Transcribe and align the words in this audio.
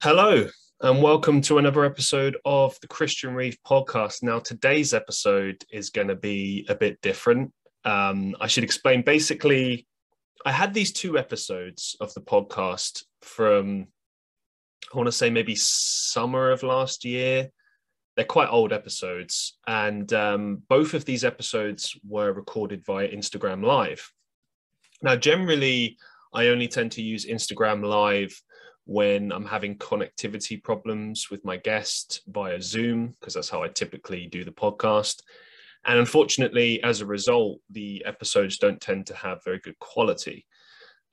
Hello, 0.00 0.46
and 0.80 1.02
welcome 1.02 1.40
to 1.40 1.58
another 1.58 1.84
episode 1.84 2.36
of 2.44 2.78
the 2.80 2.86
Christian 2.86 3.34
Reeve 3.34 3.58
podcast. 3.66 4.22
Now, 4.22 4.38
today's 4.38 4.94
episode 4.94 5.64
is 5.72 5.90
going 5.90 6.06
to 6.06 6.14
be 6.14 6.64
a 6.68 6.76
bit 6.76 7.00
different. 7.00 7.52
Um, 7.84 8.36
I 8.40 8.46
should 8.46 8.62
explain 8.62 9.02
basically, 9.02 9.88
I 10.46 10.52
had 10.52 10.72
these 10.72 10.92
two 10.92 11.18
episodes 11.18 11.96
of 12.00 12.14
the 12.14 12.20
podcast 12.20 13.06
from, 13.22 13.88
I 14.94 14.96
want 14.96 15.08
to 15.08 15.12
say 15.12 15.30
maybe 15.30 15.56
summer 15.56 16.52
of 16.52 16.62
last 16.62 17.04
year. 17.04 17.50
They're 18.14 18.24
quite 18.24 18.50
old 18.50 18.72
episodes, 18.72 19.58
and 19.66 20.12
um, 20.12 20.62
both 20.68 20.94
of 20.94 21.06
these 21.06 21.24
episodes 21.24 21.98
were 22.06 22.32
recorded 22.32 22.84
via 22.86 23.08
Instagram 23.08 23.64
Live. 23.64 24.12
Now, 25.02 25.16
generally, 25.16 25.98
I 26.32 26.46
only 26.48 26.68
tend 26.68 26.92
to 26.92 27.02
use 27.02 27.26
Instagram 27.26 27.84
Live 27.84 28.40
when 28.88 29.30
I'm 29.32 29.44
having 29.44 29.76
connectivity 29.76 30.60
problems 30.62 31.28
with 31.30 31.44
my 31.44 31.58
guest 31.58 32.22
via 32.26 32.58
Zoom, 32.58 33.14
because 33.20 33.34
that's 33.34 33.50
how 33.50 33.62
I 33.62 33.68
typically 33.68 34.26
do 34.26 34.44
the 34.44 34.50
podcast. 34.50 35.20
And 35.84 35.98
unfortunately, 35.98 36.82
as 36.82 37.02
a 37.02 37.06
result, 37.06 37.60
the 37.68 38.02
episodes 38.06 38.56
don't 38.56 38.80
tend 38.80 39.06
to 39.08 39.14
have 39.14 39.44
very 39.44 39.58
good 39.58 39.78
quality, 39.78 40.46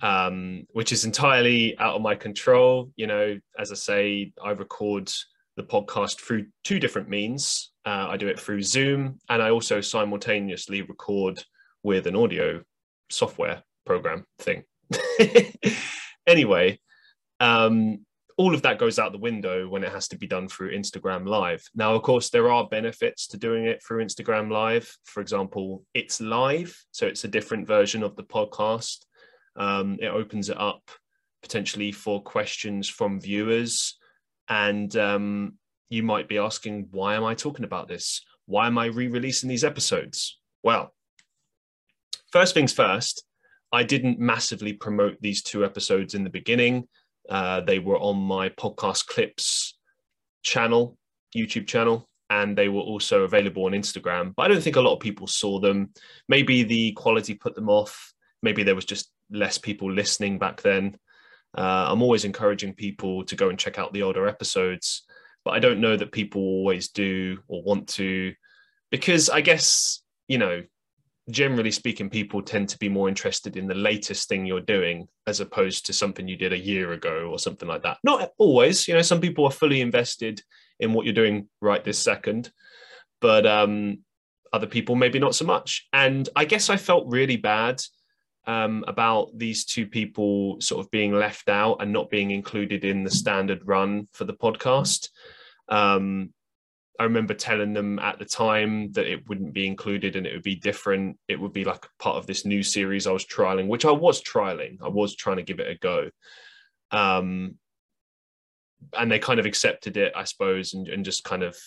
um, 0.02 0.66
which 0.72 0.94
is 0.94 1.04
entirely 1.04 1.78
out 1.78 1.96
of 1.96 2.02
my 2.02 2.16
control. 2.16 2.92
You 2.96 3.08
know, 3.08 3.38
as 3.60 3.74
I 3.74 3.76
say, 3.76 4.32
I 4.42 4.52
record 4.52 5.12
the 5.58 5.64
podcast 5.64 6.22
through 6.22 6.46
two 6.64 6.80
different 6.80 7.10
means. 7.10 7.74
Uh, 7.86 8.08
I 8.10 8.16
do 8.16 8.30
it 8.30 8.40
through 8.40 8.62
Zoom, 8.62 9.20
and 9.28 9.44
I 9.44 9.50
also 9.50 9.82
simultaneously 9.82 10.82
record 10.82 11.44
with 11.84 12.08
an 12.08 12.16
audio 12.16 12.62
software 13.10 13.64
program 13.86 14.26
thing. 14.40 14.64
anyway, 16.26 16.80
um, 17.40 18.06
all 18.38 18.54
of 18.54 18.62
that 18.64 18.80
goes 18.80 19.00
out 19.00 19.12
the 19.12 19.18
window 19.18 19.68
when 19.68 19.84
it 19.84 19.92
has 19.92 20.08
to 20.10 20.18
be 20.18 20.28
done 20.28 20.48
through 20.48 20.76
Instagram 20.76 21.28
Live. 21.28 21.64
Now, 21.74 21.96
of 21.96 22.02
course, 22.02 22.30
there 22.30 22.52
are 22.52 22.68
benefits 22.68 23.28
to 23.28 23.38
doing 23.38 23.66
it 23.66 23.82
through 23.82 24.04
Instagram 24.04 24.52
Live. 24.52 24.94
For 25.06 25.22
example, 25.22 25.86
it's 25.94 26.20
live, 26.20 26.78
so 26.92 27.08
it's 27.08 27.24
a 27.24 27.30
different 27.30 27.66
version 27.66 28.04
of 28.04 28.16
the 28.16 28.24
podcast. 28.24 29.06
Um, 29.56 29.98
it 30.02 30.08
opens 30.08 30.50
it 30.50 30.60
up 30.60 30.84
potentially 31.42 31.92
for 31.92 32.22
questions 32.22 32.90
from 32.90 33.22
viewers. 33.22 33.98
And 34.50 34.96
um, 34.98 35.54
you 35.90 36.04
might 36.04 36.28
be 36.28 36.38
asking, 36.38 36.90
why 36.92 37.16
am 37.16 37.24
I 37.24 37.36
talking 37.36 37.66
about 37.66 37.88
this? 37.88 38.22
Why 38.48 38.68
am 38.68 38.78
I 38.78 38.88
re 38.88 39.08
releasing 39.08 39.48
these 39.48 39.64
episodes? 39.64 40.40
Well, 40.62 40.94
first 42.32 42.54
things 42.54 42.74
first, 42.74 43.24
I 43.72 43.84
didn't 43.84 44.20
massively 44.20 44.74
promote 44.74 45.22
these 45.22 45.42
two 45.42 45.64
episodes 45.64 46.16
in 46.16 46.24
the 46.24 46.30
beginning. 46.30 46.88
Uh, 47.30 47.62
they 47.62 47.80
were 47.80 48.00
on 48.00 48.18
my 48.18 48.50
podcast 48.50 49.08
clips 49.08 49.78
channel, 50.44 50.98
YouTube 51.36 51.68
channel, 51.68 52.08
and 52.30 52.58
they 52.58 52.70
were 52.70 52.82
also 52.82 53.24
available 53.24 53.66
on 53.66 53.72
Instagram. 53.72 54.34
But 54.36 54.44
I 54.44 54.48
don't 54.50 54.62
think 54.62 54.76
a 54.76 54.82
lot 54.82 54.94
of 54.94 55.00
people 55.00 55.28
saw 55.28 55.60
them. 55.60 55.92
Maybe 56.28 56.64
the 56.64 56.92
quality 56.94 57.34
put 57.34 57.56
them 57.56 57.70
off. 57.70 58.14
Maybe 58.42 58.64
there 58.64 58.76
was 58.76 58.86
just 58.86 59.12
less 59.32 59.58
people 59.58 59.92
listening 59.92 60.38
back 60.40 60.62
then. 60.62 60.98
Uh, 61.58 61.88
I'm 61.90 62.02
always 62.02 62.26
encouraging 62.26 62.74
people 62.74 63.24
to 63.26 63.36
go 63.36 63.50
and 63.50 63.58
check 63.58 63.80
out 63.80 63.94
the 63.94 64.04
older 64.04 64.28
episodes, 64.28 65.04
but 65.44 65.52
I 65.52 65.60
don't 65.60 65.82
know 65.82 65.96
that 65.96 66.12
people 66.12 66.42
always 66.42 66.90
do 66.90 67.40
or 67.48 67.64
want 67.64 67.88
to, 67.90 68.34
because 68.92 69.30
I 69.30 69.42
guess, 69.42 70.02
you 70.28 70.38
know, 70.38 70.64
generally 71.30 71.72
speaking, 71.72 72.10
people 72.10 72.42
tend 72.42 72.70
to 72.70 72.78
be 72.78 72.90
more 72.90 73.10
interested 73.10 73.58
in 73.58 73.68
the 73.68 73.76
latest 73.76 74.30
thing 74.30 74.46
you're 74.46 74.62
doing 74.62 75.08
as 75.26 75.40
opposed 75.40 75.86
to 75.86 75.94
something 75.94 76.28
you 76.28 76.38
did 76.38 76.54
a 76.54 76.58
year 76.58 76.94
ago 76.94 77.30
or 77.32 77.40
something 77.40 77.68
like 77.68 77.84
that. 77.84 77.98
Not 78.04 78.32
always, 78.38 78.88
you 78.88 78.94
know, 78.94 79.02
some 79.02 79.22
people 79.22 79.46
are 79.46 79.52
fully 79.52 79.82
invested 79.82 80.42
in 80.80 80.94
what 80.94 81.06
you're 81.06 81.14
doing 81.14 81.50
right 81.62 81.84
this 81.84 81.98
second, 81.98 82.52
but 83.22 83.46
um, 83.46 84.00
other 84.54 84.68
people 84.68 84.96
maybe 84.96 85.20
not 85.20 85.36
so 85.36 85.46
much. 85.46 85.88
And 85.94 86.30
I 86.36 86.46
guess 86.46 86.70
I 86.70 86.78
felt 86.78 87.08
really 87.08 87.38
bad 87.38 87.82
um, 88.46 88.84
about 88.88 89.32
these 89.36 89.66
two 89.66 89.88
people 89.88 90.62
sort 90.62 90.86
of 90.86 90.92
being 90.92 91.12
left 91.12 91.50
out 91.50 91.78
and 91.82 91.92
not 91.92 92.12
being 92.12 92.32
included 92.32 92.86
in 92.86 93.04
the 93.04 93.10
standard 93.10 93.62
run 93.66 94.08
for 94.14 94.26
the 94.26 94.34
podcast. 94.34 95.10
Um, 95.70 96.34
I 97.00 97.04
remember 97.04 97.34
telling 97.34 97.74
them 97.74 98.00
at 98.00 98.20
the 98.20 98.26
time 98.26 98.92
that 98.94 99.06
it 99.06 99.28
wouldn't 99.28 99.54
be 99.54 99.68
included 99.68 100.16
and 100.16 100.26
it 100.26 100.34
would 100.34 100.44
be 100.44 100.56
different. 100.56 101.18
It 101.28 101.40
would 101.40 101.54
be 101.54 101.66
like 101.66 101.86
part 102.00 102.18
of 102.18 102.26
this 102.26 102.46
new 102.46 102.64
series 102.64 103.08
I 103.08 103.12
was 103.12 103.26
trialing, 103.26 103.68
which 103.68 103.86
I 103.86 103.92
was 103.92 104.22
trialing. 104.22 104.78
I 104.82 104.88
was 104.88 105.16
trying 105.16 105.38
to 105.38 105.44
give 105.44 105.60
it 105.60 105.70
a 105.70 105.78
go. 105.78 106.10
Um, 106.92 107.56
and 108.98 109.12
they 109.12 109.20
kind 109.20 109.40
of 109.40 109.46
accepted 109.46 109.98
it, 109.98 110.14
I 110.16 110.24
suppose, 110.24 110.74
and, 110.74 110.88
and 110.88 111.04
just 111.04 111.24
kind 111.24 111.44
of 111.44 111.58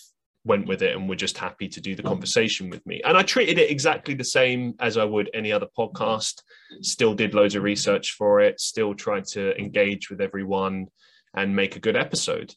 went 0.45 0.67
with 0.67 0.83
it 0.83 0.97
and 0.97 1.09
were 1.09 1.17
just 1.17 1.37
happy 1.37 1.69
to 1.69 1.81
do 1.81 1.95
the 1.95 2.03
conversation 2.03 2.71
with 2.71 2.85
me. 2.87 3.03
And 3.05 3.17
I 3.17 3.23
treated 3.23 3.59
it 3.59 3.71
exactly 3.71 4.15
the 4.15 4.25
same 4.25 4.75
as 4.81 4.97
I 4.97 5.05
would 5.05 5.31
any 5.35 5.53
other 5.53 5.67
podcast. 5.77 6.43
Still 6.81 7.15
did 7.15 7.35
loads 7.35 7.55
of 7.55 7.63
research 7.63 8.13
for 8.13 8.41
it, 8.41 8.61
still 8.61 8.95
tried 8.95 9.27
to 9.27 9.59
engage 9.59 10.11
with 10.11 10.21
everyone 10.21 10.87
and 11.35 11.55
make 11.55 11.77
a 11.77 11.81
good 11.81 11.97
episode 11.97 12.55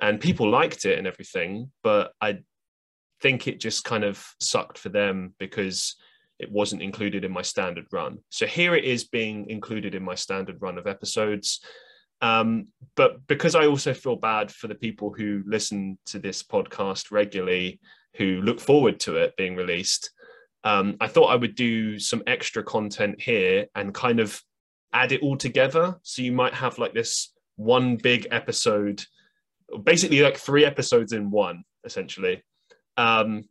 and 0.00 0.20
people 0.20 0.48
liked 0.48 0.84
it 0.84 0.98
and 0.98 1.06
everything 1.06 1.70
but 1.82 2.12
i 2.20 2.38
think 3.20 3.46
it 3.46 3.60
just 3.60 3.84
kind 3.84 4.04
of 4.04 4.24
sucked 4.40 4.78
for 4.78 4.88
them 4.88 5.34
because 5.38 5.96
it 6.38 6.50
wasn't 6.50 6.80
included 6.80 7.22
in 7.22 7.30
my 7.30 7.42
standard 7.42 7.84
run. 7.92 8.16
So 8.30 8.46
here 8.46 8.74
it 8.74 8.84
is 8.84 9.04
being 9.04 9.50
included 9.50 9.94
in 9.94 10.02
my 10.02 10.14
standard 10.14 10.56
run 10.62 10.78
of 10.78 10.86
episodes. 10.86 11.60
Um, 12.22 12.68
but 12.96 13.26
because 13.26 13.54
i 13.54 13.66
also 13.66 13.94
feel 13.94 14.16
bad 14.16 14.50
for 14.50 14.68
the 14.68 14.74
people 14.74 15.10
who 15.10 15.42
listen 15.46 15.98
to 16.06 16.18
this 16.18 16.42
podcast 16.42 17.10
regularly 17.10 17.80
who 18.16 18.42
look 18.42 18.60
forward 18.60 19.00
to 19.00 19.16
it 19.16 19.36
being 19.38 19.56
released 19.56 20.10
um, 20.64 20.96
i 21.00 21.06
thought 21.06 21.28
i 21.28 21.34
would 21.34 21.54
do 21.54 21.98
some 21.98 22.22
extra 22.26 22.62
content 22.62 23.18
here 23.18 23.66
and 23.74 23.94
kind 23.94 24.20
of 24.20 24.42
add 24.92 25.12
it 25.12 25.22
all 25.22 25.36
together. 25.36 25.96
So 26.02 26.22
you 26.22 26.32
might 26.32 26.54
have 26.54 26.78
like 26.78 26.94
this 26.94 27.32
one 27.56 27.96
big 27.96 28.26
episode 28.30 29.04
basically 29.78 30.20
like 30.20 30.36
three 30.36 30.64
episodes 30.64 31.12
in 31.12 31.30
one, 31.30 31.64
essentially. 31.84 32.42
Um, 32.96 33.44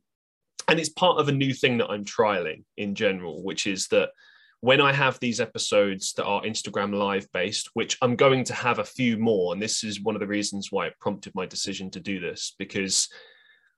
and 0.68 0.80
it's 0.80 0.90
part 0.90 1.20
of 1.20 1.28
a 1.28 1.34
new 1.34 1.54
thing 1.54 1.78
that 1.80 1.90
I'm 1.90 2.06
trialing 2.06 2.64
in 2.78 2.94
general, 2.96 3.44
which 3.44 3.66
is 3.66 3.88
that 3.88 4.10
when 4.62 4.82
I 4.82 4.92
have 4.92 5.20
these 5.20 5.40
episodes 5.40 6.14
that 6.14 6.26
are 6.26 6.42
Instagram 6.44 6.94
live 6.94 7.28
based, 7.34 7.70
which 7.74 7.98
I'm 8.02 8.16
going 8.16 8.44
to 8.46 8.54
have 8.54 8.80
a 8.80 8.84
few 8.84 9.18
more, 9.18 9.54
and 9.54 9.62
this 9.62 9.84
is 9.84 10.02
one 10.02 10.16
of 10.16 10.20
the 10.20 10.28
reasons 10.28 10.68
why 10.70 10.88
it 10.88 11.00
prompted 11.00 11.34
my 11.34 11.46
decision 11.46 11.90
to 11.92 12.00
do 12.00 12.20
this, 12.20 12.56
because 12.60 13.08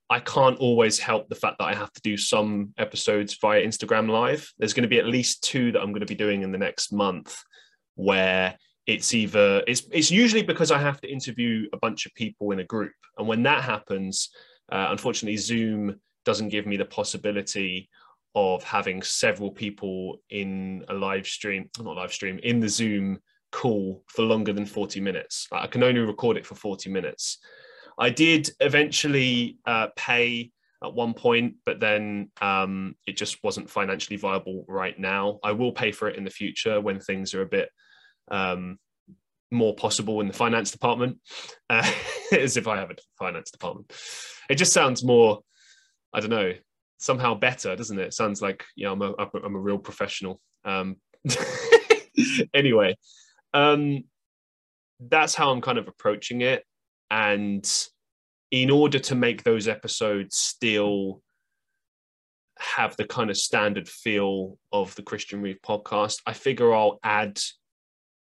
I 0.09 0.19
can't 0.19 0.57
always 0.57 0.99
help 0.99 1.29
the 1.29 1.35
fact 1.35 1.59
that 1.59 1.65
I 1.65 1.75
have 1.75 1.93
to 1.93 2.01
do 2.01 2.17
some 2.17 2.73
episodes 2.77 3.37
via 3.39 3.65
Instagram 3.65 4.09
live. 4.09 4.51
There's 4.57 4.73
going 4.73 4.83
to 4.83 4.89
be 4.89 4.99
at 4.99 5.05
least 5.05 5.43
two 5.43 5.71
that 5.71 5.79
I'm 5.79 5.91
going 5.91 6.01
to 6.01 6.05
be 6.05 6.15
doing 6.15 6.41
in 6.41 6.51
the 6.51 6.57
next 6.57 6.91
month 6.91 7.41
where 7.95 8.57
it's 8.87 9.13
either 9.13 9.63
it's 9.67 9.83
it's 9.91 10.11
usually 10.11 10.43
because 10.43 10.71
I 10.71 10.79
have 10.79 10.99
to 11.01 11.11
interview 11.11 11.67
a 11.73 11.77
bunch 11.77 12.05
of 12.05 12.13
people 12.15 12.51
in 12.51 12.59
a 12.59 12.63
group, 12.63 12.93
and 13.17 13.27
when 13.27 13.43
that 13.43 13.63
happens, 13.63 14.29
uh, 14.71 14.87
unfortunately, 14.89 15.37
Zoom 15.37 15.99
doesn't 16.25 16.49
give 16.49 16.65
me 16.65 16.77
the 16.77 16.85
possibility 16.85 17.89
of 18.33 18.63
having 18.63 19.01
several 19.01 19.51
people 19.51 20.21
in 20.29 20.85
a 20.89 20.93
live 20.93 21.27
stream, 21.27 21.69
not 21.79 21.95
live 21.95 22.13
stream, 22.13 22.39
in 22.43 22.59
the 22.59 22.69
Zoom 22.69 23.19
call 23.51 24.03
for 24.07 24.23
longer 24.23 24.53
than 24.53 24.65
40 24.65 25.01
minutes. 25.01 25.47
I 25.51 25.67
can 25.67 25.83
only 25.83 25.99
record 25.99 26.37
it 26.37 26.45
for 26.45 26.55
40 26.55 26.89
minutes. 26.89 27.39
I 27.99 28.09
did 28.09 28.49
eventually 28.61 29.57
uh, 29.65 29.87
pay 29.95 30.51
at 30.83 30.93
one 30.93 31.13
point, 31.13 31.55
but 31.65 31.79
then 31.79 32.31
um, 32.41 32.95
it 33.05 33.17
just 33.17 33.43
wasn't 33.43 33.69
financially 33.69 34.17
viable 34.17 34.65
right 34.67 34.97
now. 34.97 35.39
I 35.43 35.51
will 35.51 35.73
pay 35.73 35.91
for 35.91 36.07
it 36.07 36.15
in 36.15 36.23
the 36.23 36.29
future 36.29 36.79
when 36.79 36.99
things 36.99 37.33
are 37.33 37.41
a 37.41 37.47
bit 37.47 37.69
um, 38.31 38.79
more 39.51 39.75
possible 39.75 40.21
in 40.21 40.27
the 40.27 40.33
finance 40.33 40.71
department, 40.71 41.19
uh, 41.69 41.89
as 42.31 42.57
if 42.57 42.67
I 42.67 42.77
have 42.77 42.89
a 42.89 42.95
finance 43.19 43.51
department. 43.51 43.91
It 44.49 44.55
just 44.55 44.73
sounds 44.73 45.03
more, 45.03 45.41
I 46.13 46.21
don't 46.21 46.29
know, 46.29 46.53
somehow 46.97 47.35
better, 47.35 47.75
doesn't 47.75 47.99
it? 47.99 48.07
it 48.07 48.13
sounds 48.13 48.41
like 48.41 48.63
you 48.75 48.85
know 48.85 48.93
I'm 48.93 49.01
a 49.01 49.13
I'm 49.43 49.55
a 49.55 49.59
real 49.59 49.77
professional. 49.77 50.39
Um, 50.65 50.97
anyway, 52.53 52.95
um, 53.53 54.03
that's 54.99 55.35
how 55.35 55.51
I'm 55.51 55.61
kind 55.61 55.77
of 55.77 55.87
approaching 55.87 56.41
it, 56.41 56.63
and 57.09 57.69
in 58.51 58.69
order 58.69 58.99
to 58.99 59.15
make 59.15 59.43
those 59.43 59.67
episodes 59.67 60.37
still 60.37 61.21
have 62.59 62.95
the 62.97 63.05
kind 63.05 63.29
of 63.29 63.37
standard 63.37 63.87
feel 63.89 64.57
of 64.71 64.93
the 64.95 65.01
Christian 65.01 65.41
Reeve 65.41 65.59
podcast, 65.65 66.17
I 66.27 66.33
figure 66.33 66.73
I'll 66.73 66.99
add 67.03 67.39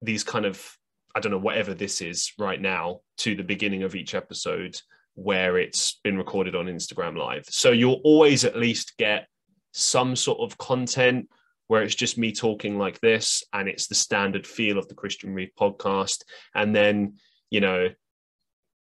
these 0.04 0.24
kind 0.24 0.46
of 0.46 0.76
I 1.14 1.20
don't 1.20 1.32
know 1.32 1.38
whatever 1.38 1.74
this 1.74 2.00
is 2.00 2.32
right 2.38 2.60
now 2.60 3.00
to 3.18 3.36
the 3.36 3.44
beginning 3.44 3.84
of 3.84 3.94
each 3.94 4.14
episode 4.14 4.80
where 5.14 5.58
it's 5.58 6.00
been 6.02 6.18
recorded 6.18 6.56
on 6.56 6.66
Instagram 6.66 7.16
live. 7.16 7.44
So 7.48 7.70
you'll 7.70 8.00
always 8.02 8.44
at 8.44 8.56
least 8.56 8.96
get 8.98 9.28
some 9.72 10.16
sort 10.16 10.40
of 10.40 10.58
content 10.58 11.28
where 11.68 11.82
it's 11.82 11.94
just 11.94 12.18
me 12.18 12.32
talking 12.32 12.78
like 12.78 13.00
this 13.00 13.44
and 13.52 13.68
it's 13.68 13.86
the 13.86 13.94
standard 13.94 14.46
feel 14.46 14.76
of 14.76 14.88
the 14.88 14.94
Christian 14.94 15.32
Reeve 15.34 15.52
podcast 15.58 16.24
and 16.54 16.74
then 16.74 17.14
you 17.50 17.60
know 17.60 17.88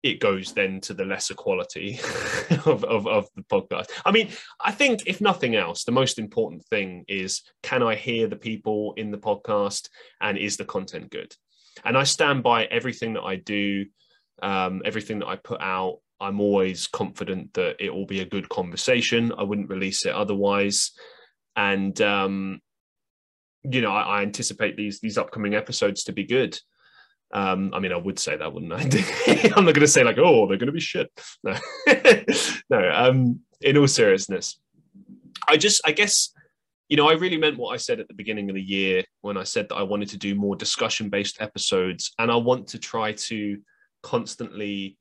it 0.05 0.19
goes 0.19 0.53
then 0.53 0.79
to 0.79 0.93
the 0.93 1.03
lesser 1.03 1.33
quality 1.33 1.99
of, 2.65 2.83
of, 2.83 3.07
of, 3.07 3.27
the 3.35 3.41
podcast. 3.41 3.87
I 4.05 4.11
mean, 4.11 4.29
I 4.63 4.71
think 4.71 5.01
if 5.07 5.19
nothing 5.19 5.55
else, 5.55 5.83
the 5.83 5.91
most 5.91 6.19
important 6.19 6.63
thing 6.65 7.05
is 7.07 7.41
can 7.63 7.81
I 7.81 7.95
hear 7.95 8.27
the 8.27 8.35
people 8.35 8.93
in 8.97 9.09
the 9.09 9.17
podcast 9.17 9.89
and 10.21 10.37
is 10.37 10.57
the 10.57 10.65
content 10.65 11.09
good? 11.09 11.35
And 11.83 11.97
I 11.97 12.03
stand 12.03 12.43
by 12.43 12.65
everything 12.65 13.13
that 13.13 13.23
I 13.23 13.37
do, 13.37 13.85
um, 14.43 14.83
everything 14.85 15.19
that 15.19 15.27
I 15.27 15.37
put 15.37 15.59
out. 15.59 15.97
I'm 16.21 16.39
always 16.39 16.85
confident 16.85 17.55
that 17.55 17.77
it 17.79 17.91
will 17.91 18.05
be 18.05 18.19
a 18.19 18.29
good 18.29 18.47
conversation. 18.47 19.33
I 19.35 19.41
wouldn't 19.41 19.71
release 19.71 20.05
it 20.05 20.13
otherwise. 20.13 20.91
And, 21.55 21.99
um, 22.01 22.61
you 23.63 23.81
know, 23.81 23.91
I, 23.91 24.19
I 24.19 24.21
anticipate 24.21 24.77
these 24.77 24.99
these 24.99 25.17
upcoming 25.17 25.55
episodes 25.55 26.03
to 26.03 26.13
be 26.13 26.25
good. 26.25 26.59
Um, 27.33 27.71
I 27.73 27.79
mean, 27.79 27.91
I 27.91 27.97
would 27.97 28.19
say 28.19 28.37
that, 28.37 28.53
wouldn't 28.53 28.73
I? 28.73 28.81
I'm 29.55 29.65
not 29.65 29.73
going 29.73 29.81
to 29.81 29.87
say 29.87 30.03
like, 30.03 30.17
oh, 30.17 30.47
they're 30.47 30.57
going 30.57 30.67
to 30.67 30.71
be 30.71 30.79
shit. 30.79 31.11
No, 31.43 31.55
no. 32.69 32.91
Um, 32.93 33.41
in 33.61 33.77
all 33.77 33.87
seriousness, 33.87 34.59
I 35.47 35.57
just, 35.57 35.81
I 35.85 35.91
guess, 35.91 36.31
you 36.87 36.97
know, 36.97 37.09
I 37.09 37.13
really 37.13 37.37
meant 37.37 37.57
what 37.57 37.73
I 37.73 37.77
said 37.77 37.99
at 37.99 38.07
the 38.07 38.13
beginning 38.13 38.49
of 38.49 38.55
the 38.55 38.61
year 38.61 39.03
when 39.21 39.37
I 39.37 39.43
said 39.43 39.69
that 39.69 39.75
I 39.75 39.83
wanted 39.83 40.09
to 40.09 40.17
do 40.17 40.35
more 40.35 40.55
discussion-based 40.55 41.41
episodes, 41.41 42.13
and 42.19 42.31
I 42.31 42.35
want 42.35 42.67
to 42.69 42.79
try 42.79 43.13
to 43.13 43.59
constantly, 44.03 44.97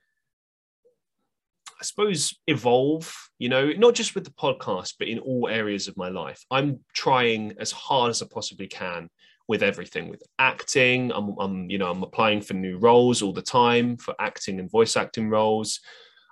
I 1.81 1.85
suppose, 1.85 2.35
evolve. 2.47 3.15
You 3.39 3.51
know, 3.51 3.71
not 3.77 3.95
just 3.95 4.15
with 4.15 4.25
the 4.25 4.31
podcast, 4.31 4.95
but 4.99 5.09
in 5.09 5.19
all 5.19 5.49
areas 5.49 5.89
of 5.89 5.97
my 5.97 6.09
life. 6.09 6.43
I'm 6.51 6.81
trying 6.95 7.55
as 7.59 7.71
hard 7.71 8.11
as 8.11 8.23
I 8.23 8.27
possibly 8.33 8.67
can 8.67 9.11
with 9.49 9.63
everything 9.63 10.09
with 10.09 10.23
acting. 10.39 11.13
I'm, 11.13 11.35
I'm 11.39 11.71
you 11.71 11.79
know 11.79 11.91
i'm 11.91 12.03
applying 12.03 12.41
for 12.41 12.55
new 12.55 12.79
roles 12.79 13.23
all 13.23 13.33
the 13.33 13.43
time 13.43 13.97
for 13.97 14.15
acting 14.19 14.59
and 14.61 14.71
voice 14.71 14.97
acting 14.97 15.29
roles. 15.29 15.81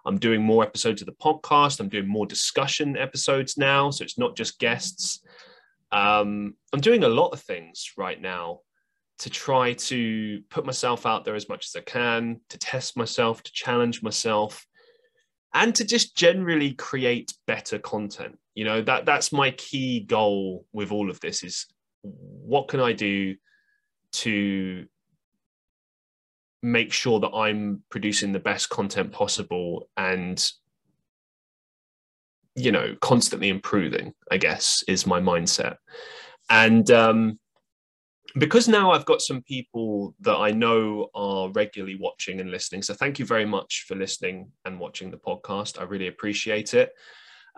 I'm 0.05 0.19
doing 0.19 0.43
more 0.43 0.64
episodes 0.64 1.00
of 1.00 1.06
the 1.06 1.12
podcast. 1.12 1.79
I'm 1.79 1.88
doing 1.88 2.09
more 2.09 2.26
discussion 2.26 2.97
episodes 2.97 3.56
now. 3.56 3.91
So 3.91 4.03
it's 4.03 4.19
not 4.19 4.37
just 4.37 4.59
guests. 4.59 5.20
Um, 5.93 6.55
i'm 6.73 6.81
doing 6.81 7.05
a 7.05 7.09
lot 7.09 7.35
of 7.35 7.41
things 7.43 7.93
right 7.99 8.19
now 8.19 8.61
to 9.19 9.29
try 9.29 9.75
to 9.75 10.41
put 10.49 10.64
myself 10.64 11.05
out 11.05 11.26
there 11.26 11.35
as 11.35 11.50
much 11.50 11.67
as 11.67 11.76
i 11.76 11.85
can 11.85 12.41
to 12.49 12.56
test 12.56 12.97
myself 12.97 13.43
to 13.43 13.53
challenge 13.53 14.03
myself 14.03 14.67
and 15.55 15.75
to 15.75 15.85
just 15.85 16.17
generally 16.17 16.73
create 16.73 17.32
better 17.47 17.79
content. 17.79 18.38
You 18.55 18.64
know 18.64 18.82
that 18.82 19.06
that's 19.06 19.32
my 19.32 19.50
key 19.53 20.00
goal 20.00 20.67
with 20.73 20.93
all 20.93 21.11
of 21.11 21.20
this 21.20 21.43
is 21.43 21.67
what 22.02 22.69
can 22.69 22.81
I 22.81 22.93
do 22.93 23.37
to 24.12 24.87
make 26.62 26.93
sure 26.93 27.19
that 27.20 27.31
I'm 27.31 27.82
producing 27.90 28.32
the 28.32 28.38
best 28.38 28.69
content 28.69 29.12
possible 29.12 29.88
and 29.96 30.52
you 32.54 32.70
know 32.72 32.94
constantly 33.00 33.49
improving 33.49 34.12
i 34.31 34.37
guess 34.37 34.84
is 34.88 35.06
my 35.06 35.20
mindset. 35.20 35.76
And 36.50 36.90
um, 36.90 37.38
because 38.38 38.69
now 38.69 38.90
i've 38.93 39.04
got 39.04 39.20
some 39.20 39.43
people 39.43 40.14
that 40.20 40.37
i 40.37 40.50
know 40.50 41.08
are 41.14 41.50
regularly 41.50 41.96
watching 42.00 42.40
and 42.40 42.50
listening 42.50 42.82
so 42.82 42.94
thank 42.94 43.19
you 43.19 43.26
very 43.26 43.44
much 43.44 43.84
for 43.87 43.94
listening 43.94 44.50
and 44.64 44.78
watching 44.78 45.10
the 45.10 45.16
podcast. 45.16 45.81
I 45.81 45.84
really 45.84 46.08
appreciate 46.08 46.75
it. 46.75 46.93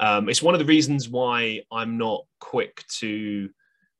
Um, 0.00 0.28
it's 0.28 0.42
one 0.42 0.54
of 0.54 0.58
the 0.58 0.66
reasons 0.66 1.08
why 1.08 1.60
i'm 1.70 1.98
not 1.98 2.24
quick 2.40 2.84
to 2.98 3.50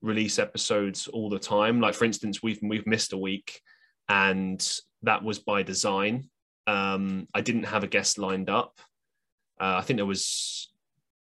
release 0.04 0.38
episodes 0.38 1.08
all 1.08 1.30
the 1.30 1.38
time. 1.38 1.80
Like 1.80 1.94
for 1.94 2.04
instance, 2.04 2.42
we've 2.42 2.60
we've 2.62 2.86
missed 2.86 3.12
a 3.12 3.18
week, 3.18 3.60
and 4.08 4.60
that 5.02 5.24
was 5.24 5.38
by 5.38 5.62
design. 5.62 6.28
Um, 6.66 7.26
I 7.34 7.40
didn't 7.40 7.64
have 7.64 7.84
a 7.84 7.88
guest 7.88 8.18
lined 8.18 8.50
up. 8.50 8.80
Uh, 9.60 9.76
I 9.78 9.82
think 9.82 9.98
there 9.98 10.06
was 10.06 10.70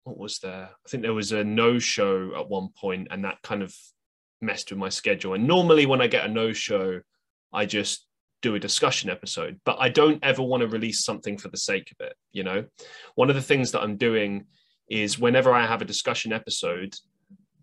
what 0.04 0.18
was 0.18 0.38
there? 0.38 0.70
I 0.72 0.88
think 0.88 1.02
there 1.02 1.14
was 1.14 1.32
a 1.32 1.44
no 1.44 1.78
show 1.78 2.32
at 2.38 2.48
one 2.48 2.68
point, 2.76 3.08
and 3.10 3.24
that 3.24 3.42
kind 3.42 3.62
of 3.62 3.74
messed 4.40 4.70
with 4.70 4.78
my 4.78 4.88
schedule. 4.88 5.34
And 5.34 5.46
normally, 5.46 5.86
when 5.86 6.00
I 6.00 6.06
get 6.06 6.24
a 6.24 6.28
no 6.32 6.52
show, 6.52 7.00
I 7.52 7.66
just 7.66 8.06
do 8.40 8.54
a 8.54 8.60
discussion 8.60 9.10
episode, 9.10 9.60
but 9.64 9.78
I 9.80 9.88
don't 9.88 10.22
ever 10.24 10.42
want 10.42 10.60
to 10.60 10.68
release 10.68 11.04
something 11.04 11.36
for 11.36 11.48
the 11.48 11.56
sake 11.56 11.90
of 11.90 12.06
it. 12.06 12.14
You 12.32 12.44
know, 12.44 12.64
one 13.16 13.30
of 13.30 13.36
the 13.36 13.42
things 13.42 13.72
that 13.72 13.82
I'm 13.82 13.96
doing 13.96 14.46
is 14.88 15.18
whenever 15.18 15.52
I 15.52 15.66
have 15.66 15.82
a 15.82 15.86
discussion 15.86 16.32
episode, 16.32 16.94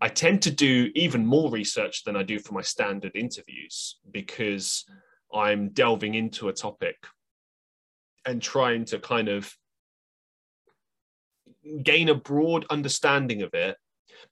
I 0.01 0.09
tend 0.09 0.41
to 0.43 0.51
do 0.51 0.91
even 0.95 1.25
more 1.25 1.49
research 1.49 2.03
than 2.03 2.15
I 2.15 2.23
do 2.23 2.39
for 2.39 2.53
my 2.53 2.61
standard 2.61 3.15
interviews 3.15 3.97
because 4.11 4.85
I'm 5.33 5.69
delving 5.69 6.15
into 6.15 6.49
a 6.49 6.53
topic 6.53 6.95
and 8.25 8.41
trying 8.41 8.85
to 8.85 8.99
kind 8.99 9.29
of 9.29 9.53
gain 11.83 12.09
a 12.09 12.15
broad 12.15 12.65
understanding 12.69 13.41
of 13.41 13.53
it. 13.53 13.77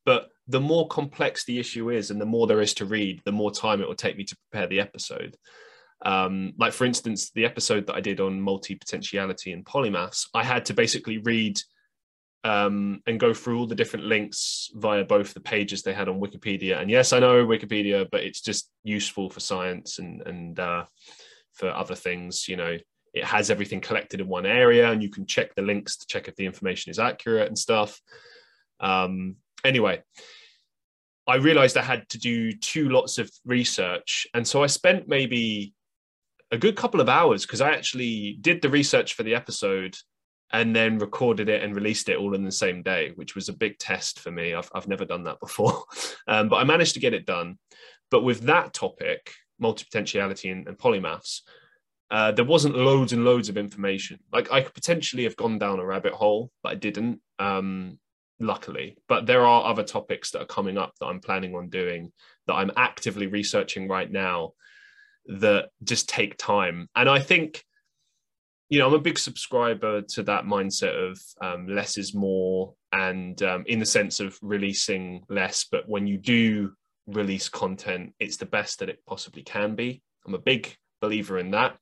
But 0.06 0.30
the 0.48 0.60
more 0.60 0.88
complex 0.88 1.46
the 1.46 1.60
issue 1.60 1.90
is 1.90 2.12
and 2.12 2.20
the 2.20 2.26
more 2.26 2.48
there 2.48 2.62
is 2.62 2.74
to 2.76 2.86
read, 2.86 3.22
the 3.24 3.32
more 3.32 3.52
time 3.52 3.82
it 3.82 3.88
will 3.88 3.96
take 3.96 4.18
me 4.18 4.24
to 4.26 4.38
prepare 4.50 4.68
the 4.68 4.80
episode. 4.80 5.38
Um, 6.06 6.54
like, 6.58 6.74
for 6.74 6.84
instance, 6.86 7.32
the 7.32 7.46
episode 7.46 7.88
that 7.88 7.96
I 7.96 8.02
did 8.02 8.20
on 8.20 8.42
multi 8.42 8.76
potentiality 8.76 9.54
and 9.54 9.66
polymaths, 9.66 10.28
I 10.34 10.44
had 10.44 10.66
to 10.66 10.74
basically 10.74 11.20
read 11.20 11.60
um, 12.44 13.02
and 13.08 13.20
go 13.20 13.34
through 13.34 13.58
all 13.58 13.68
the 13.68 13.76
different 13.76 14.06
links 14.06 14.70
via 14.76 15.04
both 15.06 15.34
the 15.34 15.40
pages 15.40 15.82
they 15.82 15.94
had 15.94 16.10
on 16.10 16.20
Wikipedia. 16.20 16.82
And 16.82 16.90
yes, 16.90 17.14
I 17.14 17.20
know 17.20 17.46
Wikipedia, 17.46 18.08
but 18.12 18.24
it's 18.24 18.42
just 18.42 18.70
useful 18.84 19.30
for 19.30 19.40
science 19.40 20.00
and 20.00 20.22
and 20.26 20.60
uh, 20.60 20.86
for 21.54 21.70
other 21.70 21.96
things. 21.96 22.48
You 22.48 22.58
know, 22.58 22.78
it 23.14 23.24
has 23.24 23.50
everything 23.50 23.80
collected 23.80 24.20
in 24.20 24.28
one 24.28 24.46
area, 24.46 24.92
and 24.92 25.02
you 25.02 25.10
can 25.10 25.26
check 25.26 25.56
the 25.56 25.62
links 25.62 25.98
to 25.98 26.08
check 26.08 26.28
if 26.28 26.36
the 26.36 26.46
information 26.46 26.90
is 26.92 27.00
accurate 27.00 27.48
and 27.48 27.58
stuff. 27.58 28.02
Um, 28.80 29.38
anyway, 29.64 30.02
I 31.26 31.36
realized 31.36 31.78
I 31.78 31.84
had 31.84 32.10
to 32.10 32.20
do 32.20 32.52
two 32.52 32.90
lots 32.90 33.20
of 33.20 33.32
research, 33.46 34.28
and 34.34 34.46
so 34.46 34.64
I 34.64 34.68
spent 34.68 35.08
maybe 35.08 35.74
a 36.52 36.58
good 36.58 36.76
couple 36.76 37.00
of 37.00 37.10
hours 37.10 37.46
because 37.46 37.62
I 37.62 37.72
actually 37.72 38.38
did 38.42 38.62
the 38.62 38.70
research 38.70 39.14
for 39.14 39.24
the 39.24 39.34
episode 39.34 39.96
and 40.52 40.76
then 40.76 41.00
recorded 41.00 41.50
it 41.50 41.64
and 41.64 41.76
released 41.76 42.10
it 42.10 42.18
all 42.18 42.36
in 42.36 42.44
the 42.44 42.52
same 42.52 42.84
day, 42.84 43.12
which 43.16 43.36
was 43.36 43.50
a 43.50 43.54
big 43.54 43.78
test 43.80 44.20
for 44.20 44.32
me. 44.32 44.54
I've, 44.54 44.70
I've 44.74 44.88
never 44.88 45.06
done 45.06 45.24
that 45.24 45.40
before, 45.40 45.84
um, 46.28 46.50
but 46.50 46.58
I 46.58 46.64
managed 46.64 46.94
to 46.94 47.00
get 47.00 47.14
it 47.14 47.26
done. 47.26 47.58
But 48.12 48.24
with 48.24 48.42
that 48.42 48.74
topic, 48.74 49.32
multipotentiality 49.62 50.52
and, 50.52 50.68
and 50.68 50.78
polymaths, 50.78 51.42
uh, 52.12 52.32
there 52.32 52.46
wasn't 52.46 52.78
loads 52.78 53.14
and 53.14 53.26
loads 53.26 53.50
of 53.50 53.58
information. 53.58 54.20
Like 54.32 54.52
I 54.52 54.62
could 54.62 54.76
potentially 54.76 55.24
have 55.24 55.36
gone 55.36 55.58
down 55.58 55.80
a 55.80 55.86
rabbit 55.86 56.14
hole, 56.14 56.52
but 56.62 56.74
I 56.74 56.76
didn't, 56.76 57.22
um, 57.40 57.98
luckily. 58.40 58.98
But 59.08 59.26
there 59.26 59.46
are 59.46 59.66
other 59.66 59.84
topics 59.84 60.30
that 60.32 60.42
are 60.42 60.46
coming 60.46 60.78
up 60.78 60.94
that 61.00 61.08
I'm 61.08 61.22
planning 61.22 61.56
on 61.56 61.70
doing 61.70 62.12
that 62.46 62.54
I'm 62.54 62.72
actively 62.78 63.26
researching 63.26 63.88
right 63.88 64.12
now 64.12 64.54
that 65.26 65.70
just 65.84 66.10
take 66.10 66.38
time. 66.38 66.90
And 66.96 67.10
I 67.10 67.20
think 67.20 67.64
you 68.70 68.80
know, 68.80 68.88
I'm 68.88 68.94
a 68.94 69.00
big 69.00 69.20
subscriber 69.20 70.02
to 70.02 70.24
that 70.24 70.46
mindset 70.46 70.96
of 70.96 71.20
um, 71.42 71.68
less 71.68 71.98
is 71.98 72.14
more, 72.14 72.74
and 72.92 73.42
um, 73.44 73.64
in 73.68 73.80
the 73.80 73.86
sense 73.86 74.20
of 74.20 74.38
releasing 74.42 75.24
less. 75.30 75.66
But 75.70 75.88
when 75.88 76.08
you 76.08 76.18
do 76.18 76.74
release 77.08 77.50
content, 77.50 78.14
it's 78.20 78.38
the 78.38 78.46
best 78.46 78.80
that 78.80 78.90
it 78.90 79.00
possibly 79.06 79.44
can 79.44 79.76
be. 79.76 80.02
I'm 80.26 80.34
a 80.34 80.40
big 80.40 80.76
believer 81.02 81.38
in 81.38 81.52
that, 81.52 81.78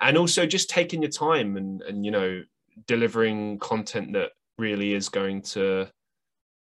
and 0.00 0.18
also 0.18 0.46
just 0.46 0.68
taking 0.68 1.02
your 1.02 1.10
time 1.10 1.56
and 1.56 1.82
and 1.82 2.04
you 2.04 2.10
know 2.10 2.42
delivering 2.86 3.58
content 3.58 4.14
that 4.14 4.30
really 4.58 4.94
is 4.94 5.08
going 5.08 5.42
to 5.42 5.88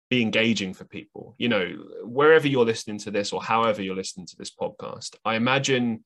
be 0.10 0.22
engaging 0.22 0.74
for 0.74 0.86
people. 0.86 1.36
You 1.38 1.50
know, 1.50 1.74
wherever 2.04 2.48
you're 2.48 2.66
listening 2.66 2.98
to 3.00 3.12
this 3.12 3.34
or 3.34 3.44
however 3.44 3.82
you're 3.82 3.96
listening 3.96 4.28
to 4.28 4.36
this 4.38 4.52
podcast, 4.52 5.16
I 5.26 5.36
imagine 5.36 6.04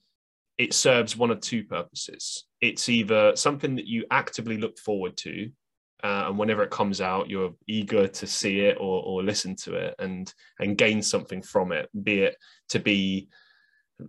it 0.61 0.75
serves 0.75 1.17
one 1.17 1.31
of 1.31 1.41
two 1.41 1.63
purposes. 1.63 2.45
It's 2.61 2.87
either 2.87 3.35
something 3.35 3.75
that 3.77 3.87
you 3.87 4.05
actively 4.11 4.57
look 4.57 4.77
forward 4.77 5.17
to, 5.17 5.49
uh, 6.03 6.25
and 6.27 6.37
whenever 6.37 6.61
it 6.61 6.69
comes 6.69 7.01
out, 7.01 7.31
you're 7.31 7.55
eager 7.67 8.07
to 8.07 8.27
see 8.27 8.59
it 8.59 8.77
or, 8.79 9.01
or 9.03 9.23
listen 9.23 9.55
to 9.55 9.73
it 9.73 9.95
and 9.97 10.31
and 10.59 10.77
gain 10.77 11.01
something 11.01 11.41
from 11.41 11.71
it, 11.71 11.89
be 12.03 12.19
it 12.19 12.35
to 12.69 12.79
be 12.79 13.27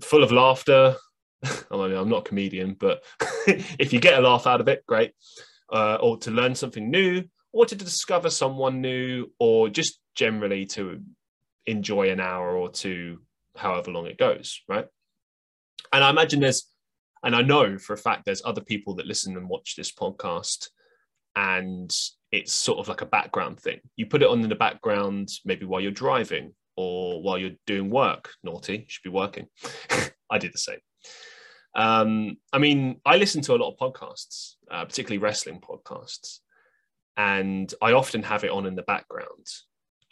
full 0.03 0.23
of 0.23 0.31
laughter. 0.31 0.95
I 1.43 1.49
mean, 1.71 1.97
I'm 1.97 2.11
not 2.11 2.27
a 2.27 2.29
comedian, 2.29 2.75
but 2.75 3.03
if 3.47 3.95
you 3.95 3.99
get 3.99 4.19
a 4.19 4.29
laugh 4.29 4.47
out 4.47 4.61
of 4.61 4.69
it, 4.69 4.85
great. 4.87 5.13
Uh, 5.73 5.97
or 6.03 6.19
to 6.19 6.31
learn 6.31 6.55
something 6.55 6.91
new, 6.91 7.25
or 7.51 7.65
to 7.65 7.75
discover 7.75 8.29
someone 8.29 8.83
new, 8.83 9.33
or 9.39 9.71
just 9.71 10.01
generally 10.15 10.67
to 10.67 11.01
enjoy 11.65 12.11
an 12.11 12.21
hour 12.21 12.55
or 12.55 12.69
two, 12.69 13.23
however 13.57 13.91
long 13.91 14.05
it 14.05 14.19
goes, 14.19 14.61
right? 14.69 14.87
And 15.93 16.03
I 16.03 16.11
imagine 16.11 16.41
there's, 16.41 16.69
and 17.23 17.37
I 17.37 17.43
know 17.43 17.79
for 17.79 17.93
a 17.93 17.99
fact 17.99 18.25
there's 18.25 18.43
other 18.45 18.61
people 18.61 18.95
that 18.97 19.07
listen 19.07 19.37
and 19.37 19.49
watch 19.49 19.77
this 19.77 19.93
podcast, 19.93 20.69
and 21.37 21.95
it's 22.31 22.53
sort 22.53 22.79
of 22.79 22.89
like 22.89 23.03
a 23.03 23.07
background 23.07 23.61
thing. 23.61 23.81
You 23.97 24.07
put 24.07 24.23
it 24.23 24.29
on 24.29 24.43
in 24.43 24.49
the 24.49 24.55
background, 24.55 25.29
maybe 25.45 25.67
while 25.67 25.81
you're 25.81 25.91
driving 25.91 26.55
or 26.77 27.23
while 27.23 27.39
you're 27.39 27.57
doing 27.67 27.91
work. 27.91 28.31
Naughty, 28.43 28.79
you 28.79 28.85
should 28.87 29.03
be 29.03 29.11
working. 29.11 29.47
I 30.31 30.39
do 30.39 30.49
the 30.49 30.59
same. 30.59 30.79
Um, 31.75 32.37
I 32.53 32.59
mean, 32.59 33.01
I 33.05 33.17
listen 33.17 33.43
to 33.43 33.55
a 33.55 33.57
lot 33.57 33.73
of 33.73 33.79
podcasts, 33.79 34.55
uh, 34.71 34.85
particularly 34.85 35.19
wrestling 35.19 35.61
podcasts, 35.61 36.39
and 37.17 37.73
I 37.81 37.93
often 37.93 38.23
have 38.23 38.45
it 38.45 38.51
on 38.51 38.67
in 38.67 38.75
the 38.75 38.83
background. 38.83 39.47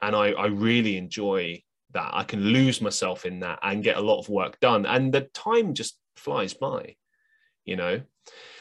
And 0.03 0.17
I, 0.17 0.31
I 0.31 0.47
really 0.47 0.97
enjoy 0.97 1.63
that. 1.93 2.11
I 2.13 2.25
can 2.25 2.41
lose 2.41 2.81
myself 2.81 3.27
in 3.27 3.41
that 3.41 3.59
and 3.63 3.85
get 3.85 3.97
a 3.97 4.03
lot 4.03 4.21
of 4.21 4.29
work 4.29 4.59
done. 4.61 4.87
And 4.87 5.13
the 5.13 5.23
time 5.35 5.75
just 5.75 5.99
flies 6.17 6.55
by, 6.55 6.97
you 7.65 7.77
know. 7.77 8.01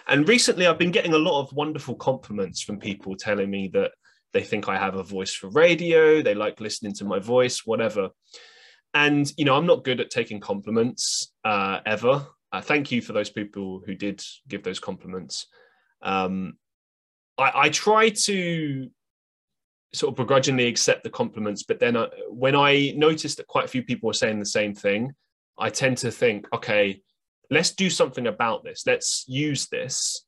And 0.07 0.27
recently, 0.27 0.65
I've 0.65 0.79
been 0.79 0.91
getting 0.91 1.13
a 1.13 1.19
lot 1.19 1.41
of 1.41 1.53
wonderful 1.53 1.95
compliments 1.95 2.61
from 2.61 2.79
people 2.79 3.15
telling 3.15 3.49
me 3.49 3.69
that 3.73 3.91
they 4.33 4.43
think 4.43 4.67
I 4.67 4.77
have 4.77 4.95
a 4.95 5.03
voice 5.03 5.33
for 5.33 5.49
radio, 5.49 6.21
they 6.21 6.35
like 6.35 6.59
listening 6.59 6.93
to 6.95 7.05
my 7.05 7.19
voice, 7.19 7.65
whatever. 7.65 8.09
And, 8.93 9.31
you 9.37 9.45
know, 9.45 9.55
I'm 9.55 9.67
not 9.67 9.83
good 9.83 9.99
at 9.99 10.09
taking 10.09 10.39
compliments 10.39 11.31
uh, 11.45 11.79
ever. 11.85 12.25
Uh, 12.51 12.61
thank 12.61 12.91
you 12.91 13.01
for 13.01 13.13
those 13.13 13.29
people 13.29 13.81
who 13.85 13.93
did 13.93 14.23
give 14.47 14.63
those 14.63 14.79
compliments. 14.79 15.47
Um, 16.01 16.53
I, 17.37 17.51
I 17.55 17.69
try 17.69 18.09
to 18.09 18.89
sort 19.93 20.11
of 20.11 20.17
begrudgingly 20.17 20.67
accept 20.67 21.03
the 21.03 21.09
compliments, 21.09 21.63
but 21.63 21.79
then 21.79 21.97
I, 21.97 22.03
uh, 22.03 22.09
when 22.29 22.55
I 22.55 22.93
notice 22.95 23.35
that 23.35 23.47
quite 23.47 23.65
a 23.65 23.69
few 23.69 23.83
people 23.83 24.07
were 24.07 24.13
saying 24.13 24.39
the 24.39 24.45
same 24.45 24.75
thing, 24.75 25.13
I 25.57 25.69
tend 25.69 25.97
to 25.99 26.11
think, 26.11 26.47
okay, 26.53 27.01
let's 27.49 27.71
do 27.71 27.89
something 27.89 28.27
about 28.27 28.63
this. 28.63 28.83
Let's 28.85 29.25
use 29.27 29.67
this. 29.67 30.25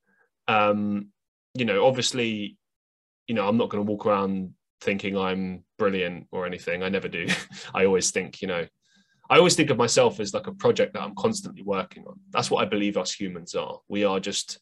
Um, 0.47 1.09
you 1.53 1.65
know, 1.65 1.85
obviously, 1.85 2.57
you 3.27 3.35
know, 3.35 3.47
I'm 3.47 3.57
not 3.57 3.69
going 3.69 3.85
to 3.85 3.89
walk 3.89 4.05
around 4.05 4.53
thinking 4.81 5.15
I'm 5.15 5.63
brilliant 5.77 6.27
or 6.31 6.45
anything. 6.45 6.83
I 6.83 6.89
never 6.89 7.07
do. 7.07 7.27
I 7.73 7.85
always 7.85 8.11
think, 8.11 8.41
you 8.41 8.47
know, 8.47 8.65
I 9.29 9.37
always 9.37 9.55
think 9.55 9.69
of 9.69 9.77
myself 9.77 10.19
as 10.19 10.33
like 10.33 10.47
a 10.47 10.53
project 10.53 10.93
that 10.93 11.03
I'm 11.03 11.15
constantly 11.15 11.61
working 11.61 12.03
on. 12.05 12.19
That's 12.31 12.51
what 12.51 12.61
I 12.61 12.65
believe 12.67 12.97
us 12.97 13.13
humans 13.13 13.55
are. 13.55 13.79
We 13.87 14.03
are 14.03 14.19
just 14.19 14.59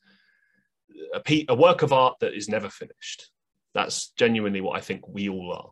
a, 1.13 1.20
pe- 1.20 1.46
a 1.50 1.56
work 1.56 1.82
of 1.82 1.94
art 1.94 2.18
that 2.20 2.36
is 2.36 2.50
never 2.50 2.70
finished. 2.70 3.32
That's 3.74 4.12
genuinely 4.18 4.62
what 4.62 4.78
I 4.78 4.82
think 4.82 5.08
we 5.08 5.30
all 5.30 5.54
are. 5.54 5.72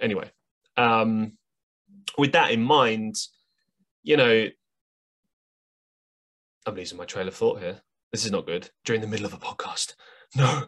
Anyway, 0.00 0.30
um, 0.76 1.36
with 2.18 2.32
that 2.32 2.50
in 2.50 2.62
mind, 2.62 3.16
you 4.02 4.16
know, 4.16 4.46
I'm 6.66 6.74
losing 6.74 6.98
my 6.98 7.04
trail 7.04 7.28
of 7.28 7.34
thought 7.34 7.60
here. 7.60 7.80
This 8.12 8.24
is 8.24 8.32
not 8.32 8.46
good. 8.46 8.70
During 8.84 9.00
the 9.00 9.06
middle 9.06 9.26
of 9.26 9.32
a 9.32 9.38
podcast. 9.38 9.94
No. 10.36 10.64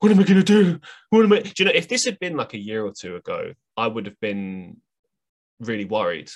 What 0.00 0.12
am 0.12 0.20
I 0.20 0.22
going 0.22 0.42
to 0.42 0.44
do? 0.44 0.80
What 1.10 1.24
am 1.24 1.32
I? 1.32 1.40
Do 1.40 1.52
you 1.58 1.64
know, 1.64 1.72
if 1.74 1.88
this 1.88 2.04
had 2.04 2.18
been 2.18 2.36
like 2.36 2.52
a 2.52 2.58
year 2.58 2.84
or 2.84 2.92
two 2.92 3.16
ago, 3.16 3.52
I 3.76 3.86
would 3.86 4.04
have 4.04 4.20
been 4.20 4.78
really 5.60 5.86
worried. 5.86 6.30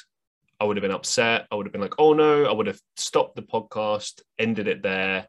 I 0.59 0.65
would 0.65 0.77
have 0.77 0.83
been 0.83 0.91
upset. 0.91 1.47
I 1.51 1.57
would 1.57 1.67
have 1.67 1.73
been 1.73 1.83
like, 1.83 1.99
oh 1.99 2.13
no, 2.13 2.45
I 2.45 2.53
would 2.53 2.67
have 2.67 2.81
stopped 2.97 3.37
the 3.37 3.43
podcast, 3.43 4.23
ended 4.39 4.69
it 4.69 4.83
there, 4.83 5.29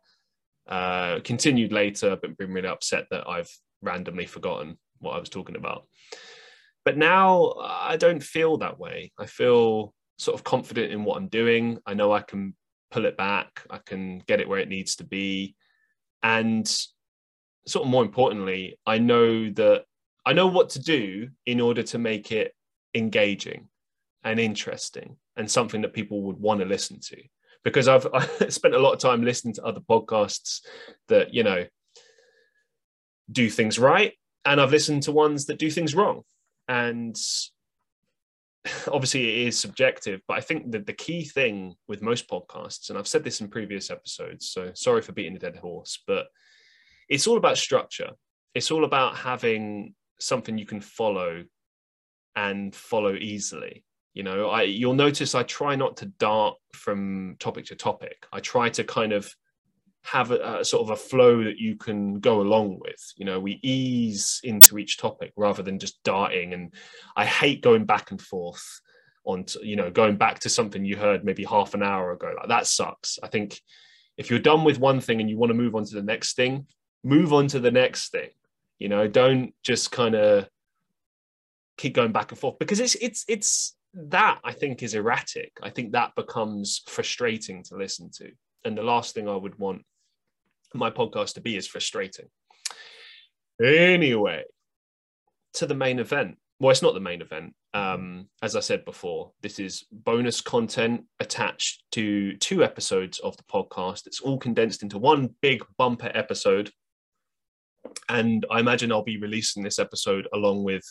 uh, 0.68 1.20
continued 1.24 1.74
later, 1.74 2.16
but 2.16 2.38
been 2.38 2.54
really 2.54 2.68
upset 2.68 3.08
that 3.12 3.28
I've 3.28 3.52
randomly 3.84 4.25
forgotten 4.25 4.78
what 5.00 5.16
I 5.16 5.20
was 5.20 5.30
talking 5.30 5.56
about. 5.56 5.86
But 6.86 6.98
now 6.98 7.54
I 7.60 7.98
don't 7.98 8.24
feel 8.24 8.58
that 8.58 8.80
way. 8.80 9.12
I 9.18 9.25
feel 9.25 9.94
sort 10.18 10.36
of 10.36 10.44
confident 10.44 10.92
in 10.92 11.04
what 11.04 11.18
I'm 11.18 11.28
doing. 11.28 11.80
I 11.86 11.94
know 11.94 12.12
I 12.12 12.22
can 12.22 12.56
pull 12.92 13.06
it 13.06 13.18
back, 13.18 13.66
I 13.70 13.80
can 13.80 14.20
get 14.28 14.40
it 14.40 14.48
where 14.48 14.60
it 14.60 14.70
needs 14.70 14.98
to 14.98 15.04
be. 15.04 15.56
And 16.22 16.68
sort 17.68 17.86
of 17.86 17.92
more 17.92 18.04
importantly, 18.04 18.78
I 18.86 19.00
know 19.00 19.50
that 19.52 19.86
I 20.25 20.34
know 20.34 20.48
what 20.48 20.70
to 20.72 20.80
do 20.80 21.30
in 21.46 21.60
order 21.60 21.84
to 21.84 21.98
make 21.98 22.32
it 22.32 22.54
engaging 22.94 23.68
and 24.24 24.40
interesting 24.40 25.18
and 25.36 25.50
something 25.50 25.82
that 25.82 25.94
people 25.94 26.22
would 26.24 26.38
want 26.38 26.60
to 26.62 26.66
listen 26.66 27.00
to 27.02 27.18
because 27.63 27.88
I've 27.88 28.08
I 28.13 28.50
spent 28.50 28.75
a 28.75 28.80
lot 28.80 28.94
of 28.94 29.00
time 29.00 29.24
listening 29.24 29.54
to 29.56 29.66
other 29.66 29.82
podcasts 29.82 30.62
that 31.08 31.34
you 31.34 31.44
know 31.44 31.66
do 33.32 33.50
things 33.50 33.80
right, 33.80 34.13
and 34.46 34.60
I've 34.60 34.72
listened 34.72 35.03
to 35.03 35.12
ones 35.12 35.46
that 35.46 35.60
do 35.60 35.70
things 35.70 35.96
wrong, 35.96 36.24
and 36.68 37.15
obviously 38.88 39.42
it 39.42 39.48
is 39.48 39.60
subjective. 39.60 40.22
But 40.27 40.38
I 40.38 40.42
think 40.42 40.72
that 40.72 40.86
the 40.86 40.94
key 40.94 41.25
thing 41.25 41.75
with 41.88 42.01
most 42.01 42.30
podcasts, 42.30 42.89
and 42.89 42.98
I've 42.98 43.08
said 43.08 43.24
this 43.24 43.42
in 43.42 43.48
previous 43.48 43.89
episodes, 43.89 44.50
so 44.50 44.72
sorry 44.74 45.01
for 45.01 45.13
beating 45.13 45.36
a 45.36 45.39
dead 45.39 45.58
horse, 45.58 46.01
but 46.08 46.27
it's 47.10 47.27
all 47.27 47.38
about 47.38 47.58
structure. 47.58 48.12
It's 48.56 48.72
all 48.72 48.86
about 48.86 49.18
having 49.18 49.96
something 50.20 50.58
you 50.58 50.65
can 50.65 50.82
follow 50.82 51.44
and 52.36 52.74
follow 52.75 53.13
easily 53.13 53.84
you 54.13 54.24
know 54.24 54.50
i 54.50 54.62
you'll 54.62 54.94
notice 54.94 55.36
i 55.36 55.44
try 55.44 55.75
not 55.75 55.98
to 55.98 56.06
dart 56.06 56.56
from 56.74 57.36
topic 57.39 57.65
to 57.65 57.75
topic 57.75 58.25
i 58.32 58.39
try 58.39 58.70
to 58.70 58.84
kind 58.84 59.12
of 59.12 59.34
have 60.04 60.32
a, 60.32 60.60
a, 60.60 60.66
sort 60.66 60.84
of 60.84 60.90
a 60.90 60.96
flow 60.96 61.44
that 61.44 61.58
you 61.58 61.76
can 61.76 62.20
go 62.20 62.42
along 62.42 62.80
with. 62.80 63.14
You 63.16 63.26
know 63.26 63.40
we 63.40 63.60
ease 63.64 64.40
into 64.44 64.78
each 64.78 64.98
topic 64.98 65.34
rather 65.36 65.64
than 65.64 65.80
just 65.80 66.02
darting. 66.04 66.54
And 66.54 66.74
i 67.16 67.26
hate 67.26 67.62
going 67.62 67.86
back 67.86 68.12
and 68.12 68.22
forth 68.22 68.82
on 69.26 69.46
to, 69.46 69.66
you 69.66 69.76
know 69.76 69.90
going 69.90 70.18
back 70.18 70.40
to 70.40 70.50
something 70.50 70.84
you 70.84 70.98
heard 70.98 71.24
maybe 71.24 71.44
half 71.44 71.74
an 71.74 71.84
hour 71.84 72.12
ago. 72.12 72.34
Like 72.38 72.50
that 72.50 72.68
sucks. 72.68 73.20
I 73.24 73.28
think 73.28 73.60
if 74.18 74.30
you're 74.30 74.40
done 74.40 74.64
with 74.64 74.80
one 74.80 75.00
thing 75.00 75.22
and 75.22 75.30
you 75.30 75.38
want 75.38 75.50
to 75.52 75.56
move 75.56 75.76
on 75.76 75.86
to 75.86 75.96
the 75.96 76.04
next 76.04 76.36
thing 76.36 76.68
move 77.04 77.34
on 77.34 77.48
to 77.48 77.60
the 77.60 77.72
next 77.72 78.12
thing. 78.12 78.30
You 78.80 78.90
know 78.90 79.08
don't 79.08 79.54
just 79.64 79.92
kind 79.92 80.16
of 80.16 80.48
keep 81.78 81.94
going 81.94 82.12
back 82.12 82.32
and 82.32 82.40
forth 82.40 82.60
because 82.60 82.80
it's 82.80 82.96
it's 82.96 83.26
it's 83.28 83.76
that 83.94 84.40
I 84.44 84.54
think 84.54 84.82
is 84.82 84.96
erratic. 84.96 85.54
I 85.62 85.70
think 85.70 85.92
that 85.92 86.16
becomes 86.16 86.82
frustrating 86.88 87.64
to 87.64 87.78
listen 87.78 88.10
to. 88.18 88.32
And 88.66 88.78
the 88.78 88.84
last 88.84 89.14
thing 89.14 89.30
I 89.30 89.36
would 89.36 89.60
want 89.60 89.84
my 90.77 90.89
podcast 90.89 91.34
to 91.36 91.42
be 91.42 91.56
is 91.56 91.68
frustrating. 91.68 92.27
Anyway, 93.63 94.44
to 95.53 95.65
the 95.65 95.75
main 95.75 96.00
event. 96.00 96.38
Well, 96.60 96.72
it's 96.72 96.82
not 96.82 96.94
the 96.94 97.00
main 97.00 97.22
event. 97.22 97.53
Um, 97.74 98.30
as 98.42 98.56
I 98.56 98.60
said 98.60 98.86
before, 98.86 99.32
this 99.42 99.60
is 99.60 99.86
bonus 99.92 100.42
content 100.42 101.06
attached 101.20 101.84
to 101.92 102.38
two 102.38 102.63
episodes 102.63 103.20
of 103.20 103.36
the 103.38 103.44
podcast. 103.44 104.08
It's 104.08 104.22
all 104.22 104.38
condensed 104.38 104.84
into 104.84 104.98
one 104.98 105.30
big 105.42 105.63
bumper 105.77 106.12
episode. 106.13 106.72
And 108.10 108.46
I 108.50 108.60
imagine 108.60 108.92
I'll 108.92 109.03
be 109.03 109.18
releasing 109.18 109.63
this 109.63 109.80
episode 109.80 110.27
along 110.34 110.63
with 110.63 110.84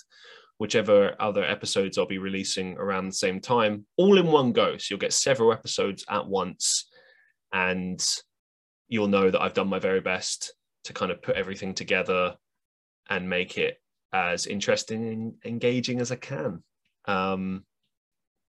whichever 0.58 1.16
other 1.18 1.44
episodes 1.44 1.98
I'll 1.98 2.06
be 2.06 2.18
releasing 2.18 2.76
around 2.76 3.06
the 3.06 3.12
same 3.14 3.40
time, 3.40 3.86
all 3.96 4.18
in 4.18 4.26
one 4.26 4.52
go. 4.52 4.76
So 4.76 4.86
you'll 4.90 5.00
get 5.00 5.12
several 5.12 5.52
episodes 5.52 6.04
at 6.08 6.26
once, 6.26 6.88
and 7.52 8.00
you'll 8.92 9.08
know 9.08 9.30
that 9.30 9.40
I've 9.40 9.54
done 9.54 9.68
my 9.68 9.78
very 9.78 10.02
best 10.02 10.52
to 10.84 10.92
kind 10.92 11.10
of 11.10 11.22
put 11.22 11.34
everything 11.34 11.72
together 11.72 12.36
and 13.08 13.26
make 13.26 13.56
it 13.56 13.80
as 14.12 14.46
interesting 14.46 15.08
and 15.08 15.34
engaging 15.46 15.98
as 15.98 16.12
I 16.12 16.16
can. 16.16 16.62
Um, 17.06 17.64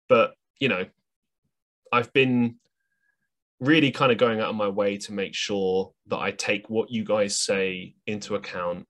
but 0.10 0.34
you 0.60 0.68
know, 0.68 0.86
I've 1.94 2.12
been 2.12 2.56
really 3.62 3.92
kind 3.92 4.12
of 4.12 4.18
going 4.18 4.42
out 4.42 4.50
of 4.50 4.56
my 4.56 4.68
way 4.68 4.98
to 4.98 5.14
make 5.14 5.34
sure 5.34 5.94
that 6.08 6.20
I 6.20 6.32
take 6.32 6.70
what 6.70 6.92
you 6.92 7.06
guys 7.06 7.40
say 7.40 7.96
into 8.06 8.36
account 8.36 8.86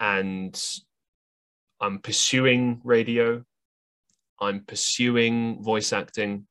and 0.00 0.58
I'm 1.82 1.98
pursuing 1.98 2.80
radio, 2.82 3.44
I'm 4.40 4.64
pursuing 4.66 5.62
voice 5.62 5.92
acting, 5.92 6.46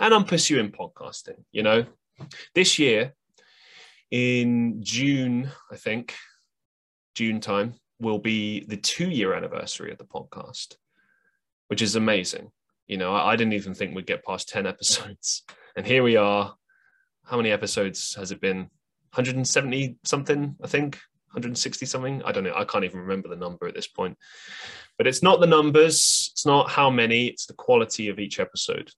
and 0.00 0.12
I'm 0.12 0.24
pursuing 0.24 0.72
podcasting. 0.72 1.44
You 1.52 1.62
know, 1.62 1.84
this 2.52 2.80
year 2.80 3.14
in 4.10 4.82
June, 4.82 5.50
I 5.70 5.76
think, 5.76 6.14
June 7.14 7.40
time 7.40 7.74
will 7.98 8.18
be 8.18 8.64
the 8.66 8.76
two 8.76 9.08
year 9.10 9.34
anniversary 9.34 9.90
of 9.90 9.98
the 9.98 10.04
podcast, 10.04 10.76
which 11.68 11.82
is 11.82 11.96
amazing. 11.96 12.50
You 12.86 12.98
know, 12.98 13.14
I, 13.14 13.32
I 13.32 13.36
didn't 13.36 13.54
even 13.54 13.74
think 13.74 13.94
we'd 13.94 14.06
get 14.06 14.24
past 14.24 14.48
10 14.48 14.66
episodes. 14.74 15.42
And 15.76 15.86
here 15.86 16.02
we 16.02 16.16
are. 16.16 16.54
How 17.24 17.36
many 17.36 17.50
episodes 17.50 18.14
has 18.14 18.30
it 18.30 18.40
been? 18.40 18.70
170 19.14 19.96
something, 20.04 20.56
I 20.62 20.66
think. 20.66 20.98
160 21.32 21.86
something. 21.86 22.22
I 22.24 22.32
don't 22.32 22.44
know. 22.44 22.54
I 22.54 22.64
can't 22.64 22.84
even 22.84 23.00
remember 23.00 23.28
the 23.28 23.36
number 23.36 23.66
at 23.66 23.74
this 23.74 23.88
point. 23.88 24.16
But 24.96 25.06
it's 25.06 25.22
not 25.22 25.40
the 25.40 25.46
numbers, 25.46 26.30
it's 26.32 26.46
not 26.46 26.70
how 26.70 26.88
many, 26.88 27.26
it's 27.26 27.46
the 27.46 27.52
quality 27.54 28.08
of 28.08 28.18
each 28.18 28.40
episode. 28.40 28.90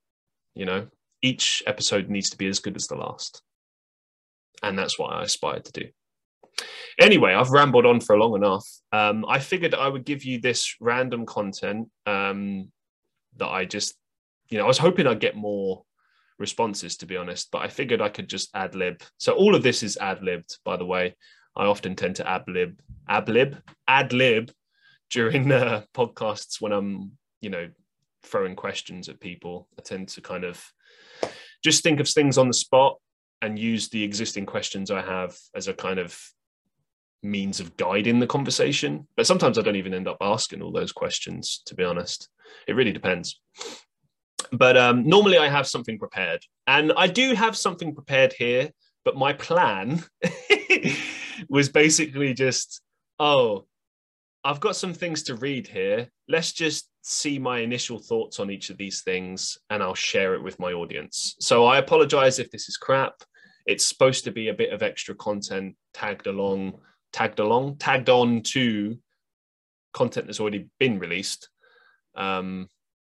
You 0.55 0.67
know, 0.67 0.87
each 1.23 1.63
episode 1.67 2.09
needs 2.09 2.31
to 2.31 2.37
be 2.37 2.47
as 2.47 2.61
good 2.61 2.77
as 2.77 2.87
the 2.87 2.97
last. 2.97 3.43
And 4.63 4.79
that's 4.79 4.99
what 4.99 5.13
I 5.13 5.23
aspired 5.23 5.65
to 5.67 5.73
do. 5.73 5.89
Anyway, 6.99 7.33
I've 7.33 7.51
rambled 7.51 7.87
on 7.87 8.01
for 8.01 8.19
long 8.19 8.35
enough. 8.35 8.67
Um, 8.93 9.25
I 9.29 9.39
figured 9.39 9.75
I 9.75 9.89
would 9.89 10.05
give 10.05 10.25
you 10.25 10.41
this 10.41 10.75
random 10.81 11.27
content 11.27 11.89
um, 12.07 12.73
that 13.37 13.49
I 13.49 13.65
just, 13.65 13.95
you 14.49 14.59
know, 14.59 14.65
I 14.65 14.69
was 14.69 14.79
hoping 14.79 15.07
I'd 15.07 15.21
get 15.21 15.37
more 15.37 15.85
responses 16.39 16.97
to 16.97 17.07
be 17.07 17.17
honest, 17.17 17.51
but 17.53 17.63
I 17.63 17.69
figured 17.69 18.01
I 18.01 18.09
could 18.09 18.29
just 18.29 18.51
ad 18.55 18.75
lib. 18.75 19.03
So 19.19 19.33
all 19.33 19.55
of 19.55 19.63
this 19.63 19.83
is 19.83 19.97
ad 19.97 20.23
libbed, 20.23 20.59
by 20.65 20.77
the 20.77 20.87
way. 20.87 21.15
I 21.57 21.67
often 21.67 21.95
tend 21.95 22.17
to 22.17 22.29
ad 22.29 22.45
lib, 22.49 22.81
ad 23.09 23.29
lib, 23.29 23.57
ad 23.87 24.13
lib 24.13 24.51
during 25.11 25.51
uh, 25.53 25.83
podcasts 25.95 26.61
when 26.61 26.73
I'm, 26.73 27.13
you 27.41 27.51
know, 27.51 27.69
throwing 28.23 28.57
questions 28.57 29.09
at 29.09 29.21
people. 29.21 29.69
I 29.79 29.83
tend 29.83 30.09
to 30.11 30.21
kind 30.21 30.45
of 30.45 30.65
just 31.65 31.83
think 31.83 32.01
of 32.01 32.09
things 32.09 32.39
on 32.39 32.49
the 32.49 32.55
spot 32.55 32.99
and 33.43 33.59
use 33.59 33.89
the 33.89 34.03
existing 34.03 34.47
questions 34.47 34.91
I 34.91 35.03
have 35.03 35.37
as 35.55 35.69
a 35.69 35.75
kind 35.75 35.99
of 35.99 36.19
means 37.23 37.61
of 37.61 37.77
guiding 37.77 38.21
the 38.21 38.27
conversation. 38.27 39.07
But 39.17 39.27
sometimes 39.27 39.59
I 39.59 39.63
don't 39.63 39.77
even 39.77 39.95
end 39.95 40.09
up 40.09 40.19
asking 40.21 40.63
all 40.63 40.73
those 40.73 40.93
questions, 40.93 41.63
to 41.67 41.75
be 41.75 41.85
honest. 41.85 42.29
It 42.67 42.75
really 42.75 42.93
depends. 42.93 43.41
But 44.53 44.77
um, 44.77 45.07
normally 45.07 45.39
I 45.39 45.49
have 45.49 45.67
something 45.67 45.99
prepared, 45.99 46.43
and 46.67 46.93
I 46.97 47.07
do 47.07 47.35
have 47.35 47.57
something 47.57 47.95
prepared 47.95 48.33
here. 48.33 48.71
But 49.05 49.17
my 49.17 49.33
plan 49.33 50.05
was 51.49 51.69
basically 51.69 52.35
just, 52.35 52.83
oh, 53.19 53.67
I've 54.45 54.61
got 54.61 54.77
some 54.77 54.95
things 54.95 55.23
to 55.25 55.35
read 55.35 55.67
here. 55.67 56.09
Let's 56.29 56.53
just 56.53 56.91
see 57.03 57.39
my 57.39 57.61
initial 57.61 57.99
thoughts 57.99 58.39
on 58.39 58.51
each 58.51 58.71
of 58.71 58.77
these 58.77 59.03
things 59.03 59.59
and 59.71 59.83
I'll 59.83 59.95
share 59.95 60.35
it 60.35 60.43
with 60.43 60.59
my 60.61 60.73
audience. 60.73 61.35
So 61.41 61.67
I 61.67 61.79
apologize 61.79 62.39
if 62.39 62.51
this 62.51 62.69
is 62.69 62.77
crap. 62.77 63.15
It's 63.67 63.87
supposed 63.87 64.25
to 64.25 64.31
be 64.31 64.49
a 64.49 64.55
bit 64.55 64.73
of 64.73 64.83
extra 64.83 65.15
content 65.15 65.77
tagged 65.93 66.27
along, 66.27 66.79
tagged 67.13 67.41
along, 67.41 67.77
tagged 67.77 68.09
on 68.09 68.43
to 68.43 68.97
content 69.93 70.27
that's 70.27 70.41
already 70.41 70.69
been 70.79 70.99
released. 70.99 71.49
Um, 72.15 72.69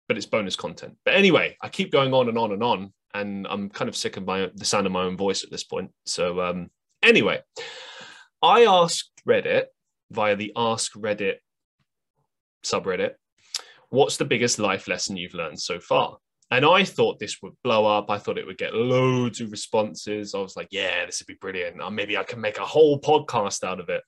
but 0.07 0.17
it's 0.17 0.25
bonus 0.25 0.57
content. 0.57 0.97
But 1.05 1.15
anyway, 1.15 1.55
I 1.61 1.69
keep 1.69 1.91
going 1.91 2.13
on 2.13 2.27
and 2.27 2.37
on 2.37 2.51
and 2.51 2.61
on, 2.61 2.91
and 3.13 3.47
I'm 3.49 3.69
kind 3.69 3.87
of 3.87 3.95
sick 3.95 4.17
of 4.17 4.25
my 4.25 4.49
the 4.53 4.65
sound 4.65 4.85
of 4.85 4.91
my 4.91 5.03
own 5.03 5.15
voice 5.15 5.45
at 5.45 5.51
this 5.51 5.63
point. 5.63 5.91
So 6.05 6.41
um, 6.41 6.69
anyway, 7.01 7.39
I 8.41 8.65
asked 8.65 9.09
Reddit 9.25 9.67
via 10.11 10.35
the 10.35 10.51
Ask 10.55 10.93
Reddit 10.93 11.37
subreddit, 12.63 13.13
what's 13.89 14.17
the 14.17 14.25
biggest 14.25 14.59
life 14.59 14.87
lesson 14.87 15.17
you've 15.17 15.33
learned 15.33 15.59
so 15.59 15.79
far? 15.79 16.17
And 16.51 16.65
I 16.65 16.83
thought 16.83 17.17
this 17.17 17.41
would 17.41 17.53
blow 17.63 17.85
up. 17.85 18.09
I 18.09 18.17
thought 18.17 18.37
it 18.37 18.45
would 18.45 18.57
get 18.57 18.73
loads 18.73 19.39
of 19.39 19.51
responses. 19.51 20.35
I 20.35 20.39
was 20.39 20.57
like, 20.57 20.67
yeah, 20.69 21.05
this 21.05 21.21
would 21.21 21.27
be 21.27 21.39
brilliant. 21.39 21.81
Or 21.81 21.89
maybe 21.89 22.17
I 22.17 22.23
can 22.23 22.41
make 22.41 22.57
a 22.57 22.65
whole 22.65 22.99
podcast 22.99 23.63
out 23.63 23.79
of 23.79 23.87
it. 23.87 24.03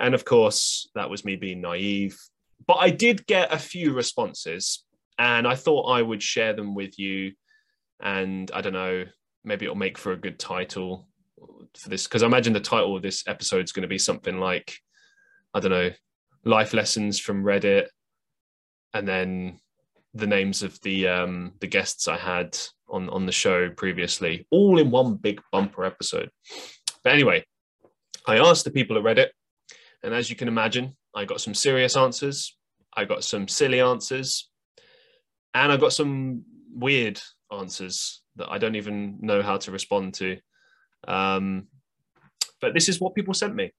And 0.00 0.14
of 0.14 0.24
course, 0.24 0.88
that 0.94 1.10
was 1.10 1.26
me 1.26 1.36
being 1.36 1.60
naive. 1.60 2.18
But 2.66 2.78
I 2.78 2.88
did 2.88 3.26
get 3.26 3.52
a 3.52 3.58
few 3.58 3.92
responses 3.92 4.84
and 5.18 5.46
I 5.46 5.56
thought 5.56 5.90
I 5.90 6.00
would 6.00 6.22
share 6.22 6.54
them 6.54 6.74
with 6.74 6.98
you. 6.98 7.32
And 8.00 8.50
I 8.52 8.62
don't 8.62 8.72
know, 8.72 9.04
maybe 9.44 9.66
it'll 9.66 9.76
make 9.76 9.98
for 9.98 10.12
a 10.12 10.16
good 10.16 10.38
title 10.38 11.06
for 11.76 11.88
this 11.90 12.06
because 12.06 12.22
I 12.22 12.26
imagine 12.26 12.54
the 12.54 12.60
title 12.60 12.96
of 12.96 13.02
this 13.02 13.24
episode 13.26 13.64
is 13.64 13.72
going 13.72 13.82
to 13.82 13.88
be 13.88 13.98
something 13.98 14.38
like, 14.38 14.78
I 15.54 15.60
don't 15.60 15.70
know, 15.70 15.90
life 16.44 16.74
lessons 16.74 17.18
from 17.18 17.44
Reddit 17.44 17.88
and 18.94 19.06
then 19.06 19.60
the 20.14 20.26
names 20.26 20.62
of 20.62 20.80
the 20.82 21.08
um, 21.08 21.52
the 21.60 21.66
guests 21.66 22.08
I 22.08 22.16
had 22.16 22.56
on 22.88 23.08
on 23.10 23.26
the 23.26 23.32
show 23.32 23.70
previously, 23.70 24.46
all 24.50 24.78
in 24.78 24.90
one 24.90 25.14
big 25.14 25.40
bumper 25.52 25.84
episode. 25.84 26.30
But 27.04 27.12
anyway, 27.12 27.44
I 28.26 28.38
asked 28.38 28.64
the 28.64 28.70
people 28.70 28.96
at 28.96 29.04
Reddit, 29.04 29.28
and 30.02 30.14
as 30.14 30.30
you 30.30 30.36
can 30.36 30.48
imagine, 30.48 30.96
I 31.14 31.24
got 31.24 31.40
some 31.40 31.54
serious 31.54 31.96
answers, 31.96 32.56
I 32.96 33.04
got 33.04 33.24
some 33.24 33.48
silly 33.48 33.80
answers, 33.80 34.48
and 35.54 35.70
I 35.70 35.76
got 35.76 35.92
some 35.92 36.44
weird 36.72 37.20
answers 37.52 38.22
that 38.36 38.50
I 38.50 38.58
don't 38.58 38.76
even 38.76 39.18
know 39.20 39.42
how 39.42 39.56
to 39.58 39.70
respond 39.70 40.14
to. 40.14 40.38
Um, 41.06 41.68
but 42.60 42.74
this 42.74 42.88
is 42.88 43.00
what 43.00 43.14
people 43.14 43.34
sent 43.34 43.54
me. 43.54 43.72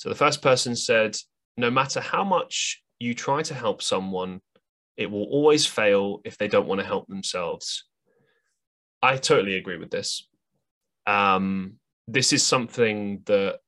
So 0.00 0.08
the 0.08 0.14
first 0.14 0.40
person 0.40 0.74
said, 0.74 1.14
no 1.58 1.70
matter 1.70 2.00
how 2.00 2.24
much 2.24 2.82
you 2.98 3.12
try 3.12 3.42
to 3.42 3.52
help 3.52 3.82
someone, 3.82 4.40
it 4.96 5.10
will 5.10 5.24
always 5.24 5.66
fail 5.66 6.22
if 6.24 6.38
they 6.38 6.48
don't 6.48 6.66
want 6.66 6.80
to 6.80 6.86
help 6.86 7.06
themselves. 7.06 7.84
I 9.02 9.18
totally 9.18 9.58
agree 9.58 9.76
with 9.76 9.90
this. 9.90 10.26
Um, 11.06 11.74
this 12.08 12.32
is 12.32 12.42
something 12.42 13.20
that, 13.26 13.58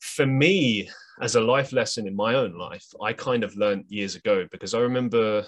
for 0.00 0.24
me, 0.24 0.88
as 1.20 1.34
a 1.34 1.42
life 1.42 1.74
lesson 1.74 2.06
in 2.06 2.16
my 2.16 2.34
own 2.34 2.56
life, 2.56 2.86
I 3.02 3.12
kind 3.12 3.44
of 3.44 3.54
learned 3.54 3.84
years 3.88 4.14
ago 4.14 4.46
because 4.50 4.72
I 4.72 4.78
remember 4.78 5.44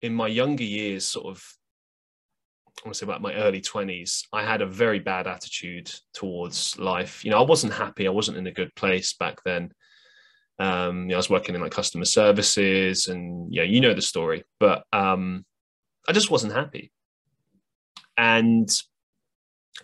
in 0.00 0.14
my 0.14 0.28
younger 0.28 0.64
years, 0.64 1.04
sort 1.04 1.26
of, 1.26 1.44
I 2.78 2.88
want 2.88 2.94
to 2.94 2.98
say 2.98 3.06
about 3.06 3.22
my 3.22 3.34
early 3.34 3.60
20s, 3.60 4.24
I 4.32 4.44
had 4.44 4.60
a 4.60 4.66
very 4.66 4.98
bad 4.98 5.26
attitude 5.26 5.90
towards 6.12 6.78
life. 6.78 7.24
You 7.24 7.30
know, 7.30 7.38
I 7.38 7.42
wasn't 7.42 7.72
happy, 7.72 8.06
I 8.06 8.10
wasn't 8.10 8.36
in 8.36 8.46
a 8.46 8.52
good 8.52 8.74
place 8.74 9.14
back 9.14 9.38
then. 9.44 9.72
Um, 10.58 11.02
you 11.02 11.08
know, 11.08 11.14
I 11.14 11.18
was 11.18 11.30
working 11.30 11.54
in 11.54 11.60
like 11.60 11.72
customer 11.72 12.04
services, 12.04 13.08
and 13.08 13.52
yeah, 13.52 13.62
you 13.62 13.80
know 13.80 13.94
the 13.94 14.02
story. 14.02 14.44
But 14.58 14.84
um, 14.92 15.44
I 16.08 16.12
just 16.12 16.30
wasn't 16.30 16.54
happy, 16.54 16.92
and 18.16 18.68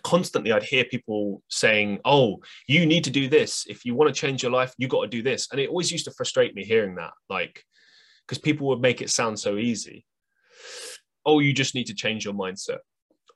constantly 0.03 0.51
I'd 0.51 0.63
hear 0.63 0.85
people 0.85 1.43
saying, 1.47 1.99
"Oh, 2.05 2.39
you 2.67 2.85
need 2.85 3.03
to 3.03 3.11
do 3.11 3.27
this 3.27 3.65
if 3.67 3.85
you 3.85 3.93
want 3.93 4.13
to 4.13 4.19
change 4.19 4.41
your 4.41 4.51
life. 4.51 4.73
You 4.77 4.87
got 4.87 5.03
to 5.03 5.07
do 5.07 5.21
this," 5.21 5.47
and 5.51 5.59
it 5.59 5.69
always 5.69 5.91
used 5.91 6.05
to 6.05 6.11
frustrate 6.11 6.55
me 6.55 6.63
hearing 6.63 6.95
that, 6.95 7.13
like, 7.29 7.63
because 8.25 8.39
people 8.39 8.67
would 8.67 8.81
make 8.81 9.01
it 9.01 9.11
sound 9.11 9.39
so 9.39 9.57
easy. 9.57 10.05
Oh, 11.25 11.39
you 11.39 11.53
just 11.53 11.75
need 11.75 11.87
to 11.87 11.93
change 11.93 12.25
your 12.25 12.33
mindset. 12.33 12.79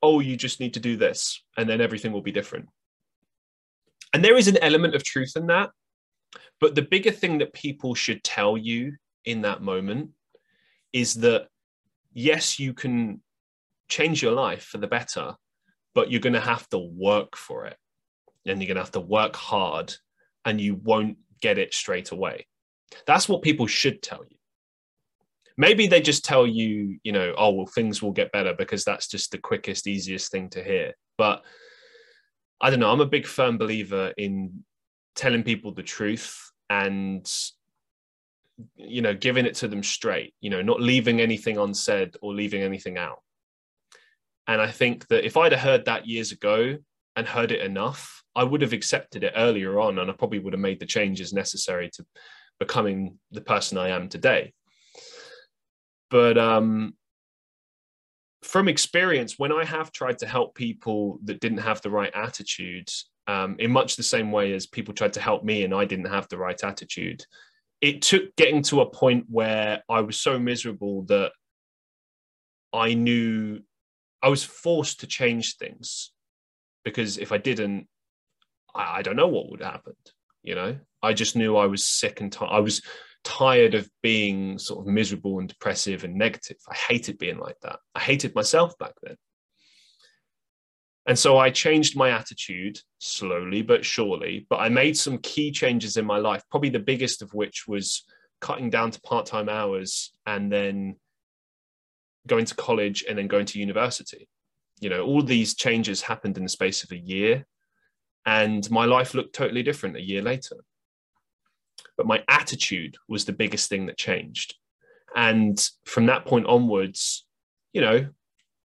Oh, 0.01 0.19
you 0.19 0.35
just 0.35 0.59
need 0.59 0.73
to 0.75 0.79
do 0.79 0.97
this, 0.97 1.43
and 1.57 1.67
then 1.69 1.81
everything 1.81 2.11
will 2.11 2.21
be 2.21 2.31
different. 2.31 2.67
And 4.13 4.23
there 4.23 4.37
is 4.37 4.47
an 4.47 4.57
element 4.57 4.95
of 4.95 5.03
truth 5.03 5.33
in 5.35 5.47
that 5.47 5.71
but 6.59 6.75
the 6.75 6.81
bigger 6.81 7.11
thing 7.11 7.37
that 7.39 7.53
people 7.53 7.95
should 7.95 8.23
tell 8.23 8.57
you 8.57 8.95
in 9.25 9.41
that 9.41 9.61
moment 9.61 10.11
is 10.93 11.15
that 11.15 11.47
yes, 12.13 12.59
you 12.59 12.73
can 12.73 13.21
change 13.89 14.21
your 14.21 14.31
life 14.31 14.63
for 14.63 14.79
the 14.79 14.87
better, 14.87 15.35
but 15.93 16.11
you're 16.11 16.21
going 16.21 16.33
to 16.33 16.39
have 16.39 16.67
to 16.69 16.79
work 16.79 17.35
for 17.35 17.65
it. 17.65 17.77
And 18.45 18.61
you're 18.61 18.67
going 18.67 18.75
to 18.75 18.83
have 18.83 18.91
to 18.91 18.99
work 19.01 19.35
hard 19.35 19.93
and 20.45 20.59
you 20.59 20.75
won't 20.75 21.17
get 21.41 21.57
it 21.57 21.73
straight 21.73 22.11
away. 22.11 22.47
That's 23.05 23.27
what 23.27 23.41
people 23.41 23.67
should 23.67 24.01
tell 24.01 24.23
you. 24.27 24.36
Maybe 25.57 25.87
they 25.87 26.01
just 26.01 26.23
tell 26.23 26.45
you, 26.45 26.99
you 27.03 27.11
know, 27.11 27.33
oh, 27.37 27.51
well, 27.51 27.65
things 27.65 28.01
will 28.01 28.11
get 28.11 28.31
better 28.31 28.53
because 28.53 28.83
that's 28.83 29.07
just 29.07 29.31
the 29.31 29.39
quickest, 29.39 29.87
easiest 29.87 30.31
thing 30.31 30.49
to 30.51 30.63
hear. 30.63 30.93
But 31.17 31.43
I 32.61 32.69
don't 32.69 32.79
know. 32.79 32.91
I'm 32.91 33.01
a 33.01 33.07
big 33.07 33.25
firm 33.25 33.57
believer 33.57 34.13
in 34.17 34.63
telling 35.15 35.43
people 35.43 35.73
the 35.73 35.83
truth 35.83 36.51
and 36.69 37.27
you 38.75 39.01
know 39.01 39.13
giving 39.13 39.45
it 39.45 39.55
to 39.55 39.67
them 39.67 39.83
straight 39.83 40.33
you 40.41 40.49
know 40.49 40.61
not 40.61 40.81
leaving 40.81 41.21
anything 41.21 41.57
unsaid 41.57 42.15
or 42.21 42.33
leaving 42.33 42.61
anything 42.61 42.97
out 42.97 43.21
and 44.47 44.61
i 44.61 44.69
think 44.69 45.07
that 45.07 45.25
if 45.25 45.37
i'd 45.37 45.51
have 45.51 45.61
heard 45.61 45.85
that 45.85 46.07
years 46.07 46.31
ago 46.31 46.75
and 47.15 47.27
heard 47.27 47.51
it 47.51 47.61
enough 47.61 48.23
i 48.35 48.43
would 48.43 48.61
have 48.61 48.73
accepted 48.73 49.23
it 49.23 49.33
earlier 49.35 49.79
on 49.79 49.99
and 49.99 50.09
i 50.09 50.13
probably 50.13 50.39
would 50.39 50.53
have 50.53 50.59
made 50.59 50.79
the 50.79 50.85
changes 50.85 51.33
necessary 51.33 51.89
to 51.91 52.05
becoming 52.59 53.17
the 53.31 53.41
person 53.41 53.77
i 53.77 53.89
am 53.89 54.09
today 54.09 54.53
but 56.09 56.37
um 56.37 56.93
from 58.43 58.67
experience 58.67 59.37
when 59.37 59.51
i 59.51 59.65
have 59.65 59.91
tried 59.91 60.17
to 60.17 60.27
help 60.27 60.55
people 60.55 61.19
that 61.23 61.39
didn't 61.39 61.57
have 61.57 61.81
the 61.81 61.89
right 61.89 62.11
attitude 62.13 62.89
um, 63.27 63.57
in 63.59 63.71
much 63.71 63.95
the 63.95 64.03
same 64.03 64.31
way 64.31 64.53
as 64.53 64.65
people 64.65 64.93
tried 64.93 65.13
to 65.13 65.21
help 65.21 65.43
me 65.43 65.63
and 65.63 65.73
I 65.73 65.85
didn't 65.85 66.09
have 66.09 66.27
the 66.29 66.37
right 66.37 66.61
attitude. 66.63 67.25
It 67.81 68.01
took 68.01 68.35
getting 68.37 68.63
to 68.63 68.81
a 68.81 68.89
point 68.89 69.25
where 69.29 69.83
I 69.89 70.01
was 70.01 70.19
so 70.19 70.39
miserable 70.39 71.03
that 71.03 71.33
I 72.73 72.93
knew 72.93 73.59
I 74.21 74.29
was 74.29 74.43
forced 74.43 75.01
to 75.01 75.07
change 75.07 75.57
things 75.57 76.11
because 76.83 77.17
if 77.17 77.31
I 77.31 77.37
didn't, 77.37 77.87
I, 78.73 78.99
I 78.99 79.01
don't 79.01 79.17
know 79.17 79.27
what 79.27 79.51
would 79.51 79.61
happen. 79.61 79.93
You 80.41 80.55
know, 80.55 80.77
I 81.03 81.13
just 81.13 81.35
knew 81.35 81.57
I 81.57 81.67
was 81.67 81.83
sick 81.83 82.21
and 82.21 82.31
tired. 82.31 82.49
I 82.51 82.59
was 82.59 82.81
tired 83.27 83.75
of 83.75 83.89
being 84.01 84.57
sort 84.57 84.79
of 84.79 84.87
miserable 84.87 85.39
and 85.39 85.49
depressive 85.49 86.05
and 86.05 86.15
negative. 86.15 86.55
I 86.69 86.75
hated 86.75 87.17
being 87.17 87.39
like 87.39 87.59
that. 87.61 87.79
I 87.93 87.99
hated 87.99 88.33
myself 88.33 88.77
back 88.77 88.93
then. 89.03 89.17
And 91.05 91.19
so 91.19 91.37
I 91.37 91.49
changed 91.49 91.97
my 91.97 92.11
attitude 92.11 92.79
slowly 92.99 93.63
but 93.63 93.83
surely. 93.83 94.47
But 94.49 94.61
I 94.61 94.69
made 94.69 94.95
some 94.95 95.17
key 95.17 95.51
changes 95.51 95.97
in 95.97 96.05
my 96.05 96.19
life, 96.19 96.41
probably 96.49 96.69
the 96.69 96.79
biggest 96.79 97.21
of 97.21 97.33
which 97.33 97.67
was 97.67 98.05
cutting 98.39 98.69
down 98.69 98.91
to 98.91 99.01
part 99.01 99.25
time 99.25 99.49
hours 99.49 100.13
and 100.25 100.49
then 100.49 100.95
going 102.27 102.45
to 102.45 102.55
college 102.55 103.03
and 103.09 103.17
then 103.17 103.27
going 103.27 103.45
to 103.47 103.59
university. 103.59 104.29
You 104.79 104.89
know, 104.89 105.03
all 105.03 105.21
these 105.21 105.53
changes 105.53 106.01
happened 106.01 106.37
in 106.37 106.43
the 106.43 106.49
space 106.49 106.85
of 106.85 106.91
a 106.93 106.97
year. 106.97 107.45
And 108.25 108.69
my 108.71 108.85
life 108.85 109.13
looked 109.13 109.35
totally 109.35 109.63
different 109.63 109.97
a 109.97 110.01
year 110.01 110.21
later. 110.21 110.55
But 111.97 112.07
my 112.07 112.23
attitude 112.27 112.95
was 113.07 113.25
the 113.25 113.33
biggest 113.33 113.69
thing 113.69 113.87
that 113.87 113.97
changed. 113.97 114.55
And 115.15 115.59
from 115.85 116.05
that 116.05 116.25
point 116.25 116.45
onwards, 116.45 117.25
you 117.73 117.81
know, 117.81 118.07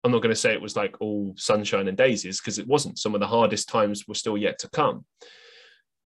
I'm 0.05 0.11
not 0.11 0.23
going 0.23 0.35
to 0.35 0.40
say 0.40 0.53
it 0.53 0.61
was 0.61 0.77
like 0.77 0.97
all 1.01 1.35
sunshine 1.37 1.88
and 1.88 1.97
daisies 1.97 2.40
because 2.40 2.59
it 2.59 2.66
wasn't. 2.66 2.99
Some 2.99 3.14
of 3.14 3.21
the 3.21 3.27
hardest 3.27 3.68
times 3.68 4.07
were 4.07 4.14
still 4.14 4.37
yet 4.37 4.59
to 4.61 4.71
come. 4.71 5.05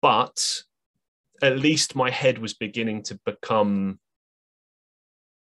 But 0.02 0.62
at 1.42 1.58
least 1.58 1.96
my 1.96 2.10
head 2.10 2.38
was 2.38 2.54
beginning 2.54 3.04
to 3.04 3.18
become, 3.24 3.98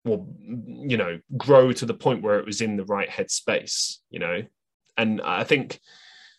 well, 0.05 0.27
you 0.43 0.97
know, 0.97 1.21
grow 1.37 1.73
to 1.73 1.87
the 1.87 1.95
point 1.95 2.23
where 2.23 2.39
it 2.39 2.47
was 2.47 2.61
in 2.61 2.77
the 2.77 2.85
right 2.87 3.09
headspace, 3.09 3.99
you 4.11 4.19
know. 4.19 4.43
And 4.97 5.21
I 5.21 5.45
think 5.45 5.79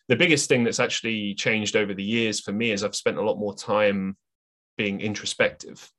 the 0.07 0.15
biggest 0.15 0.49
thing 0.49 0.63
that's 0.63 0.79
actually 0.79 1.35
changed 1.35 1.75
over 1.75 1.93
the 1.93 2.03
years 2.03 2.39
for 2.39 2.51
me 2.51 2.71
is 2.71 2.83
I've 2.83 2.95
spent 2.95 3.17
a 3.17 3.23
lot 3.23 3.37
more 3.37 3.55
time 3.55 4.17
being 4.77 5.01
introspective. 5.01 5.89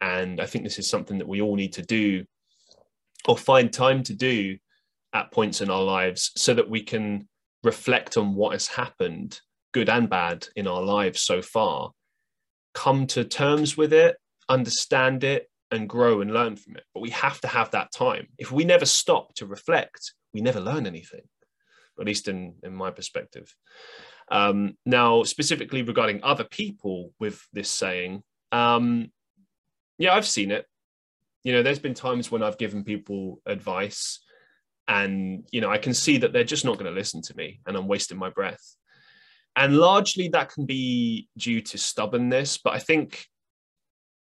And 0.00 0.40
I 0.40 0.46
think 0.46 0.64
this 0.64 0.78
is 0.78 0.88
something 0.88 1.18
that 1.18 1.28
we 1.28 1.40
all 1.40 1.56
need 1.56 1.74
to 1.74 1.82
do 1.82 2.24
or 3.28 3.36
find 3.36 3.72
time 3.72 4.02
to 4.04 4.14
do 4.14 4.56
at 5.12 5.32
points 5.32 5.60
in 5.60 5.70
our 5.70 5.82
lives 5.82 6.30
so 6.36 6.54
that 6.54 6.70
we 6.70 6.82
can 6.82 7.28
reflect 7.62 8.16
on 8.16 8.34
what 8.34 8.52
has 8.52 8.66
happened, 8.66 9.40
good 9.72 9.88
and 9.88 10.08
bad, 10.08 10.48
in 10.56 10.66
our 10.66 10.82
lives 10.82 11.20
so 11.20 11.42
far, 11.42 11.90
come 12.74 13.06
to 13.08 13.24
terms 13.24 13.76
with 13.76 13.92
it, 13.92 14.16
understand 14.48 15.24
it, 15.24 15.50
and 15.70 15.88
grow 15.88 16.20
and 16.20 16.32
learn 16.32 16.56
from 16.56 16.76
it. 16.76 16.84
But 16.94 17.00
we 17.00 17.10
have 17.10 17.40
to 17.42 17.48
have 17.48 17.70
that 17.72 17.92
time. 17.92 18.28
If 18.38 18.50
we 18.50 18.64
never 18.64 18.86
stop 18.86 19.34
to 19.34 19.46
reflect, 19.46 20.14
we 20.32 20.40
never 20.40 20.60
learn 20.60 20.86
anything, 20.86 21.22
at 21.98 22.06
least 22.06 22.28
in, 22.28 22.54
in 22.62 22.74
my 22.74 22.90
perspective. 22.90 23.54
Um, 24.30 24.76
now, 24.86 25.24
specifically 25.24 25.82
regarding 25.82 26.20
other 26.22 26.44
people 26.44 27.12
with 27.18 27.44
this 27.52 27.68
saying, 27.68 28.22
um, 28.52 29.10
yeah, 29.98 30.14
I've 30.14 30.26
seen 30.26 30.50
it. 30.50 30.66
You 31.42 31.52
know, 31.52 31.62
there's 31.62 31.78
been 31.78 31.94
times 31.94 32.30
when 32.30 32.42
I've 32.42 32.58
given 32.58 32.84
people 32.84 33.40
advice 33.46 34.20
and, 34.86 35.46
you 35.50 35.60
know, 35.60 35.70
I 35.70 35.78
can 35.78 35.94
see 35.94 36.18
that 36.18 36.32
they're 36.32 36.44
just 36.44 36.64
not 36.64 36.78
going 36.78 36.92
to 36.92 36.98
listen 36.98 37.22
to 37.22 37.36
me 37.36 37.60
and 37.66 37.76
I'm 37.76 37.88
wasting 37.88 38.18
my 38.18 38.30
breath. 38.30 38.76
And 39.56 39.76
largely 39.76 40.28
that 40.28 40.52
can 40.52 40.64
be 40.66 41.28
due 41.36 41.60
to 41.60 41.78
stubbornness, 41.78 42.58
but 42.58 42.72
I 42.72 42.78
think 42.78 43.26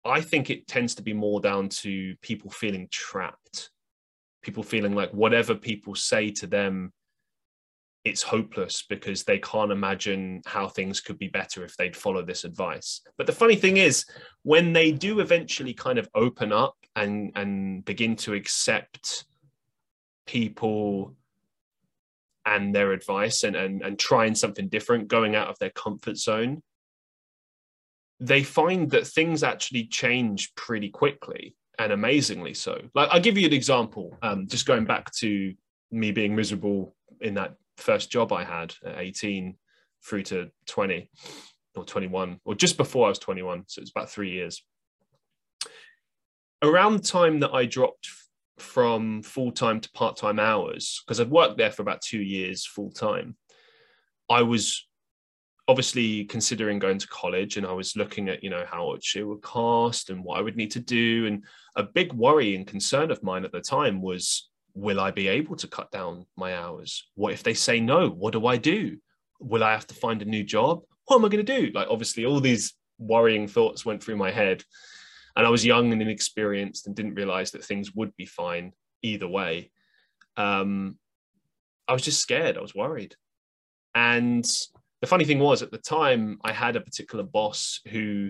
I 0.06 0.22
think 0.22 0.50
it 0.50 0.68
tends 0.68 0.96
to 0.96 1.04
be 1.04 1.14
more 1.14 1.40
down 1.40 1.70
to 1.70 2.16
people 2.22 2.52
feeling 2.52 2.90
trapped, 2.92 3.70
people 4.42 4.64
feeling 4.64 4.96
like 4.96 5.12
whatever 5.12 5.56
people 5.56 5.96
say 5.96 6.30
to 6.32 6.48
them, 6.48 6.92
it's 8.06 8.22
hopeless 8.22 8.84
because 8.90 9.24
they 9.24 9.40
can't 9.40 9.72
imagine 9.72 10.42
how 10.46 10.68
things 10.68 11.00
could 11.00 11.18
be 11.18 11.30
better 11.30 11.64
if 11.64 11.78
they'd 11.78 11.96
follow 11.96 12.24
this 12.24 12.44
advice. 12.44 13.02
But 13.18 13.28
the 13.28 13.34
funny 13.34 13.56
thing 13.56 13.78
is, 13.78 14.06
when 14.44 14.74
they 14.74 14.92
do 14.92 15.22
eventually 15.22 15.74
kind 15.74 15.98
of 15.98 16.10
open 16.14 16.52
up 16.52 16.76
and 16.96 17.32
and 17.36 17.86
begin 17.86 18.16
to 18.18 18.34
accept 18.34 19.26
people 20.28 21.16
and 22.46 22.76
their 22.76 22.92
advice 22.92 23.44
and, 23.44 23.56
and 23.56 23.82
and 23.82 23.98
trying 23.98 24.36
something 24.36 24.68
different, 24.68 25.08
going 25.08 25.36
out 25.36 25.48
of 25.48 25.58
their 25.60 25.72
comfort 25.72 26.18
zone, 26.18 26.62
they 28.20 28.44
find 28.44 28.92
that 28.92 29.08
things 29.08 29.44
actually 29.44 29.86
change 29.86 30.54
pretty 30.56 30.90
quickly 30.90 31.56
and 31.80 31.94
amazingly 31.94 32.54
so. 32.54 32.82
Like 32.94 33.08
I'll 33.12 33.22
give 33.22 33.38
you 33.38 33.48
an 33.48 33.54
example. 33.54 34.18
Um, 34.22 34.48
just 34.48 34.66
going 34.66 34.84
back 34.84 35.10
to 35.20 35.54
me 35.90 36.12
being 36.12 36.36
miserable 36.36 36.96
in 37.22 37.36
that 37.36 37.56
first 37.78 38.12
job 38.12 38.32
I 38.32 38.44
had 38.44 38.74
at 38.86 39.00
18 39.00 39.56
through 40.04 40.24
to 40.24 40.50
20 40.68 41.10
or 41.76 41.86
21, 41.86 42.40
or 42.46 42.56
just 42.56 42.78
before 42.78 43.08
I 43.08 43.10
was 43.10 43.20
21. 43.20 43.64
So 43.68 43.82
it's 43.82 43.92
about 43.92 44.10
three 44.10 44.32
years. 44.32 44.64
Around 46.62 46.94
the 46.94 47.08
time 47.08 47.40
that 47.42 47.54
I 47.54 47.66
dropped 47.66 48.08
from 48.58 49.24
full 49.24 49.52
time 49.52 49.80
to 49.82 49.92
part 49.92 50.16
time 50.18 50.40
hours, 50.40 51.02
because 51.06 51.20
I'd 51.20 51.30
worked 51.30 51.58
there 51.58 51.72
for 51.72 51.82
about 51.82 52.02
two 52.02 52.22
years 52.22 52.66
full 52.66 52.92
time, 52.92 53.36
I 54.30 54.44
was 54.44 54.88
obviously 55.68 56.26
considering 56.26 56.78
going 56.80 56.98
to 56.98 57.08
college 57.08 57.58
and 57.58 57.66
I 57.66 57.72
was 57.72 57.96
looking 57.96 58.30
at, 58.30 58.44
you 58.44 58.50
know, 58.50 58.66
how 58.70 58.92
much 58.92 59.16
it 59.16 59.24
would 59.24 59.42
cost 59.42 60.10
and 60.10 60.24
what 60.24 60.38
I 60.38 60.42
would 60.42 60.58
need 60.58 60.72
to 60.72 60.80
do. 60.80 61.26
And 61.26 61.44
a 61.76 61.84
big 61.84 62.14
worry 62.14 62.56
and 62.56 62.68
concern 62.68 63.12
of 63.12 63.24
mine 63.24 63.46
at 63.46 63.52
the 63.52 63.62
time 63.62 64.02
was, 64.02 64.50
will 64.74 65.00
I 65.00 65.12
be 65.12 65.28
able 65.28 65.56
to 65.58 65.68
cut 65.68 65.92
down 65.92 66.26
my 66.36 66.56
hours? 66.56 67.06
What 67.16 67.34
if 67.34 67.44
they 67.44 67.54
say 67.54 67.80
no? 67.80 68.10
What 68.10 68.34
do 68.34 68.46
I 68.48 68.58
do? 68.58 68.98
Will 69.40 69.64
I 69.64 69.72
have 69.72 69.88
to 69.88 69.96
find 69.96 70.22
a 70.22 70.26
new 70.26 70.44
job? 70.44 70.82
What 71.06 71.18
am 71.18 71.26
I 71.26 71.30
going 71.30 71.46
to 71.46 71.62
do? 71.62 71.72
Like, 71.74 71.88
obviously, 71.90 72.26
all 72.26 72.40
these 72.40 72.74
worrying 72.98 73.48
thoughts 73.48 73.86
went 73.86 74.04
through 74.04 74.18
my 74.18 74.32
head. 74.32 74.64
And 75.36 75.46
I 75.46 75.50
was 75.50 75.66
young 75.66 75.92
and 75.92 76.02
inexperienced 76.02 76.88
and 76.88 76.96
didn't 76.96 77.16
realize 77.16 77.52
that 77.52 77.66
things 77.66 77.94
would 77.94 78.16
be 78.16 78.26
fine 78.26 78.72
either 79.02 79.28
way. 79.28 79.72
Um, 80.38 80.98
I 81.88 81.94
was 81.94 82.04
just 82.04 82.22
scared. 82.22 82.58
I 82.58 82.62
was 82.62 82.76
worried. 82.76 83.16
And 83.94 84.46
the 85.04 85.08
funny 85.08 85.26
thing 85.26 85.40
was 85.40 85.62
at 85.62 85.70
the 85.70 85.78
time 85.78 86.38
i 86.46 86.54
had 86.54 86.78
a 86.78 86.82
particular 86.82 87.26
boss 87.26 87.82
who 87.90 88.30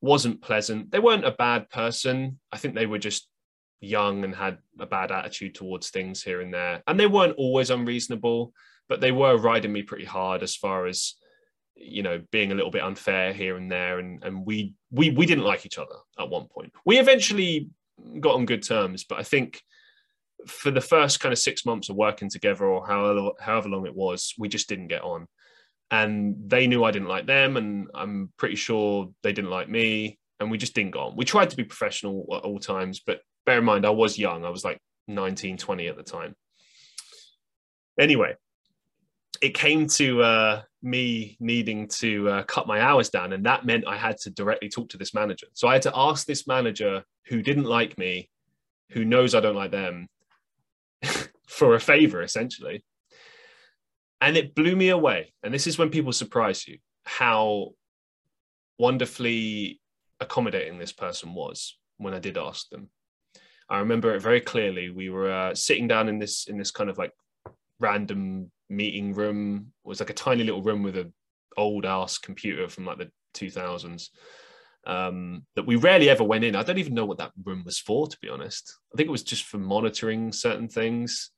wasn't 0.00 0.40
pleasant 0.40 0.92
they 0.92 1.00
weren't 1.00 1.26
a 1.26 1.32
bad 1.32 1.68
person 1.70 2.38
i 2.52 2.56
think 2.56 2.76
they 2.76 2.86
were 2.86 3.00
just 3.00 3.26
young 3.80 4.24
and 4.24 4.34
had 4.34 4.58
a 4.78 4.86
bad 4.86 5.12
attitude 5.12 5.54
towards 5.54 5.90
things 5.90 6.22
here 6.22 6.40
and 6.40 6.52
there. 6.52 6.82
And 6.86 6.98
they 6.98 7.06
weren't 7.06 7.36
always 7.36 7.70
unreasonable 7.70 8.52
but 8.88 9.00
they 9.00 9.12
were 9.12 9.36
riding 9.36 9.72
me 9.72 9.82
pretty 9.82 10.04
hard 10.04 10.42
as 10.42 10.54
far 10.54 10.86
as 10.86 11.14
you 11.76 12.02
know 12.02 12.22
being 12.30 12.52
a 12.52 12.54
little 12.54 12.70
bit 12.70 12.82
unfair 12.82 13.32
here 13.32 13.56
and 13.56 13.70
there. 13.70 13.98
And 13.98 14.22
and 14.22 14.44
we 14.44 14.74
we 14.90 15.10
we 15.10 15.26
didn't 15.26 15.44
like 15.44 15.66
each 15.66 15.78
other 15.78 15.96
at 16.18 16.28
one 16.28 16.46
point. 16.46 16.72
We 16.84 16.98
eventually 16.98 17.70
got 18.20 18.34
on 18.34 18.44
good 18.44 18.64
terms 18.64 19.04
but 19.04 19.20
i 19.20 19.22
think 19.22 19.62
for 20.48 20.72
the 20.72 20.80
first 20.80 21.20
kind 21.20 21.32
of 21.32 21.38
six 21.38 21.64
months 21.64 21.88
of 21.88 21.94
working 21.94 22.28
together 22.28 22.64
or 22.64 22.84
however 22.84 23.30
however 23.38 23.68
long 23.68 23.86
it 23.86 23.94
was 23.94 24.34
we 24.36 24.48
just 24.48 24.68
didn't 24.68 24.88
get 24.88 25.02
on. 25.02 25.26
And 25.90 26.34
they 26.48 26.66
knew 26.66 26.82
I 26.82 26.90
didn't 26.90 27.08
like 27.08 27.26
them, 27.26 27.56
and 27.56 27.88
I'm 27.94 28.32
pretty 28.36 28.56
sure 28.56 29.10
they 29.22 29.32
didn't 29.32 29.50
like 29.50 29.68
me, 29.68 30.18
and 30.40 30.50
we 30.50 30.58
just 30.58 30.74
didn't 30.74 30.90
go 30.90 31.00
on. 31.00 31.16
We 31.16 31.24
tried 31.24 31.50
to 31.50 31.56
be 31.56 31.62
professional 31.62 32.26
at 32.32 32.42
all 32.42 32.58
times, 32.58 33.00
but 33.06 33.20
bear 33.46 33.58
in 33.58 33.64
mind, 33.64 33.86
I 33.86 33.90
was 33.90 34.18
young. 34.18 34.44
I 34.44 34.50
was 34.50 34.64
like 34.64 34.80
19, 35.08 35.56
20 35.56 35.88
at 35.88 35.96
the 35.96 36.02
time. 36.02 36.34
Anyway, 37.98 38.34
it 39.42 39.54
came 39.54 39.86
to 39.86 40.22
uh, 40.22 40.62
me 40.82 41.36
needing 41.40 41.88
to 41.88 42.28
uh, 42.28 42.42
cut 42.44 42.66
my 42.66 42.80
hours 42.80 43.10
down, 43.10 43.32
and 43.32 43.46
that 43.46 43.66
meant 43.66 43.86
I 43.86 43.96
had 43.96 44.18
to 44.18 44.30
directly 44.30 44.68
talk 44.68 44.88
to 44.90 44.98
this 44.98 45.14
manager. 45.14 45.46
So 45.52 45.68
I 45.68 45.74
had 45.74 45.82
to 45.82 45.92
ask 45.94 46.26
this 46.26 46.46
manager 46.46 47.04
who 47.26 47.42
didn't 47.42 47.64
like 47.64 47.96
me, 47.98 48.30
who 48.90 49.04
knows 49.04 49.34
I 49.34 49.40
don't 49.40 49.56
like 49.56 49.70
them, 49.70 50.08
for 51.46 51.74
a 51.74 51.80
favor, 51.80 52.22
essentially 52.22 52.84
and 54.24 54.38
it 54.38 54.54
blew 54.54 54.74
me 54.74 54.88
away. 54.88 55.34
And 55.42 55.52
this 55.52 55.66
is 55.66 55.76
when 55.76 55.90
people 55.90 56.12
surprise 56.12 56.66
you 56.66 56.78
how 57.04 57.72
wonderfully 58.78 59.82
accommodating 60.18 60.78
this 60.78 60.92
person 60.92 61.34
was 61.34 61.76
when 61.98 62.14
I 62.14 62.20
did 62.20 62.38
ask 62.38 62.70
them. 62.70 62.88
I 63.70 63.78
remember 63.78 64.14
it 64.14 64.20
very 64.20 64.40
clearly. 64.40 64.90
We 64.90 65.10
were 65.10 65.30
uh, 65.30 65.54
sitting 65.54 65.88
down 65.88 66.08
in 66.08 66.18
this 66.18 66.46
in 66.46 66.58
this 66.58 66.70
kind 66.70 66.90
of 66.90 66.98
like 66.98 67.12
random 67.80 68.50
meeting 68.68 69.14
room. 69.14 69.72
It 69.84 69.88
was 69.88 70.00
like 70.00 70.10
a 70.10 70.14
tiny 70.14 70.44
little 70.44 70.62
room 70.62 70.82
with 70.82 70.96
an 70.96 71.12
old 71.56 71.86
ass 71.86 72.18
computer 72.18 72.68
from 72.68 72.86
like 72.86 72.98
the 72.98 73.10
2000s 73.34 74.08
um, 74.86 75.44
that 75.56 75.66
we 75.66 75.76
rarely 75.76 76.10
ever 76.10 76.24
went 76.24 76.44
in. 76.44 76.56
I 76.56 76.62
don't 76.62 76.78
even 76.78 76.94
know 76.94 77.06
what 77.06 77.18
that 77.18 77.32
room 77.44 77.62
was 77.64 77.78
for, 77.78 78.06
to 78.06 78.18
be 78.20 78.28
honest. 78.28 78.76
I 78.92 78.96
think 78.96 79.08
it 79.08 79.12
was 79.12 79.22
just 79.22 79.44
for 79.44 79.58
monitoring 79.58 80.32
certain 80.32 80.68
things 80.68 81.30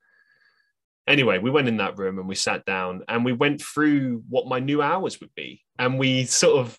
anyway, 1.06 1.38
we 1.38 1.50
went 1.50 1.68
in 1.68 1.76
that 1.78 1.98
room 1.98 2.18
and 2.18 2.28
we 2.28 2.34
sat 2.34 2.64
down 2.64 3.02
and 3.08 3.24
we 3.24 3.32
went 3.32 3.62
through 3.62 4.22
what 4.28 4.46
my 4.46 4.58
new 4.58 4.82
hours 4.82 5.20
would 5.20 5.34
be. 5.34 5.62
And 5.78 5.98
we 5.98 6.24
sort 6.24 6.60
of, 6.60 6.78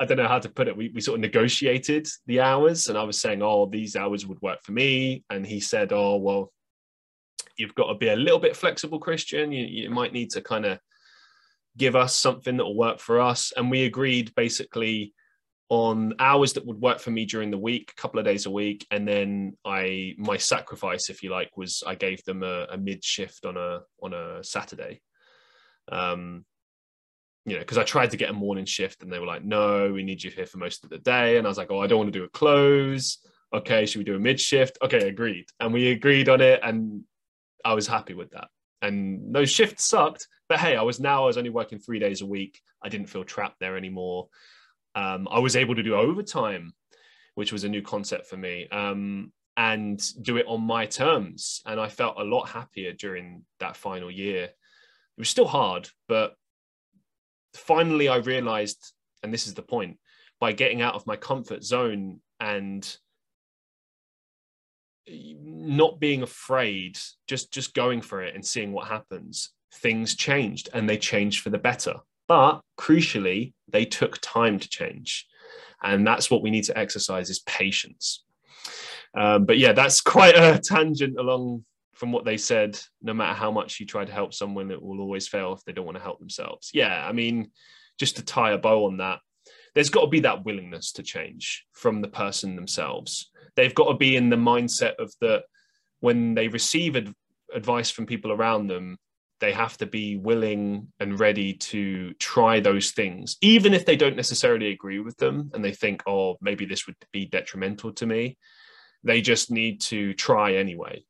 I 0.00 0.06
don't 0.06 0.16
know 0.16 0.28
how 0.28 0.38
to 0.38 0.48
put 0.48 0.66
it, 0.66 0.76
we, 0.76 0.88
we 0.94 1.02
sort 1.02 1.16
of 1.16 1.20
negotiated 1.20 2.08
the 2.26 2.40
hours. 2.40 2.88
And 2.88 2.96
I 2.96 3.02
was 3.02 3.20
saying, 3.20 3.42
oh, 3.42 3.66
these 3.66 3.96
hours 3.96 4.26
would 4.26 4.40
work 4.40 4.62
for 4.62 4.72
me. 4.72 5.24
And 5.28 5.46
he 5.46 5.60
said, 5.60 5.92
oh, 5.92 6.16
well, 6.16 6.52
you've 7.58 7.74
got 7.74 7.88
to 7.88 7.94
be 7.94 8.08
a 8.08 8.16
little 8.16 8.38
bit 8.38 8.56
flexible, 8.56 8.98
Christian. 8.98 9.52
You, 9.52 9.66
you 9.66 9.90
might 9.90 10.14
need 10.14 10.30
to 10.30 10.40
kind 10.40 10.64
of 10.64 10.78
give 11.76 11.96
us 11.96 12.16
something 12.16 12.56
that 12.56 12.64
will 12.64 12.76
work 12.76 12.98
for 12.98 13.20
us. 13.20 13.52
And 13.56 13.70
we 13.70 13.84
agreed 13.84 14.34
basically 14.34 15.12
on 15.68 16.14
hours 16.18 16.54
that 16.54 16.66
would 16.66 16.80
work 16.80 16.98
for 16.98 17.10
me 17.10 17.24
during 17.24 17.50
the 17.50 17.58
week, 17.58 17.92
a 17.96 18.00
couple 18.00 18.18
of 18.18 18.26
days 18.26 18.46
a 18.46 18.50
week, 18.50 18.84
and 18.90 19.06
then 19.06 19.56
I 19.64 20.14
my 20.18 20.36
sacrifice, 20.36 21.08
if 21.08 21.22
you 21.22 21.30
like, 21.30 21.56
was 21.56 21.84
I 21.86 21.94
gave 21.94 22.24
them 22.24 22.42
a, 22.42 22.66
a 22.70 22.76
mid 22.76 23.04
shift 23.04 23.46
on 23.46 23.56
a 23.56 23.82
on 24.02 24.12
a 24.12 24.42
Saturday. 24.42 25.00
Um, 25.90 26.44
you 27.46 27.54
know, 27.54 27.60
because 27.60 27.78
I 27.78 27.84
tried 27.84 28.10
to 28.10 28.16
get 28.16 28.30
a 28.30 28.34
morning 28.34 28.64
shift, 28.64 29.02
and 29.02 29.12
they 29.12 29.18
were 29.18 29.26
like, 29.26 29.44
"No, 29.44 29.92
we 29.92 30.02
need 30.02 30.22
you 30.22 30.30
here 30.30 30.46
for 30.46 30.58
most 30.58 30.84
of 30.84 30.90
the 30.90 30.98
day," 30.98 31.38
and 31.38 31.46
I 31.46 31.50
was 31.50 31.58
like, 31.58 31.70
"Oh, 31.70 31.80
I 31.80 31.86
don't 31.86 31.98
want 31.98 32.12
to 32.12 32.18
do 32.18 32.24
a 32.24 32.28
close. 32.28 33.18
Okay, 33.52 33.86
should 33.86 33.98
we 33.98 34.04
do 34.04 34.16
a 34.16 34.20
mid 34.20 34.40
shift? 34.40 34.78
Okay, 34.82 35.08
agreed." 35.08 35.46
And 35.58 35.72
we 35.72 35.90
agreed 35.90 36.28
on 36.28 36.40
it, 36.40 36.60
and 36.62 37.04
I 37.64 37.74
was 37.74 37.86
happy 37.86 38.14
with 38.14 38.30
that. 38.30 38.48
And 38.82 39.34
those 39.34 39.50
shifts 39.50 39.84
sucked, 39.84 40.26
but 40.48 40.58
hey, 40.58 40.76
I 40.76 40.82
was 40.82 41.00
now 41.00 41.24
I 41.24 41.26
was 41.26 41.36
only 41.38 41.50
working 41.50 41.78
three 41.78 41.98
days 41.98 42.22
a 42.22 42.26
week. 42.26 42.60
I 42.82 42.88
didn't 42.88 43.08
feel 43.08 43.24
trapped 43.24 43.60
there 43.60 43.76
anymore 43.76 44.28
um, 44.94 45.28
I 45.30 45.38
was 45.38 45.56
able 45.56 45.74
to 45.74 45.82
do 45.82 45.94
overtime, 45.94 46.72
which 47.34 47.52
was 47.52 47.64
a 47.64 47.68
new 47.68 47.82
concept 47.82 48.26
for 48.26 48.36
me, 48.36 48.68
um, 48.70 49.32
and 49.56 50.00
do 50.22 50.36
it 50.36 50.46
on 50.48 50.62
my 50.62 50.86
terms. 50.86 51.62
And 51.66 51.80
I 51.80 51.88
felt 51.88 52.18
a 52.18 52.24
lot 52.24 52.48
happier 52.48 52.92
during 52.92 53.44
that 53.60 53.76
final 53.76 54.10
year. 54.10 54.44
It 54.44 55.18
was 55.18 55.28
still 55.28 55.46
hard, 55.46 55.88
but 56.08 56.34
finally 57.54 58.08
I 58.08 58.16
realized, 58.16 58.92
and 59.22 59.32
this 59.32 59.46
is 59.46 59.54
the 59.54 59.62
point, 59.62 59.98
by 60.40 60.52
getting 60.52 60.82
out 60.82 60.94
of 60.94 61.06
my 61.06 61.16
comfort 61.16 61.62
zone 61.62 62.20
and 62.38 62.96
not 65.08 66.00
being 66.00 66.22
afraid, 66.22 66.98
just 67.26 67.52
just 67.52 67.74
going 67.74 68.00
for 68.00 68.22
it 68.22 68.34
and 68.34 68.44
seeing 68.44 68.72
what 68.72 68.88
happens, 68.88 69.50
things 69.74 70.14
changed 70.14 70.68
and 70.72 70.88
they 70.88 70.96
changed 70.96 71.42
for 71.42 71.50
the 71.50 71.58
better. 71.58 71.94
But 72.28 72.60
crucially, 72.78 73.54
they 73.68 73.84
took 73.84 74.18
time 74.20 74.58
to 74.58 74.68
change. 74.68 75.26
And 75.82 76.06
that's 76.06 76.30
what 76.30 76.42
we 76.42 76.50
need 76.50 76.64
to 76.64 76.78
exercise 76.78 77.30
is 77.30 77.40
patience. 77.40 78.24
Um, 79.14 79.46
but 79.46 79.58
yeah, 79.58 79.72
that's 79.72 80.00
quite 80.16 80.36
a 80.36 80.58
tangent 80.58 81.18
along 81.18 81.64
from 82.00 82.12
what 82.12 82.24
they 82.24 82.38
said. 82.38 82.80
No 83.02 83.12
matter 83.12 83.34
how 83.34 83.50
much 83.50 83.78
you 83.78 83.84
try 83.84 84.06
to 84.06 84.12
help 84.12 84.32
someone, 84.32 84.70
it 84.70 84.82
will 84.82 85.00
always 85.00 85.28
fail 85.28 85.52
if 85.52 85.62
they 85.64 85.72
don't 85.72 85.84
want 85.84 85.98
to 85.98 86.02
help 86.02 86.18
themselves. 86.18 86.70
Yeah, 86.72 87.06
I 87.06 87.12
mean, 87.12 87.50
just 87.98 88.16
to 88.16 88.24
tie 88.24 88.52
a 88.52 88.58
bow 88.58 88.86
on 88.86 88.96
that, 88.96 89.18
there's 89.74 89.90
got 89.90 90.00
to 90.00 90.06
be 90.08 90.20
that 90.20 90.46
willingness 90.46 90.92
to 90.92 91.02
change 91.02 91.66
from 91.74 92.00
the 92.00 92.08
person 92.08 92.56
themselves. 92.56 93.30
They've 93.54 93.74
got 93.74 93.88
to 93.88 93.98
be 93.98 94.16
in 94.16 94.30
the 94.30 94.36
mindset 94.36 94.94
of 94.98 95.12
that 95.20 95.42
when 96.00 96.34
they 96.34 96.48
receive 96.48 96.96
ad- 96.96 97.12
advice 97.52 97.90
from 97.90 98.06
people 98.06 98.32
around 98.32 98.68
them, 98.68 98.96
they 99.40 99.52
have 99.52 99.76
to 99.78 99.86
be 99.86 100.16
willing 100.16 100.88
and 101.00 101.20
ready 101.20 101.52
to 101.52 102.14
try 102.14 102.60
those 102.60 102.92
things, 102.92 103.36
even 103.42 103.74
if 103.74 103.84
they 103.84 103.96
don't 103.96 104.16
necessarily 104.16 104.70
agree 104.70 105.00
with 105.00 105.18
them 105.18 105.50
and 105.52 105.62
they 105.62 105.72
think, 105.72 106.02
oh, 106.06 106.38
maybe 106.40 106.64
this 106.64 106.86
would 106.86 106.96
be 107.12 107.26
detrimental 107.26 107.92
to 107.92 108.06
me. 108.06 108.38
They 109.04 109.20
just 109.20 109.50
need 109.50 109.82
to 109.82 110.14
try 110.14 110.54
anyway, 110.54 111.04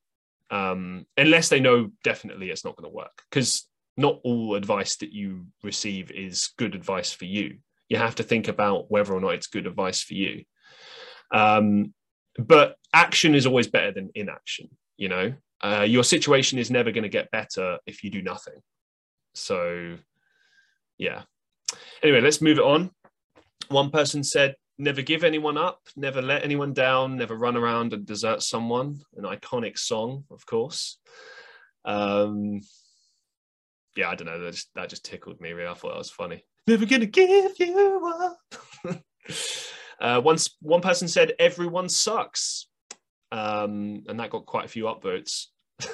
um, 0.50 1.06
unless 1.16 1.48
they 1.48 1.60
know 1.60 1.90
definitely 2.04 2.50
it's 2.50 2.64
not 2.64 2.76
going 2.76 2.90
to 2.90 2.96
work. 2.96 3.22
Because 3.30 3.66
not 3.96 4.20
all 4.24 4.54
advice 4.54 4.96
that 4.96 5.12
you 5.12 5.46
receive 5.62 6.10
is 6.10 6.50
good 6.58 6.74
advice 6.74 7.12
for 7.12 7.24
you. 7.24 7.58
You 7.88 7.98
have 7.98 8.14
to 8.16 8.22
think 8.22 8.48
about 8.48 8.90
whether 8.90 9.12
or 9.12 9.20
not 9.20 9.34
it's 9.34 9.46
good 9.46 9.66
advice 9.66 10.02
for 10.02 10.14
you. 10.14 10.44
Um, 11.32 11.92
but 12.38 12.76
action 12.94 13.34
is 13.34 13.46
always 13.46 13.68
better 13.68 13.92
than 13.92 14.10
inaction, 14.14 14.68
you 14.96 15.08
know? 15.08 15.34
Uh, 15.62 15.84
your 15.86 16.04
situation 16.04 16.58
is 16.58 16.70
never 16.70 16.90
going 16.90 17.02
to 17.02 17.08
get 17.08 17.30
better 17.30 17.78
if 17.86 18.02
you 18.02 18.10
do 18.10 18.22
nothing. 18.22 18.54
So, 19.34 19.98
yeah. 20.96 21.22
Anyway, 22.02 22.20
let's 22.20 22.40
move 22.40 22.58
it 22.58 22.64
on. 22.64 22.90
One 23.68 23.90
person 23.90 24.24
said, 24.24 24.54
Never 24.80 25.02
give 25.02 25.24
anyone 25.24 25.58
up, 25.58 25.80
never 25.96 26.22
let 26.22 26.42
anyone 26.42 26.72
down, 26.72 27.16
never 27.16 27.36
run 27.36 27.56
around 27.56 27.92
and 27.92 28.06
desert 28.06 28.42
someone. 28.42 29.00
An 29.16 29.24
iconic 29.24 29.78
song, 29.78 30.24
of 30.30 30.46
course. 30.46 30.98
Um, 31.84 32.60
yeah, 33.96 34.10
I 34.10 34.14
don't 34.14 34.26
know. 34.26 34.40
That 34.40 34.52
just, 34.52 34.74
that 34.74 34.88
just 34.88 35.04
tickled 35.04 35.40
me. 35.40 35.52
Really, 35.52 35.68
I 35.68 35.74
thought 35.74 35.92
that 35.92 35.98
was 35.98 36.10
funny. 36.10 36.44
Never 36.66 36.86
gonna 36.86 37.06
give 37.06 37.52
you 37.58 38.38
up. 38.84 39.02
uh, 40.00 40.20
once 40.24 40.56
one 40.60 40.80
person 40.80 41.08
said, 41.08 41.32
"Everyone 41.38 41.88
sucks." 41.88 42.66
um, 43.32 44.02
and 44.08 44.18
that 44.18 44.30
got 44.30 44.46
quite 44.46 44.64
a 44.64 44.68
few 44.68 44.84
upvotes. 44.84 45.46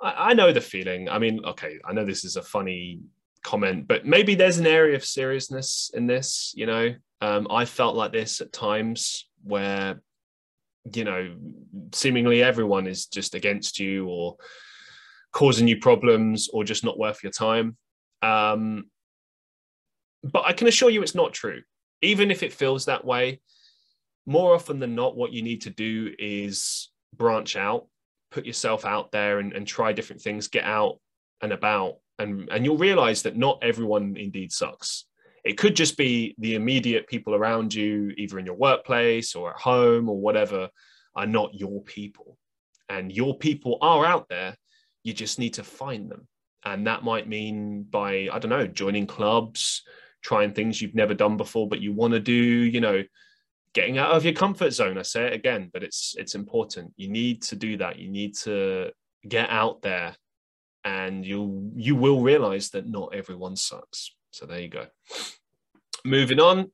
I, 0.00 0.30
I 0.30 0.34
know 0.34 0.52
the 0.52 0.60
feeling. 0.60 1.08
I 1.08 1.18
mean, 1.18 1.44
okay, 1.44 1.78
I 1.84 1.92
know 1.92 2.04
this 2.04 2.24
is 2.24 2.36
a 2.36 2.42
funny 2.42 3.00
comment, 3.42 3.86
but 3.86 4.06
maybe 4.06 4.34
there's 4.34 4.58
an 4.58 4.66
area 4.66 4.96
of 4.96 5.04
seriousness 5.04 5.90
in 5.94 6.06
this. 6.06 6.52
You 6.56 6.66
know, 6.66 6.94
um, 7.20 7.46
I 7.50 7.64
felt 7.64 7.96
like 7.96 8.12
this 8.12 8.40
at 8.40 8.52
times 8.52 9.28
where, 9.42 10.00
you 10.94 11.04
know, 11.04 11.34
seemingly 11.92 12.42
everyone 12.42 12.86
is 12.86 13.06
just 13.06 13.34
against 13.34 13.78
you 13.78 14.06
or 14.08 14.36
causing 15.32 15.68
you 15.68 15.78
problems 15.78 16.48
or 16.52 16.64
just 16.64 16.84
not 16.84 16.98
worth 16.98 17.22
your 17.22 17.32
time. 17.32 17.76
Um, 18.22 18.84
but 20.22 20.44
I 20.44 20.52
can 20.52 20.66
assure 20.66 20.90
you 20.90 21.02
it's 21.02 21.14
not 21.14 21.32
true. 21.32 21.62
Even 22.02 22.30
if 22.30 22.42
it 22.42 22.52
feels 22.52 22.86
that 22.86 23.04
way, 23.04 23.40
more 24.26 24.54
often 24.54 24.80
than 24.80 24.94
not, 24.94 25.16
what 25.16 25.32
you 25.32 25.42
need 25.42 25.62
to 25.62 25.70
do 25.70 26.12
is 26.18 26.90
branch 27.14 27.56
out, 27.56 27.86
put 28.30 28.44
yourself 28.44 28.84
out 28.84 29.12
there 29.12 29.38
and, 29.38 29.52
and 29.52 29.66
try 29.66 29.92
different 29.92 30.20
things, 30.20 30.48
get 30.48 30.64
out 30.64 30.98
and 31.40 31.52
about. 31.52 31.96
And, 32.18 32.48
and 32.50 32.64
you'll 32.64 32.78
realize 32.78 33.22
that 33.22 33.36
not 33.36 33.58
everyone 33.62 34.16
indeed 34.16 34.52
sucks. 34.52 35.06
It 35.46 35.56
could 35.56 35.76
just 35.76 35.96
be 35.96 36.34
the 36.38 36.56
immediate 36.56 37.06
people 37.06 37.34
around 37.34 37.72
you, 37.72 38.12
either 38.16 38.40
in 38.40 38.46
your 38.46 38.56
workplace 38.56 39.36
or 39.36 39.50
at 39.50 39.60
home 39.60 40.08
or 40.08 40.18
whatever, 40.18 40.68
are 41.14 41.26
not 41.26 41.54
your 41.54 41.82
people. 41.84 42.36
And 42.88 43.12
your 43.12 43.38
people 43.38 43.78
are 43.80 44.04
out 44.04 44.28
there. 44.28 44.56
You 45.04 45.12
just 45.12 45.38
need 45.38 45.54
to 45.54 45.62
find 45.62 46.10
them. 46.10 46.26
And 46.64 46.88
that 46.88 47.04
might 47.04 47.28
mean 47.28 47.84
by, 47.84 48.28
I 48.32 48.40
don't 48.40 48.50
know, 48.50 48.66
joining 48.66 49.06
clubs, 49.06 49.82
trying 50.20 50.52
things 50.52 50.82
you've 50.82 50.96
never 50.96 51.14
done 51.14 51.36
before, 51.36 51.68
but 51.68 51.80
you 51.80 51.92
want 51.92 52.14
to 52.14 52.20
do, 52.20 52.34
you 52.34 52.80
know, 52.80 53.04
getting 53.72 53.98
out 53.98 54.10
of 54.10 54.24
your 54.24 54.34
comfort 54.34 54.72
zone. 54.72 54.98
I 54.98 55.02
say 55.02 55.26
it 55.26 55.32
again, 55.32 55.70
but 55.72 55.84
it's 55.84 56.16
it's 56.18 56.34
important. 56.34 56.92
You 56.96 57.08
need 57.08 57.42
to 57.42 57.56
do 57.56 57.76
that. 57.76 58.00
You 58.00 58.08
need 58.08 58.34
to 58.38 58.90
get 59.28 59.48
out 59.48 59.82
there, 59.82 60.16
and 60.82 61.24
you 61.24 61.70
you 61.76 61.94
will 61.94 62.22
realize 62.22 62.70
that 62.70 62.88
not 62.88 63.14
everyone 63.14 63.54
sucks. 63.54 64.15
So 64.36 64.44
there 64.44 64.60
you 64.60 64.68
go. 64.68 64.86
Moving 66.04 66.40
on, 66.40 66.70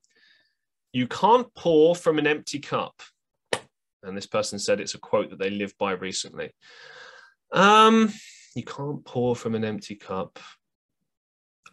you 0.92 1.07
can't 1.07 1.46
pour 1.55 1.94
from 1.94 2.18
an 2.18 2.27
empty 2.27 2.59
cup. 2.59 3.01
And 4.03 4.16
this 4.16 4.27
person 4.27 4.59
said 4.59 4.81
it's 4.81 4.96
a 4.96 4.98
quote 4.98 5.31
that 5.31 5.38
they 5.38 5.48
live 5.48 5.72
by 5.79 5.92
recently. 5.92 6.51
Um, 7.53 8.12
you 8.57 8.64
can't 8.64 9.05
pour 9.05 9.37
from 9.37 9.55
an 9.55 9.64
empty 9.64 9.94
cup. 9.94 10.40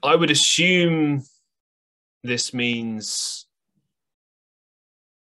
I 0.03 0.15
would 0.15 0.29
assume 0.29 1.23
this 2.23 2.53
means 2.53 3.47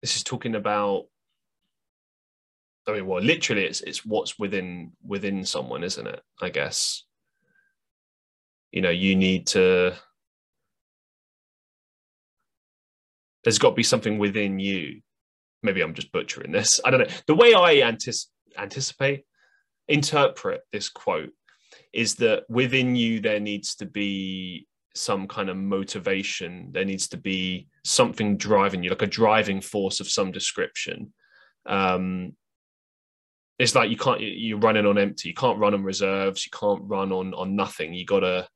this 0.02 0.14
is 0.14 0.22
talking 0.22 0.54
about 0.54 1.06
I 2.86 2.92
mean, 2.92 3.06
well, 3.06 3.20
literally, 3.20 3.64
it's 3.64 3.80
it's 3.80 4.06
what's 4.06 4.38
within 4.38 4.92
within 5.04 5.44
someone, 5.44 5.82
isn't 5.82 6.06
it? 6.06 6.20
I 6.40 6.50
guess. 6.50 7.02
You 8.70 8.82
know, 8.82 8.90
you 8.90 9.16
need 9.16 9.48
to. 9.48 9.94
There's 13.44 13.58
got 13.58 13.70
to 13.70 13.74
be 13.76 13.82
something 13.82 14.18
within 14.18 14.58
you. 14.58 15.00
Maybe 15.62 15.82
I'm 15.82 15.94
just 15.94 16.12
butchering 16.12 16.52
this. 16.52 16.80
I 16.84 16.90
don't 16.90 17.00
know. 17.00 17.14
The 17.26 17.34
way 17.34 17.54
I 17.54 17.86
antis- 17.86 18.30
anticipate, 18.58 19.24
interpret 19.88 20.62
this 20.72 20.88
quote 20.88 21.30
is 21.92 22.16
that 22.16 22.44
within 22.48 22.96
you 22.96 23.20
there 23.20 23.40
needs 23.40 23.76
to 23.76 23.86
be 23.86 24.66
some 24.94 25.26
kind 25.26 25.48
of 25.48 25.56
motivation. 25.56 26.70
There 26.72 26.84
needs 26.84 27.08
to 27.08 27.16
be 27.16 27.68
something 27.84 28.36
driving 28.36 28.82
you, 28.82 28.90
like 28.90 29.02
a 29.02 29.06
driving 29.06 29.60
force 29.60 30.00
of 30.00 30.08
some 30.08 30.32
description. 30.32 31.12
Um, 31.66 32.34
it's 33.58 33.74
like 33.74 33.90
you 33.90 33.96
can't 33.96 34.20
you're 34.20 34.58
running 34.58 34.86
on 34.86 34.98
empty. 34.98 35.28
You 35.28 35.34
can't 35.34 35.58
run 35.58 35.74
on 35.74 35.84
reserves. 35.84 36.44
You 36.44 36.50
can't 36.50 36.82
run 36.84 37.12
on 37.12 37.34
on 37.34 37.54
nothing. 37.54 37.94
You 37.94 38.04
gotta 38.04 38.48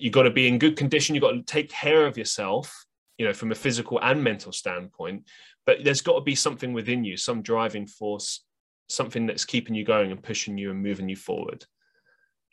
you 0.00 0.10
got 0.10 0.22
to 0.22 0.30
be 0.30 0.48
in 0.48 0.58
good 0.58 0.76
condition. 0.76 1.14
You 1.14 1.20
got 1.20 1.32
to 1.32 1.42
take 1.42 1.70
care 1.70 2.06
of 2.06 2.16
yourself, 2.16 2.84
you 3.18 3.26
know, 3.26 3.34
from 3.34 3.52
a 3.52 3.56
physical 3.56 4.00
and 4.00 4.22
mental 4.22 4.52
standpoint. 4.52 5.24
But 5.66 5.84
there's 5.84 6.00
got 6.00 6.14
to 6.14 6.20
be 6.22 6.34
something 6.34 6.72
within 6.72 7.04
you, 7.04 7.16
some 7.16 7.42
driving 7.42 7.86
force, 7.86 8.44
something 8.88 9.26
that's 9.26 9.44
keeping 9.44 9.74
you 9.74 9.84
going 9.84 10.10
and 10.10 10.22
pushing 10.22 10.56
you 10.56 10.70
and 10.70 10.82
moving 10.82 11.08
you 11.08 11.16
forward. 11.16 11.66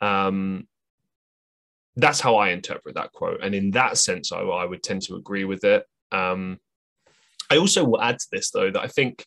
Um, 0.00 0.66
that's 1.96 2.20
how 2.20 2.36
I 2.36 2.50
interpret 2.50 2.96
that 2.96 3.12
quote. 3.12 3.40
And 3.42 3.54
in 3.54 3.70
that 3.70 3.96
sense, 3.96 4.32
I, 4.32 4.40
I 4.40 4.66
would 4.66 4.82
tend 4.82 5.02
to 5.02 5.14
agree 5.14 5.44
with 5.44 5.64
it. 5.64 5.84
Um, 6.12 6.58
I 7.50 7.56
also 7.56 7.84
will 7.84 8.02
add 8.02 8.18
to 8.18 8.26
this 8.30 8.50
though 8.50 8.70
that 8.70 8.82
I 8.82 8.88
think 8.88 9.24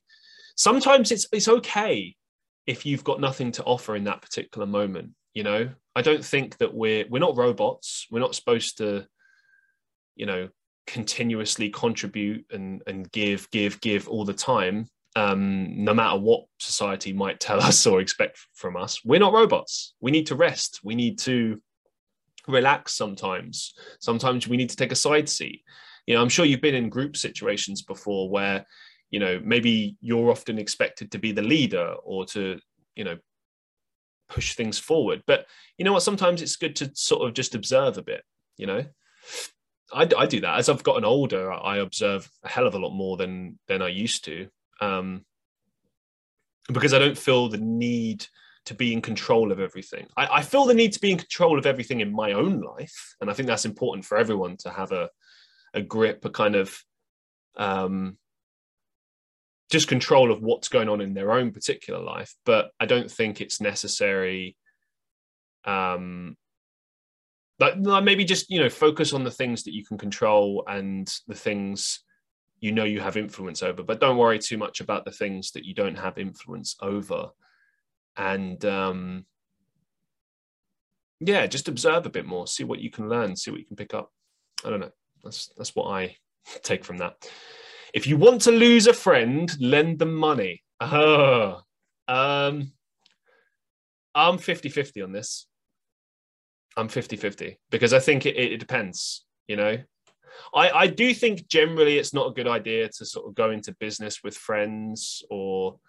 sometimes 0.56 1.12
it's 1.12 1.26
it's 1.32 1.48
okay 1.48 2.16
if 2.68 2.86
you've 2.86 3.04
got 3.04 3.22
nothing 3.22 3.52
to 3.54 3.64
offer 3.64 3.96
in 3.96 4.04
that 4.04 4.22
particular 4.22 4.68
moment. 4.68 5.12
You 5.34 5.44
know, 5.44 5.70
I 5.96 6.02
don't 6.02 6.24
think 6.24 6.58
that 6.58 6.74
we're 6.74 7.06
we're 7.10 7.20
not 7.20 7.38
robots. 7.38 8.06
We're 8.12 8.20
not 8.20 8.36
supposed 8.36 8.78
to, 8.78 9.08
you 10.16 10.26
know, 10.26 10.50
continuously 10.90 11.70
contribute 11.70 12.46
and 12.52 12.82
and 12.88 13.12
give 13.12 13.50
give 13.52 13.80
give 13.82 14.08
all 14.08 14.26
the 14.26 14.34
time. 14.34 14.88
Um, 15.16 15.84
no 15.84 15.94
matter 15.94 16.20
what 16.20 16.46
society 16.60 17.14
might 17.14 17.40
tell 17.40 17.62
us 17.70 17.86
or 17.86 18.02
expect 18.02 18.40
from 18.54 18.76
us, 18.76 19.04
we're 19.06 19.20
not 19.20 19.34
robots. 19.34 19.94
We 20.02 20.12
need 20.12 20.28
to 20.28 20.36
rest. 20.36 20.80
We 20.84 20.96
need 20.96 21.20
to 21.20 21.62
relax 22.48 22.94
sometimes. 22.94 23.74
Sometimes 24.00 24.48
we 24.48 24.58
need 24.58 24.70
to 24.70 24.76
take 24.76 24.92
a 24.92 24.96
side 24.96 25.30
seat. 25.30 25.64
You 26.08 26.16
know, 26.16 26.22
I'm 26.22 26.30
sure 26.30 26.46
you've 26.46 26.62
been 26.62 26.76
in 26.76 26.90
group 26.90 27.16
situations 27.16 27.84
before 27.84 28.30
where, 28.30 28.66
you 29.12 29.20
know, 29.20 29.40
maybe 29.44 29.98
you're 30.02 30.32
often 30.32 30.58
expected 30.58 31.12
to 31.12 31.20
be 31.20 31.32
the 31.32 31.44
leader 31.44 31.96
or 32.04 32.26
to, 32.28 32.60
you 32.96 33.04
know, 33.04 33.18
push 34.28 34.56
things 34.56 34.80
forward. 34.80 35.22
But 35.28 35.46
you 35.78 35.86
know 35.86 35.94
what? 35.94 36.04
Sometimes 36.04 36.42
it's 36.42 36.56
good 36.56 36.76
to 36.78 36.92
sort 36.94 37.28
of 37.28 37.36
just 37.36 37.54
observe 37.54 37.98
a 37.98 38.04
bit, 38.04 38.24
you 38.58 38.66
know? 38.66 38.86
I, 39.94 40.08
I 40.18 40.26
do 40.26 40.42
that 40.42 40.60
as 40.60 40.70
I've 40.70 40.84
gotten 40.84 41.06
older. 41.06 41.52
I 41.52 41.78
observe 41.78 42.30
a 42.44 42.50
hell 42.50 42.68
of 42.68 42.76
a 42.76 42.80
lot 42.80 42.92
more 42.92 43.18
than 43.18 43.60
than 43.68 43.82
I 43.82 43.90
used 43.90 44.26
to, 44.26 44.48
um, 44.82 45.26
because 46.72 46.94
I 46.94 47.00
don't 47.00 47.18
feel 47.18 47.50
the 47.50 47.58
need 47.58 48.26
to 48.66 48.74
be 48.76 48.94
in 48.94 49.02
control 49.02 49.52
of 49.52 49.60
everything. 49.60 50.06
I, 50.16 50.28
I, 50.28 50.42
feel 50.44 50.66
the 50.66 50.74
need 50.74 50.94
to 50.94 51.00
be 51.00 51.12
in 51.12 51.18
control 51.18 51.58
of 51.58 51.66
everything 51.66 52.02
in 52.02 52.12
my 52.12 52.34
own 52.34 52.62
life, 52.62 53.16
and 53.20 53.30
I 53.30 53.34
think 53.34 53.48
that's 53.48 53.66
important 53.66 54.06
for 54.06 54.18
everyone 54.18 54.58
to 54.58 54.70
have 54.70 54.92
a 54.92 55.10
a 55.74 55.82
grip, 55.82 56.26
a 56.26 56.30
kind 56.30 56.56
of 56.56 56.78
um, 57.58 58.18
just 59.72 59.88
control 59.88 60.32
of 60.32 60.42
what's 60.42 60.68
going 60.68 60.90
on 60.90 61.02
in 61.02 61.14
their 61.14 61.32
own 61.32 61.52
particular 61.52 62.00
life. 62.00 62.34
But 62.46 62.72
I 62.80 62.86
don't 62.86 63.10
think 63.10 63.42
it's 63.42 63.62
necessary. 63.62 64.58
Um, 65.66 66.38
like, 67.60 67.78
maybe 68.04 68.24
just 68.24 68.50
you 68.50 68.60
know 68.60 68.70
focus 68.70 69.14
on 69.14 69.24
the 69.24 69.32
things 69.32 69.64
that 69.64 69.74
you 69.74 69.86
can 69.86 69.98
control 69.98 70.64
and 70.68 71.12
the 71.28 71.36
things 71.36 72.04
you 72.60 72.72
know 72.72 72.86
you 72.86 73.00
have 73.00 73.18
influence 73.18 73.64
over. 73.64 73.84
But 73.84 74.00
don't 74.00 74.18
worry 74.18 74.40
too 74.40 74.58
much 74.58 74.82
about 74.82 75.06
the 75.06 75.12
things 75.12 75.52
that 75.52 75.66
you 75.66 75.74
don't 75.74 75.98
have 75.98 76.18
influence 76.18 76.76
over. 76.82 77.30
And 78.18 78.64
um 78.66 79.26
yeah 81.20 81.48
just 81.48 81.68
observe 81.68 82.06
a 82.06 82.10
bit 82.10 82.26
more. 82.26 82.48
See 82.48 82.64
what 82.64 82.80
you 82.80 82.90
can 82.90 83.10
learn. 83.10 83.36
See 83.36 83.52
what 83.52 83.60
you 83.60 83.66
can 83.66 83.78
pick 83.78 83.94
up. 83.94 84.12
I 84.66 84.70
don't 84.70 84.80
know. 84.80 84.92
That's 85.24 85.50
that's 85.58 85.76
what 85.76 85.90
i 85.92 86.16
take 86.64 86.86
from 86.86 86.98
that. 86.98 87.30
If 87.94 88.08
you 88.08 88.18
want 88.18 88.42
to 88.42 88.52
lose 88.52 88.88
a 88.88 88.94
friend 88.94 89.52
lend 89.60 90.00
them 90.00 90.14
money. 90.14 90.64
Oh, 90.82 91.62
um 92.08 92.72
i'm 94.16 94.38
50-50 94.38 95.04
on 95.04 95.12
this 95.12 95.46
i'm 96.80 96.88
50-50 96.88 97.58
because 97.70 97.94
i 97.94 98.00
think 98.00 98.26
it, 98.26 98.36
it 98.38 98.58
depends 98.58 99.26
you 99.50 99.58
know? 99.58 99.78
I, 100.54 100.70
I 100.70 100.88
do 100.88 101.14
think 101.14 101.48
generally 101.50 101.98
it's 101.98 102.14
not 102.14 102.28
a 102.28 102.34
good 102.34 102.48
idea 102.48 102.88
to 102.88 103.06
sort 103.06 103.28
of 103.28 103.36
go 103.36 103.52
into 103.52 103.76
business 103.80 104.24
with 104.24 104.38
friends 104.38 105.22
or 105.30 105.80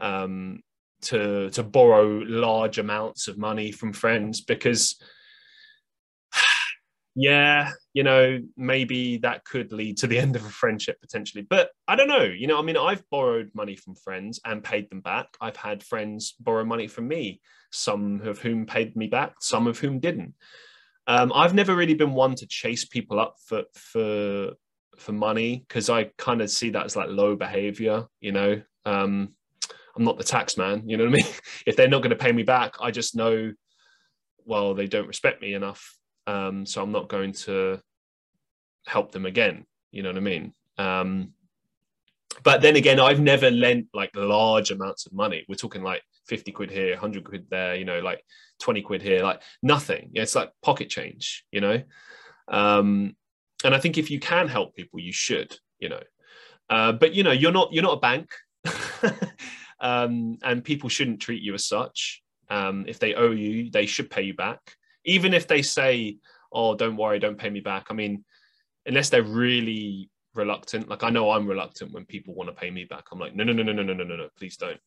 um, 0.00 0.60
to 1.02 1.50
to 1.50 1.62
borrow 1.62 2.06
large 2.24 2.78
amounts 2.78 3.28
of 3.28 3.36
money 3.36 3.72
from 3.72 3.92
friends 3.92 4.40
because 4.40 4.96
yeah 7.14 7.70
you 7.92 8.02
know 8.02 8.40
maybe 8.56 9.18
that 9.18 9.44
could 9.44 9.72
lead 9.72 9.96
to 9.96 10.06
the 10.06 10.18
end 10.24 10.34
of 10.36 10.44
a 10.44 10.50
friendship 10.50 11.00
potentially 11.00 11.46
but 11.48 11.70
i 11.86 11.94
don't 11.94 12.08
know 12.08 12.22
you 12.22 12.46
know 12.46 12.58
i 12.58 12.62
mean 12.62 12.76
i've 12.76 13.02
borrowed 13.10 13.50
money 13.54 13.76
from 13.76 13.94
friends 13.94 14.40
and 14.44 14.64
paid 14.64 14.88
them 14.90 15.00
back 15.00 15.26
i've 15.40 15.56
had 15.56 15.82
friends 15.82 16.34
borrow 16.40 16.64
money 16.64 16.86
from 16.86 17.06
me 17.06 17.40
some 17.70 18.20
of 18.22 18.38
whom 18.40 18.66
paid 18.66 18.96
me 18.96 19.06
back 19.06 19.34
some 19.40 19.66
of 19.66 19.78
whom 19.78 19.98
didn't 19.98 20.34
um, 21.06 21.32
I've 21.34 21.54
never 21.54 21.74
really 21.74 21.94
been 21.94 22.14
one 22.14 22.34
to 22.36 22.46
chase 22.46 22.84
people 22.84 23.20
up 23.20 23.36
for 23.44 23.64
for 23.74 24.52
for 24.98 25.12
money 25.12 25.64
because 25.68 25.90
I 25.90 26.04
kind 26.18 26.40
of 26.40 26.50
see 26.50 26.70
that 26.70 26.84
as 26.84 26.96
like 26.96 27.08
low 27.10 27.36
behavior. 27.36 28.06
You 28.20 28.32
know, 28.32 28.62
um, 28.86 29.34
I'm 29.96 30.04
not 30.04 30.18
the 30.18 30.24
tax 30.24 30.56
man. 30.56 30.88
You 30.88 30.96
know 30.96 31.04
what 31.04 31.14
I 31.14 31.16
mean? 31.16 31.26
if 31.66 31.76
they're 31.76 31.88
not 31.88 32.02
going 32.02 32.10
to 32.10 32.16
pay 32.16 32.32
me 32.32 32.42
back, 32.42 32.76
I 32.80 32.90
just 32.90 33.14
know, 33.14 33.52
well, 34.46 34.74
they 34.74 34.86
don't 34.86 35.06
respect 35.06 35.42
me 35.42 35.54
enough, 35.54 35.96
um, 36.26 36.66
so 36.66 36.82
I'm 36.82 36.92
not 36.92 37.08
going 37.08 37.32
to 37.32 37.80
help 38.86 39.12
them 39.12 39.26
again. 39.26 39.66
You 39.90 40.02
know 40.02 40.10
what 40.10 40.18
I 40.18 40.20
mean? 40.20 40.54
Um, 40.78 41.32
but 42.42 42.60
then 42.60 42.76
again, 42.76 42.98
I've 42.98 43.20
never 43.20 43.50
lent 43.50 43.86
like 43.94 44.10
large 44.14 44.70
amounts 44.70 45.06
of 45.06 45.12
money. 45.12 45.44
We're 45.48 45.54
talking 45.54 45.82
like 45.82 46.02
50 46.26 46.52
quid 46.52 46.70
here, 46.70 46.92
100 46.92 47.24
quid 47.24 47.46
there, 47.50 47.76
you 47.76 47.84
know, 47.84 48.00
like 48.00 48.24
20 48.60 48.82
quid 48.82 49.02
here, 49.02 49.22
like 49.22 49.40
nothing. 49.62 50.10
It's 50.14 50.34
like 50.34 50.50
pocket 50.62 50.88
change, 50.88 51.44
you 51.52 51.60
know? 51.60 51.82
Um, 52.48 53.14
and 53.64 53.74
I 53.74 53.78
think 53.78 53.98
if 53.98 54.10
you 54.10 54.20
can 54.20 54.48
help 54.48 54.74
people, 54.74 55.00
you 55.00 55.12
should, 55.12 55.56
you 55.78 55.88
know. 55.88 56.02
Uh, 56.68 56.92
but 56.92 57.14
you 57.14 57.22
know, 57.22 57.32
you're 57.32 57.52
not 57.52 57.72
you're 57.72 57.82
not 57.82 57.98
a 57.98 58.00
bank, 58.00 58.30
um, 59.80 60.38
and 60.42 60.64
people 60.64 60.88
shouldn't 60.88 61.20
treat 61.20 61.42
you 61.42 61.54
as 61.54 61.66
such. 61.66 62.22
Um, 62.48 62.84
if 62.88 62.98
they 62.98 63.14
owe 63.14 63.32
you, 63.32 63.70
they 63.70 63.86
should 63.86 64.10
pay 64.10 64.22
you 64.22 64.34
back, 64.34 64.60
even 65.04 65.34
if 65.34 65.46
they 65.46 65.62
say, 65.62 66.18
"Oh, 66.52 66.74
don't 66.74 66.96
worry, 66.96 67.18
don't 67.18 67.38
pay 67.38 67.50
me 67.50 67.60
back." 67.60 67.86
I 67.90 67.94
mean, 67.94 68.24
unless 68.86 69.10
they're 69.10 69.22
really 69.22 70.10
reluctant. 70.34 70.88
Like 70.88 71.02
I 71.02 71.10
know 71.10 71.30
I'm 71.30 71.46
reluctant 71.46 71.92
when 71.92 72.04
people 72.04 72.34
want 72.34 72.50
to 72.50 72.56
pay 72.56 72.70
me 72.70 72.84
back. 72.84 73.06
I'm 73.10 73.18
like, 73.18 73.34
no, 73.34 73.44
no, 73.44 73.52
no, 73.52 73.62
no, 73.62 73.72
no, 73.72 73.82
no, 73.82 73.94
no, 73.94 74.04
no, 74.04 74.16
no, 74.16 74.28
please 74.36 74.56
don't. 74.56 74.80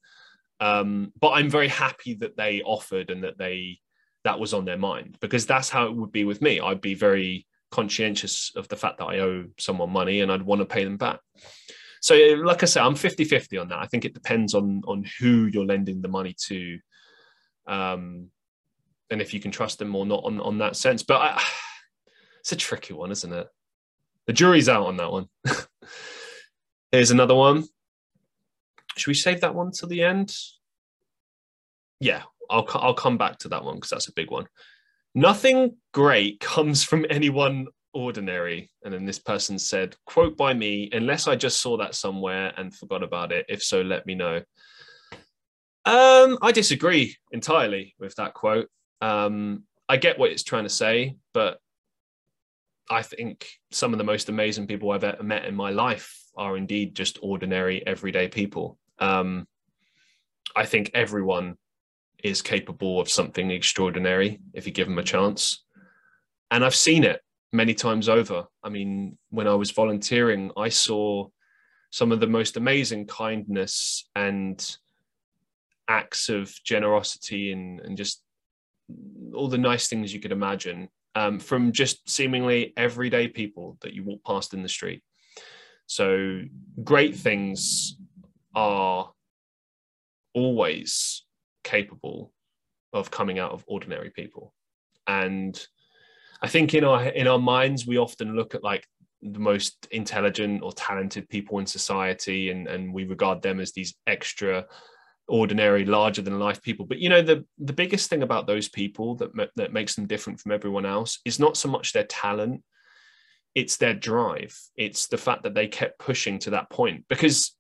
Um, 0.59 1.13
but 1.19 1.31
I'm 1.31 1.49
very 1.49 1.67
happy 1.67 2.15
that 2.15 2.35
they 2.37 2.61
offered 2.61 3.09
and 3.09 3.23
that 3.23 3.37
they 3.37 3.79
that 4.23 4.39
was 4.39 4.53
on 4.53 4.65
their 4.65 4.77
mind 4.77 5.17
because 5.21 5.45
that's 5.45 5.69
how 5.69 5.85
it 5.87 5.95
would 5.95 6.11
be 6.11 6.25
with 6.25 6.41
me. 6.41 6.59
I'd 6.59 6.81
be 6.81 6.95
very 6.95 7.45
conscientious 7.71 8.51
of 8.55 8.67
the 8.67 8.75
fact 8.75 8.97
that 8.97 9.05
I 9.05 9.19
owe 9.19 9.45
someone 9.57 9.91
money 9.91 10.21
and 10.21 10.31
I'd 10.31 10.41
want 10.41 10.59
to 10.59 10.65
pay 10.65 10.83
them 10.83 10.97
back. 10.97 11.19
So, 12.01 12.15
like 12.15 12.63
I 12.63 12.65
said, 12.65 12.83
I'm 12.83 12.95
50 12.95 13.23
50 13.23 13.57
on 13.57 13.69
that. 13.69 13.79
I 13.79 13.85
think 13.85 14.05
it 14.05 14.13
depends 14.13 14.53
on 14.53 14.81
on 14.87 15.05
who 15.19 15.45
you're 15.45 15.65
lending 15.65 16.01
the 16.01 16.07
money 16.07 16.35
to, 16.47 16.79
um, 17.67 18.29
and 19.09 19.21
if 19.21 19.33
you 19.33 19.39
can 19.39 19.51
trust 19.51 19.79
them 19.79 19.95
or 19.95 20.05
not 20.05 20.23
on 20.23 20.39
on 20.39 20.57
that 20.59 20.75
sense. 20.75 21.03
But 21.03 21.21
I, 21.21 21.43
it's 22.39 22.51
a 22.51 22.55
tricky 22.55 22.93
one, 22.93 23.11
isn't 23.11 23.33
it? 23.33 23.47
The 24.27 24.33
jury's 24.33 24.69
out 24.69 24.87
on 24.87 24.97
that 24.97 25.11
one. 25.11 25.27
Here's 26.91 27.11
another 27.11 27.35
one. 27.35 27.65
Should 28.97 29.09
we 29.09 29.13
save 29.13 29.41
that 29.41 29.55
one 29.55 29.71
to 29.73 29.85
the 29.85 30.03
end? 30.03 30.35
Yeah, 31.99 32.23
I'll 32.49 32.67
I'll 32.73 32.93
come 32.93 33.17
back 33.17 33.39
to 33.39 33.49
that 33.49 33.63
one 33.63 33.75
because 33.75 33.89
that's 33.89 34.09
a 34.09 34.13
big 34.13 34.31
one. 34.31 34.47
Nothing 35.15 35.77
great 35.93 36.39
comes 36.39 36.83
from 36.83 37.05
anyone 37.09 37.67
ordinary. 37.93 38.69
And 38.83 38.93
then 38.93 39.05
this 39.05 39.19
person 39.19 39.57
said, 39.57 39.95
quote 40.05 40.37
by 40.37 40.53
me, 40.53 40.89
unless 40.93 41.27
I 41.27 41.35
just 41.35 41.61
saw 41.61 41.77
that 41.77 41.95
somewhere 41.95 42.53
and 42.55 42.73
forgot 42.73 43.03
about 43.03 43.31
it. 43.31 43.45
If 43.49 43.63
so, 43.63 43.81
let 43.81 44.05
me 44.05 44.13
know. 44.13 44.41
Um, 45.85 46.37
I 46.41 46.51
disagree 46.53 47.15
entirely 47.31 47.95
with 47.97 48.13
that 48.15 48.33
quote. 48.33 48.69
Um, 49.01 49.63
I 49.89 49.97
get 49.97 50.19
what 50.19 50.31
it's 50.31 50.43
trying 50.43 50.63
to 50.63 50.69
say, 50.69 51.17
but 51.33 51.59
I 52.89 53.01
think 53.03 53.47
some 53.71 53.93
of 53.93 53.97
the 53.97 54.03
most 54.03 54.29
amazing 54.29 54.67
people 54.67 54.91
I've 54.91 55.03
ever 55.03 55.23
met 55.23 55.45
in 55.45 55.55
my 55.55 55.71
life 55.71 56.23
are 56.35 56.57
indeed 56.57 56.95
just 56.95 57.19
ordinary, 57.21 57.85
everyday 57.85 58.27
people 58.27 58.77
um, 58.99 59.47
I 60.55 60.65
think 60.65 60.91
everyone 60.93 61.57
is 62.23 62.41
capable 62.41 62.99
of 62.99 63.09
something 63.09 63.51
extraordinary 63.51 64.39
if 64.53 64.65
you 64.65 64.73
give 64.73 64.87
them 64.87 64.97
a 64.97 65.03
chance. 65.03 65.63
And 66.49 66.65
I've 66.65 66.75
seen 66.75 67.03
it 67.03 67.21
many 67.51 67.73
times 67.73 68.09
over. 68.09 68.45
I 68.63 68.69
mean, 68.69 69.17
when 69.29 69.47
I 69.47 69.53
was 69.53 69.71
volunteering, 69.71 70.51
I 70.57 70.69
saw 70.69 71.27
some 71.91 72.11
of 72.11 72.19
the 72.19 72.27
most 72.27 72.57
amazing 72.57 73.07
kindness 73.07 74.09
and 74.15 74.77
acts 75.87 76.29
of 76.29 76.53
generosity 76.63 77.51
and, 77.51 77.79
and 77.79 77.95
just 77.95 78.23
all 79.33 79.47
the 79.47 79.57
nice 79.57 79.87
things 79.87 80.13
you 80.13 80.19
could 80.19 80.31
imagine 80.31 80.89
um, 81.15 81.39
from 81.39 81.71
just 81.71 82.09
seemingly 82.09 82.73
everyday 82.77 83.27
people 83.27 83.77
that 83.81 83.93
you 83.93 84.03
walk 84.03 84.23
past 84.25 84.53
in 84.53 84.63
the 84.63 84.69
street. 84.69 85.01
So 85.87 86.41
great 86.83 87.15
things 87.15 87.97
are 88.55 89.11
always 90.33 91.23
capable 91.63 92.31
of 92.93 93.11
coming 93.11 93.39
out 93.39 93.51
of 93.51 93.63
ordinary 93.67 94.09
people 94.09 94.53
and 95.07 95.65
i 96.41 96.47
think 96.47 96.73
in 96.73 96.83
our 96.83 97.05
in 97.05 97.27
our 97.27 97.39
minds 97.39 97.87
we 97.87 97.97
often 97.97 98.35
look 98.35 98.53
at 98.55 98.63
like 98.63 98.85
the 99.21 99.39
most 99.39 99.87
intelligent 99.91 100.61
or 100.61 100.71
talented 100.73 101.27
people 101.29 101.59
in 101.59 101.65
society 101.65 102.51
and 102.51 102.67
and 102.67 102.93
we 102.93 103.05
regard 103.05 103.41
them 103.41 103.59
as 103.59 103.71
these 103.71 103.95
extra 104.05 104.65
ordinary 105.27 105.85
larger 105.85 106.21
than 106.21 106.39
life 106.39 106.61
people. 106.61 106.85
But 106.85 106.99
you 106.99 107.09
know 107.09 107.21
the 107.21 107.45
the 107.57 107.73
biggest 107.73 108.09
thing 108.09 108.23
about 108.23 108.47
those 108.47 108.69
people 108.69 109.15
that 109.15 109.31
that 109.55 109.73
makes 109.73 109.95
them 109.95 110.07
different 110.07 110.39
from 110.39 110.51
everyone 110.51 110.85
else 110.85 111.19
is 111.25 111.39
not 111.39 111.57
so 111.57 111.69
much 111.69 111.93
their 111.93 112.05
talent 112.05 112.63
it's 113.57 113.77
their 113.77 113.95
drive. 113.95 114.55
It's 114.75 115.07
the 115.07 115.17
fact 115.17 115.41
that 115.41 115.55
they 115.55 115.67
kept 115.67 115.97
pushing 115.97 116.37
to 116.39 116.51
that 116.51 116.69
point. 116.69 117.05
Because 117.09 117.55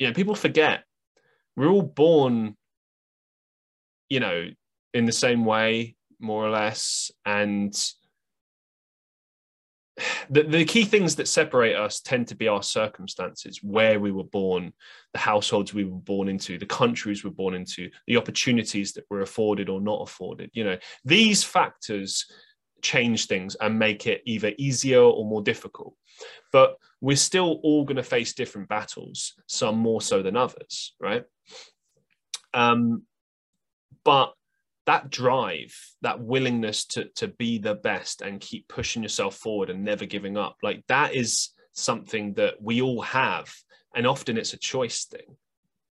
you 0.00 0.08
know, 0.08 0.12
people 0.12 0.34
forget 0.34 0.82
we're 1.56 1.68
all 1.68 1.82
born, 1.82 2.56
you 4.08 4.18
know, 4.18 4.48
in 4.94 5.04
the 5.04 5.12
same 5.12 5.44
way, 5.44 5.94
more 6.18 6.44
or 6.44 6.50
less. 6.50 7.12
And 7.24 7.72
the, 10.30 10.42
the 10.42 10.64
key 10.64 10.84
things 10.84 11.16
that 11.16 11.28
separate 11.28 11.76
us 11.76 12.00
tend 12.00 12.28
to 12.28 12.36
be 12.36 12.48
our 12.48 12.62
circumstances, 12.62 13.62
where 13.62 14.00
we 14.00 14.12
were 14.12 14.24
born, 14.24 14.72
the 15.12 15.18
households 15.18 15.74
we 15.74 15.84
were 15.84 15.98
born 15.98 16.28
into, 16.28 16.58
the 16.58 16.66
countries 16.66 17.24
we're 17.24 17.30
born 17.30 17.54
into, 17.54 17.90
the 18.06 18.16
opportunities 18.16 18.92
that 18.92 19.04
we're 19.10 19.22
afforded 19.22 19.68
or 19.68 19.80
not 19.80 20.02
afforded. 20.02 20.50
You 20.52 20.64
know, 20.64 20.78
these 21.04 21.42
factors 21.42 22.26
change 22.82 23.26
things 23.26 23.56
and 23.56 23.78
make 23.78 24.06
it 24.06 24.22
either 24.24 24.52
easier 24.58 25.00
or 25.00 25.24
more 25.24 25.42
difficult. 25.42 25.94
But 26.52 26.76
we're 27.00 27.16
still 27.16 27.60
all 27.62 27.84
going 27.84 27.96
to 27.96 28.02
face 28.02 28.34
different 28.34 28.68
battles, 28.68 29.34
some 29.46 29.78
more 29.78 30.00
so 30.00 30.22
than 30.22 30.36
others, 30.36 30.94
right? 31.00 31.24
Um, 32.54 33.02
but 34.04 34.32
that 34.88 35.10
drive, 35.10 35.74
that 36.02 36.20
willingness 36.20 36.84
to 36.86 37.04
to 37.16 37.28
be 37.28 37.58
the 37.58 37.74
best 37.74 38.22
and 38.22 38.40
keep 38.40 38.66
pushing 38.68 39.02
yourself 39.02 39.36
forward 39.36 39.70
and 39.70 39.84
never 39.84 40.06
giving 40.06 40.36
up, 40.36 40.56
like 40.62 40.82
that 40.88 41.14
is 41.14 41.50
something 41.72 42.34
that 42.34 42.54
we 42.60 42.82
all 42.82 43.02
have, 43.02 43.54
and 43.94 44.06
often 44.06 44.36
it's 44.36 44.54
a 44.54 44.58
choice 44.58 45.04
thing. 45.04 45.36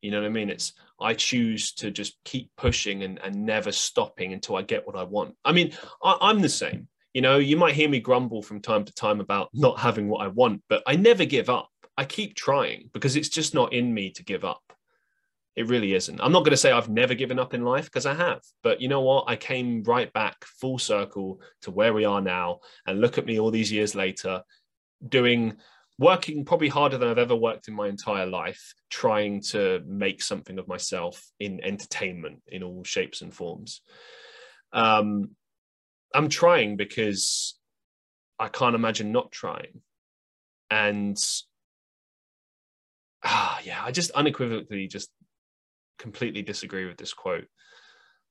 You 0.03 0.11
know 0.11 0.21
what 0.21 0.27
I 0.27 0.31
mean? 0.31 0.51
It's 0.51 0.75
I 1.01 1.15
choose 1.15 1.73
to 1.75 1.91
just 1.91 2.17
keep 2.25 2.51
pushing 2.57 3.03
and, 3.03 3.19
and 3.25 3.47
never 3.47 3.73
stopping 3.73 4.33
until 4.33 4.57
I 4.57 4.63
get 4.63 4.87
what 4.87 4.97
I 4.97 5.05
want. 5.05 5.37
I 5.45 5.53
mean, 5.53 5.73
I, 6.03 6.17
I'm 6.21 6.41
the 6.41 6.49
same 6.49 6.89
you 7.15 7.21
know, 7.21 7.39
you 7.39 7.57
might 7.57 7.75
hear 7.75 7.89
me 7.89 8.01
grumble 8.01 8.43
from 8.43 8.61
time 8.61 8.85
to 8.85 8.95
time 8.95 9.21
about 9.21 9.51
not 9.53 9.79
having 9.79 10.09
what 10.09 10.23
I 10.23 10.29
want, 10.29 10.63
but 10.69 10.83
I 10.87 10.97
never 10.97 11.25
give 11.25 11.51
up. 11.51 11.69
I 11.99 12.03
I 12.03 12.05
keep 12.07 12.35
trying 12.35 12.89
because 12.93 13.17
it's 13.17 13.29
just 13.29 13.55
not 13.55 13.73
in 13.73 13.93
me 13.93 14.11
to 14.13 14.25
give 14.25 14.45
up. 14.45 14.63
It 15.55 15.69
really 15.69 15.95
isn't. 15.95 16.21
I'm 16.21 16.33
not 16.33 16.41
going 16.41 16.53
to 16.53 16.57
say 16.57 16.73
I've 16.73 16.89
never 16.89 17.15
given 17.15 17.39
up 17.39 17.53
in 17.53 17.63
life 17.63 17.85
because 17.85 18.07
I 18.07 18.15
have. 18.15 18.41
But 18.63 18.81
you 18.81 18.89
know 18.89 19.03
what? 19.03 19.25
I 19.29 19.37
came 19.37 19.83
right 19.83 20.11
back 20.13 20.45
full 20.45 20.79
circle 20.79 21.41
to 21.63 21.71
where 21.71 21.93
we 21.93 22.07
are 22.07 22.23
now. 22.23 22.61
And 22.87 23.01
look 23.01 23.19
at 23.19 23.27
me 23.27 23.39
all 23.39 23.51
these 23.51 23.71
years 23.71 23.95
later 23.95 24.43
doing 25.07 25.57
working 25.99 26.45
probably 26.45 26.69
harder 26.69 26.97
than 26.97 27.09
I've 27.09 27.19
ever 27.19 27.37
worked 27.37 27.69
in 27.69 27.75
my 27.75 27.89
entire 27.89 28.27
life, 28.27 28.75
trying 28.91 29.43
to 29.51 29.83
make 29.87 30.23
something 30.23 30.59
of 30.59 30.69
myself 30.69 31.31
in 31.39 31.63
entertainment 31.63 32.43
in 32.49 32.63
all 32.63 32.83
shapes 32.83 33.21
and 33.21 33.33
forms. 33.33 33.83
Um, 34.73 35.37
I'm 36.15 36.29
trying 36.29 36.77
because 36.77 37.59
I 38.39 38.49
can't 38.49 38.75
imagine 38.75 39.13
not 39.13 39.33
trying. 39.33 39.83
And 40.71 41.17
ah, 43.23 43.61
yeah, 43.65 43.83
I 43.85 43.93
just 43.93 44.11
unequivocally 44.13 44.89
just 44.89 45.11
completely 45.99 46.43
disagree 46.43 46.87
with 46.87 46.97
this 46.97 47.13
quote. 47.15 47.47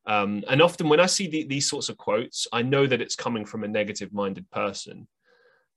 Um, 0.06 0.44
and 0.50 0.62
often 0.62 0.90
when 0.90 1.00
I 1.00 1.06
see 1.06 1.28
the, 1.28 1.48
these 1.48 1.70
sorts 1.70 1.90
of 1.90 1.98
quotes, 1.98 2.48
I 2.52 2.62
know 2.64 2.88
that 2.88 3.02
it's 3.02 3.16
coming 3.16 3.46
from 3.46 3.64
a 3.64 3.68
negative 3.68 4.12
minded 4.14 4.50
person. 4.50 5.08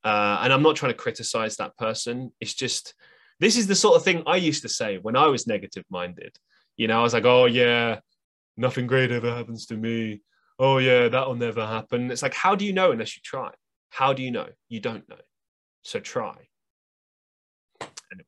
Uh, 0.03 0.39
and 0.43 0.53
I'm 0.53 0.63
not 0.63 0.77
trying 0.77 0.93
to 0.93 0.99
criticize 0.99 1.57
that 1.57 1.77
person. 1.77 2.33
It's 2.41 2.55
just, 2.55 2.95
this 3.41 3.57
is 3.57 3.67
the 3.67 3.75
sort 3.75 3.97
of 3.97 4.05
thing 4.05 4.23
I 4.27 4.37
used 4.37 4.63
to 4.63 4.69
say 4.69 4.99
when 4.99 5.17
I 5.17 5.27
was 5.27 5.47
negative 5.47 5.85
minded. 5.91 6.37
You 6.77 6.89
know, 6.89 7.01
I 7.01 7.03
was 7.03 7.15
like, 7.15 7.25
oh, 7.25 7.47
yeah, 7.47 8.01
nothing 8.57 8.87
great 8.87 9.11
ever 9.11 9.31
happens 9.35 9.67
to 9.67 9.77
me. 9.77 10.23
Oh, 10.59 10.79
yeah, 10.79 11.09
that'll 11.09 11.35
never 11.35 11.67
happen. 11.67 12.11
It's 12.11 12.23
like, 12.23 12.35
how 12.35 12.55
do 12.55 12.65
you 12.65 12.73
know 12.73 12.93
unless 12.93 13.17
you 13.17 13.23
try? 13.25 13.51
How 13.91 14.13
do 14.13 14.23
you 14.23 14.31
know? 14.31 14.49
You 14.69 14.81
don't 14.81 15.09
know. 15.09 15.21
So 15.83 16.01
try. 16.01 16.49
Anyway. 17.81 18.27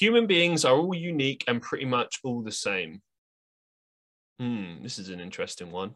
Human 0.00 0.26
beings 0.26 0.64
are 0.64 0.76
all 0.76 0.94
unique 0.94 1.44
and 1.46 1.60
pretty 1.60 1.84
much 1.84 2.20
all 2.24 2.42
the 2.42 2.50
same. 2.50 3.02
Hmm, 4.38 4.82
this 4.82 4.98
is 4.98 5.10
an 5.10 5.20
interesting 5.20 5.70
one. 5.70 5.94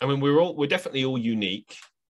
I 0.00 0.06
mean, 0.06 0.20
we're 0.20 0.38
all 0.38 0.54
we're 0.54 0.68
definitely 0.68 1.04
all 1.04 1.18
unique. 1.18 1.76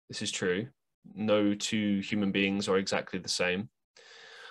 This 0.08 0.20
is 0.20 0.30
true. 0.30 0.68
No 1.14 1.54
two 1.54 2.00
human 2.00 2.30
beings 2.30 2.68
are 2.68 2.76
exactly 2.76 3.18
the 3.18 3.28
same. 3.28 3.70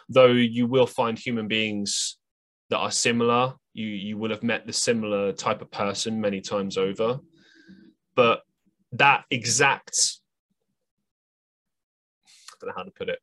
Though 0.10 0.32
you 0.32 0.66
will 0.66 0.88
find 0.88 1.18
human 1.18 1.48
beings 1.48 2.18
that 2.72 2.80
are 2.80 2.90
similar. 2.90 3.54
You 3.74 3.86
you 3.86 4.18
will 4.18 4.32
have 4.32 4.42
met 4.42 4.66
the 4.66 4.74
similar 4.74 5.32
type 5.32 5.62
of 5.62 5.70
person 5.70 6.20
many 6.20 6.42
times 6.42 6.76
over. 6.76 7.20
But 8.16 8.42
that 8.94 9.26
exact 9.30 10.18
I 12.26 12.56
don't 12.60 12.70
know 12.70 12.74
how 12.76 12.84
to 12.84 12.92
put 12.92 13.10
it 13.10 13.20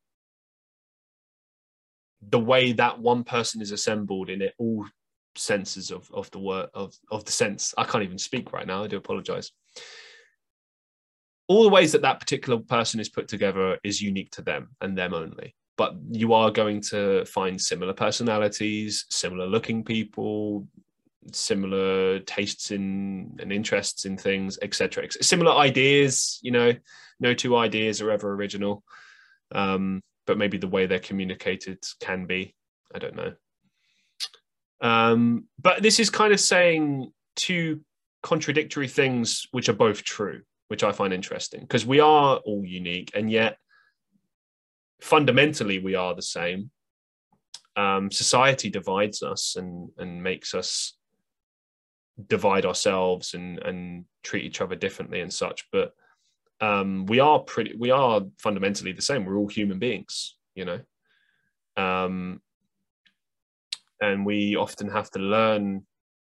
the 2.30 2.38
way 2.38 2.72
that 2.72 2.98
one 2.98 3.24
person 3.24 3.60
is 3.60 3.70
assembled 3.70 4.30
in 4.30 4.42
it 4.42 4.54
all 4.58 4.86
senses 5.36 5.90
of 5.90 6.10
of 6.12 6.30
the 6.30 6.38
word 6.38 6.68
of 6.74 6.94
of 7.10 7.24
the 7.24 7.32
sense. 7.32 7.74
I 7.76 7.84
can't 7.84 8.04
even 8.04 8.18
speak 8.18 8.52
right 8.52 8.66
now 8.66 8.84
i 8.84 8.86
do 8.86 8.96
apologize. 8.96 9.52
All 11.48 11.62
the 11.62 11.68
ways 11.68 11.92
that 11.92 12.02
that 12.02 12.18
particular 12.18 12.58
person 12.58 12.98
is 12.98 13.08
put 13.08 13.28
together 13.28 13.78
is 13.84 14.02
unique 14.02 14.30
to 14.32 14.42
them 14.42 14.70
and 14.80 14.98
them 14.98 15.14
only. 15.14 15.54
But 15.76 15.94
you 16.10 16.32
are 16.32 16.50
going 16.50 16.80
to 16.92 17.24
find 17.26 17.60
similar 17.60 17.92
personalities 17.92 19.06
similar 19.10 19.46
looking 19.46 19.84
people 19.84 20.66
similar 21.32 22.20
tastes 22.20 22.70
in 22.70 23.36
and 23.40 23.52
interests 23.52 24.04
in 24.04 24.16
things 24.16 24.60
etc 24.62 25.10
similar 25.10 25.50
ideas 25.50 26.38
you 26.40 26.52
know 26.52 26.72
no 27.18 27.34
two 27.34 27.56
ideas 27.56 28.00
are 28.00 28.10
ever 28.10 28.32
original. 28.32 28.82
Um 29.52 30.02
but 30.26 30.38
maybe 30.38 30.58
the 30.58 30.68
way 30.68 30.86
they're 30.86 30.98
communicated 30.98 31.78
can 32.00 32.26
be. 32.26 32.54
I 32.94 32.98
don't 32.98 33.16
know. 33.16 33.32
Um, 34.80 35.44
but 35.60 35.82
this 35.82 35.98
is 35.98 36.10
kind 36.10 36.32
of 36.32 36.40
saying 36.40 37.12
two 37.34 37.80
contradictory 38.22 38.88
things 38.88 39.46
which 39.52 39.68
are 39.68 39.74
both 39.74 40.02
true, 40.04 40.42
which 40.68 40.84
I 40.84 40.92
find 40.92 41.12
interesting 41.12 41.60
because 41.60 41.86
we 41.86 42.00
are 42.00 42.36
all 42.36 42.64
unique 42.64 43.12
and 43.14 43.30
yet 43.30 43.56
fundamentally 45.00 45.78
we 45.78 45.94
are 45.94 46.14
the 46.14 46.22
same. 46.22 46.70
Um, 47.76 48.10
society 48.10 48.70
divides 48.70 49.22
us 49.22 49.56
and, 49.56 49.90
and 49.98 50.22
makes 50.22 50.54
us 50.54 50.96
divide 52.28 52.64
ourselves 52.64 53.34
and, 53.34 53.58
and 53.58 54.06
treat 54.22 54.44
each 54.44 54.60
other 54.60 54.74
differently 54.74 55.20
and 55.20 55.32
such. 55.32 55.68
But 55.70 55.92
um, 56.60 57.06
we 57.06 57.20
are 57.20 57.38
pretty 57.40 57.74
we 57.78 57.90
are 57.90 58.22
fundamentally 58.38 58.92
the 58.92 59.02
same. 59.02 59.24
We're 59.24 59.36
all 59.36 59.48
human 59.48 59.78
beings 59.78 60.36
you 60.56 60.64
know? 60.64 60.80
Um, 61.76 62.40
and 64.00 64.26
we 64.26 64.56
often 64.56 64.90
have 64.90 65.10
to 65.12 65.20
learn 65.20 65.86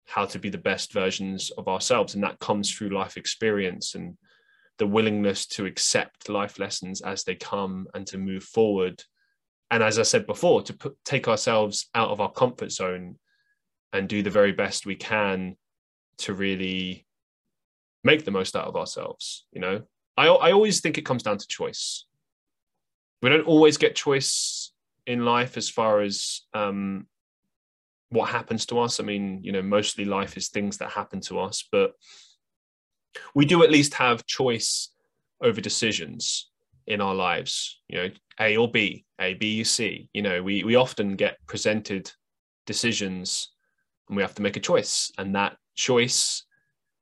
how 0.06 0.26
to 0.26 0.38
be 0.38 0.50
the 0.50 0.58
best 0.58 0.92
versions 0.92 1.50
of 1.56 1.68
ourselves. 1.68 2.14
And 2.14 2.22
that 2.24 2.38
comes 2.40 2.70
through 2.70 2.90
life 2.90 3.16
experience 3.16 3.94
and 3.94 4.18
the 4.78 4.86
willingness 4.86 5.46
to 5.46 5.66
accept 5.66 6.28
life 6.28 6.58
lessons 6.58 7.00
as 7.00 7.24
they 7.24 7.34
come 7.34 7.86
and 7.94 8.06
to 8.08 8.18
move 8.18 8.44
forward. 8.44 9.02
And 9.70 9.82
as 9.82 9.98
i 9.98 10.02
said 10.02 10.26
before 10.26 10.62
to 10.62 10.72
put, 10.72 10.96
take 11.04 11.28
ourselves 11.28 11.88
out 11.94 12.10
of 12.10 12.20
our 12.20 12.32
comfort 12.32 12.72
zone 12.72 13.16
and 13.92 14.08
do 14.08 14.22
the 14.22 14.30
very 14.30 14.52
best 14.52 14.86
we 14.86 14.96
can 14.96 15.56
to 16.18 16.34
really 16.34 17.06
make 18.04 18.24
the 18.24 18.30
most 18.30 18.56
out 18.56 18.66
of 18.66 18.76
ourselves 18.76 19.46
you 19.52 19.60
know 19.60 19.82
I, 20.18 20.26
I 20.26 20.52
always 20.52 20.80
think 20.80 20.98
it 20.98 21.06
comes 21.06 21.22
down 21.22 21.38
to 21.38 21.46
choice. 21.46 22.04
We 23.22 23.30
don't 23.30 23.46
always 23.46 23.76
get 23.76 23.94
choice 23.94 24.72
in 25.06 25.24
life 25.24 25.56
as 25.56 25.68
far 25.68 26.00
as 26.00 26.42
um, 26.52 27.06
what 28.08 28.28
happens 28.28 28.66
to 28.66 28.80
us. 28.80 28.98
I 28.98 29.04
mean, 29.04 29.40
you 29.44 29.52
know, 29.52 29.62
mostly 29.62 30.04
life 30.04 30.36
is 30.36 30.48
things 30.48 30.78
that 30.78 30.90
happen 30.90 31.20
to 31.22 31.38
us, 31.38 31.64
but 31.70 31.92
we 33.32 33.46
do 33.46 33.62
at 33.62 33.70
least 33.70 33.94
have 33.94 34.26
choice 34.26 34.90
over 35.40 35.60
decisions 35.60 36.50
in 36.88 37.00
our 37.00 37.14
lives. 37.14 37.80
You 37.86 37.98
know, 37.98 38.08
A 38.40 38.56
or 38.56 38.68
B, 38.68 39.04
A, 39.20 39.34
B, 39.34 39.62
C. 39.62 40.08
You 40.12 40.22
know, 40.22 40.42
we 40.42 40.64
we 40.64 40.74
often 40.74 41.14
get 41.14 41.38
presented 41.46 42.10
decisions, 42.66 43.52
and 44.08 44.16
we 44.16 44.22
have 44.22 44.34
to 44.34 44.42
make 44.42 44.56
a 44.56 44.60
choice, 44.60 45.12
and 45.16 45.36
that 45.36 45.56
choice 45.76 46.44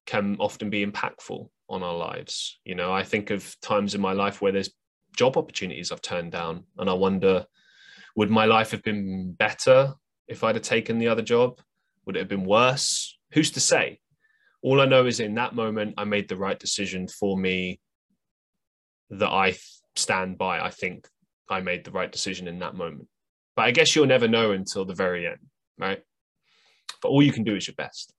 can 0.05 0.37
often 0.39 0.69
be 0.69 0.85
impactful 0.85 1.49
on 1.69 1.83
our 1.83 1.97
lives. 1.97 2.59
You 2.65 2.75
know, 2.75 2.93
I 2.93 3.03
think 3.03 3.31
of 3.31 3.57
times 3.61 3.95
in 3.95 4.01
my 4.01 4.13
life 4.13 4.41
where 4.41 4.53
there's 4.53 4.71
job 5.17 5.37
opportunities 5.37 5.91
I've 5.91 6.03
turned 6.03 6.33
down, 6.33 6.65
and 6.79 6.89
I 6.89 6.93
wonder, 6.93 7.47
would 8.17 8.31
my 8.31 8.45
life 8.45 8.71
have 8.71 8.83
been 8.83 9.33
better 9.33 9.95
if 10.29 10.45
I'd 10.45 10.55
have 10.55 10.65
taken 10.65 10.99
the 10.99 11.09
other 11.09 11.23
job? 11.23 11.61
Would 12.05 12.17
it 12.17 12.21
have 12.21 12.29
been 12.29 12.45
worse? 12.45 13.19
Who's 13.33 13.51
to 13.53 13.61
say? 13.61 14.01
All 14.63 14.81
I 14.81 14.87
know 14.87 15.07
is 15.07 15.21
in 15.21 15.35
that 15.35 15.55
moment, 15.55 15.95
I 15.99 16.05
made 16.05 16.29
the 16.29 16.37
right 16.37 16.59
decision 16.59 17.09
for 17.09 17.37
me 17.37 17.81
that 19.11 19.29
I 19.29 19.57
stand 19.95 20.39
by. 20.39 20.61
I 20.61 20.71
think 20.71 21.09
I 21.49 21.61
made 21.61 21.85
the 21.85 21.91
right 21.91 22.11
decision 22.11 22.49
in 22.49 22.59
that 22.61 22.75
moment. 22.75 23.09
But 23.55 23.67
I 23.67 23.71
guess 23.71 23.95
you'll 23.95 24.07
never 24.07 24.29
know 24.29 24.53
until 24.53 24.85
the 24.85 24.95
very 24.95 25.27
end, 25.27 25.39
right? 25.79 26.03
But 27.03 27.09
all 27.09 27.23
you 27.23 27.33
can 27.33 27.45
do 27.45 27.57
is 27.57 27.67
your 27.67 27.75
best. 27.77 28.13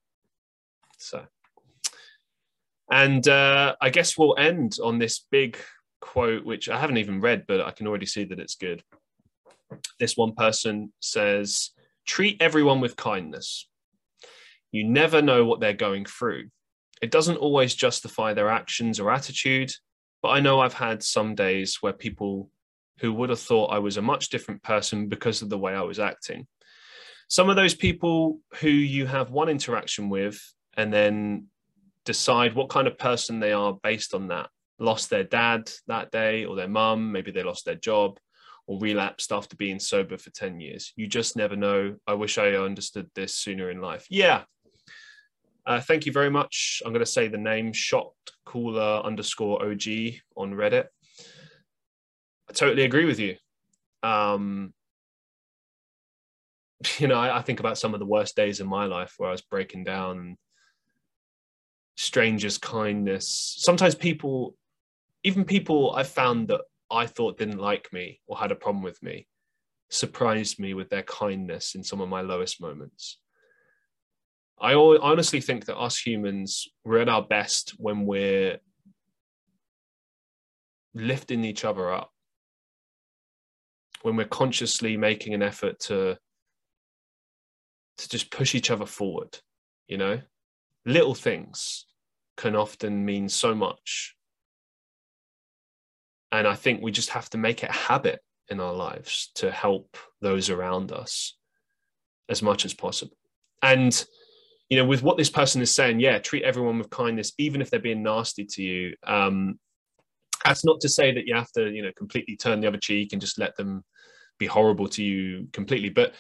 So. 0.98 1.26
And 2.92 3.28
uh, 3.28 3.76
I 3.82 3.90
guess 3.90 4.18
we'll 4.18 4.38
end 4.38 4.78
on 4.82 4.98
this 4.98 5.26
big 5.30 5.58
quote, 6.00 6.46
which 6.46 6.70
I 6.70 6.80
haven't 6.80 6.98
even 6.98 7.22
read, 7.22 7.46
but 7.48 7.62
I 7.62 7.72
can 7.72 7.88
already 7.88 8.06
see 8.06 8.24
that 8.26 8.40
it's 8.40 8.56
good. 8.56 8.84
This 10.00 10.16
one 10.16 10.34
person 10.34 10.94
says, 11.00 11.72
treat 12.06 12.42
everyone 12.42 12.80
with 12.80 12.96
kindness. 12.96 13.68
You 14.72 14.86
never 14.86 15.22
know 15.22 15.46
what 15.46 15.60
they're 15.60 15.74
going 15.74 16.06
through. 16.06 16.50
It 17.02 17.12
doesn't 17.12 17.38
always 17.38 17.76
justify 17.76 18.34
their 18.34 18.50
actions 18.50 19.00
or 19.00 19.12
attitude, 19.12 19.72
but 20.22 20.30
I 20.30 20.40
know 20.40 20.60
I've 20.60 20.74
had 20.74 21.04
some 21.04 21.36
days 21.36 21.78
where 21.82 21.94
people 21.94 22.50
who 23.00 23.14
would 23.14 23.30
have 23.30 23.40
thought 23.40 23.72
I 23.72 23.80
was 23.80 23.98
a 23.98 24.02
much 24.02 24.30
different 24.30 24.64
person 24.64 25.08
because 25.08 25.42
of 25.42 25.50
the 25.50 25.58
way 25.58 25.74
I 25.74 25.82
was 25.82 26.00
acting. 26.00 26.48
Some 27.28 27.50
of 27.50 27.56
those 27.56 27.76
people 27.76 28.40
who 28.56 28.70
you 28.70 29.06
have 29.06 29.30
one 29.30 29.50
interaction 29.50 30.10
with 30.10 30.42
and 30.76 30.92
then 30.92 31.48
decide 32.08 32.56
what 32.56 32.70
kind 32.70 32.88
of 32.88 32.98
person 32.98 33.40
they 33.40 33.52
are 33.52 33.78
based 33.84 34.14
on 34.14 34.30
that. 34.30 34.50
Lost 34.80 35.10
their 35.10 35.26
dad 35.26 35.70
that 35.88 36.10
day 36.10 36.46
or 36.46 36.56
their 36.56 36.70
mum, 36.70 37.12
maybe 37.12 37.32
they 37.32 37.44
lost 37.44 37.66
their 37.66 37.76
job 37.76 38.18
or 38.66 38.80
relapsed 38.80 39.34
after 39.34 39.58
being 39.58 39.78
sober 39.78 40.18
for 40.18 40.30
10 40.30 40.60
years. 40.62 40.94
You 40.96 41.08
just 41.08 41.36
never 41.36 41.58
know. 41.58 41.98
I 42.08 42.14
wish 42.14 42.38
I 42.38 42.54
understood 42.54 43.10
this 43.14 43.36
sooner 43.36 43.70
in 43.70 43.82
life. 43.82 44.08
Yeah. 44.10 44.44
Uh, 45.66 45.82
thank 45.82 46.06
you 46.06 46.14
very 46.14 46.30
much. 46.30 46.82
I'm 46.86 46.94
going 46.94 47.06
to 47.06 47.12
say 47.12 47.28
the 47.28 47.38
name 47.38 47.74
shot 47.74 48.14
cooler 48.46 49.02
underscore 49.04 49.62
OG 49.62 49.84
on 50.38 50.54
Reddit. 50.54 50.86
I 52.50 52.54
totally 52.54 52.84
agree 52.84 53.06
with 53.06 53.20
you. 53.20 53.36
Um, 54.02 54.74
you 57.00 57.08
know, 57.08 57.20
I, 57.20 57.40
I, 57.40 57.42
think 57.42 57.60
about 57.60 57.78
some 57.78 57.94
of 57.94 58.00
the 58.00 58.06
worst 58.06 58.36
days 58.36 58.62
in 58.62 58.68
my 58.68 58.86
life 58.86 59.14
where 59.18 59.28
I 59.28 59.34
was 59.34 59.42
breaking 59.42 59.84
down 59.84 60.38
strangers' 61.98 62.58
kindness. 62.58 63.56
Sometimes 63.58 63.96
people, 63.96 64.56
even 65.24 65.44
people 65.44 65.94
I've 65.94 66.08
found 66.08 66.48
that 66.48 66.62
I 66.90 67.08
thought 67.08 67.38
didn't 67.38 67.58
like 67.58 67.92
me 67.92 68.22
or 68.28 68.38
had 68.38 68.52
a 68.52 68.56
problem 68.56 68.84
with 68.84 69.02
me 69.04 69.28
surprised 69.90 70.60
me 70.60 70.74
with 70.74 70.90
their 70.90 71.04
kindness 71.04 71.76
in 71.76 71.84
some 71.84 72.00
of 72.00 72.08
my 72.08 72.22
lowest 72.22 72.62
moments. 72.62 73.18
I 74.60 74.74
honestly 74.74 75.42
think 75.42 75.66
that 75.66 75.78
us 75.78 75.98
humans, 75.98 76.68
we're 76.84 77.00
at 77.00 77.10
our 77.10 77.22
best 77.22 77.76
when 77.78 78.06
we're 78.06 78.58
lifting 80.94 81.44
each 81.44 81.64
other 81.64 81.92
up, 81.92 82.12
when 84.02 84.16
we're 84.16 84.26
consciously 84.26 84.98
making 84.98 85.34
an 85.34 85.44
effort 85.44 85.80
to, 85.82 86.18
to 87.98 88.10
just 88.10 88.32
push 88.32 88.56
each 88.56 88.72
other 88.72 88.86
forward, 88.86 89.40
you 89.88 89.98
know? 89.98 90.22
Little 90.88 91.14
things 91.14 91.86
can 92.36 92.56
often 92.56 93.06
mean 93.06 93.30
so 93.30 93.54
much. 93.54 94.16
And 96.32 96.48
I 96.48 96.56
think 96.56 96.82
we 96.82 96.92
just 96.92 97.12
have 97.12 97.30
to 97.32 97.38
make 97.38 97.62
it 97.64 97.70
a 97.70 97.74
habit 97.74 98.22
in 98.50 98.60
our 98.60 98.74
lives 98.74 99.32
to 99.36 99.52
help 99.52 99.98
those 100.22 100.50
around 100.50 100.92
us 100.92 101.38
as 102.30 102.42
much 102.42 102.66
as 102.66 102.74
possible. 102.74 103.18
And 103.62 104.04
you 104.70 104.78
know, 104.78 104.86
with 104.86 105.04
what 105.04 105.18
this 105.18 105.30
person 105.30 105.62
is 105.62 105.74
saying, 105.74 106.00
yeah, 106.00 106.20
treat 106.20 106.44
everyone 106.44 106.78
with 106.78 106.90
kindness, 106.90 107.34
even 107.38 107.62
if 107.62 107.70
they're 107.70 107.80
being 107.80 108.04
nasty 108.04 108.46
to 108.46 108.62
you. 108.64 108.96
Um, 109.06 109.60
that's 110.44 110.66
not 110.66 110.82
to 110.82 110.90
say 110.90 111.14
that 111.14 111.26
you 111.26 111.36
have 111.36 111.52
to, 111.54 111.70
you 111.70 111.82
know, 111.82 111.92
completely 111.96 112.36
turn 112.36 112.60
the 112.60 112.68
other 112.68 112.78
cheek 112.78 113.14
and 113.14 113.22
just 113.22 113.40
let 113.40 113.56
them 113.56 113.84
be 114.38 114.46
horrible 114.46 114.88
to 114.90 115.04
you 115.04 115.48
completely, 115.54 115.90
but 115.90 116.14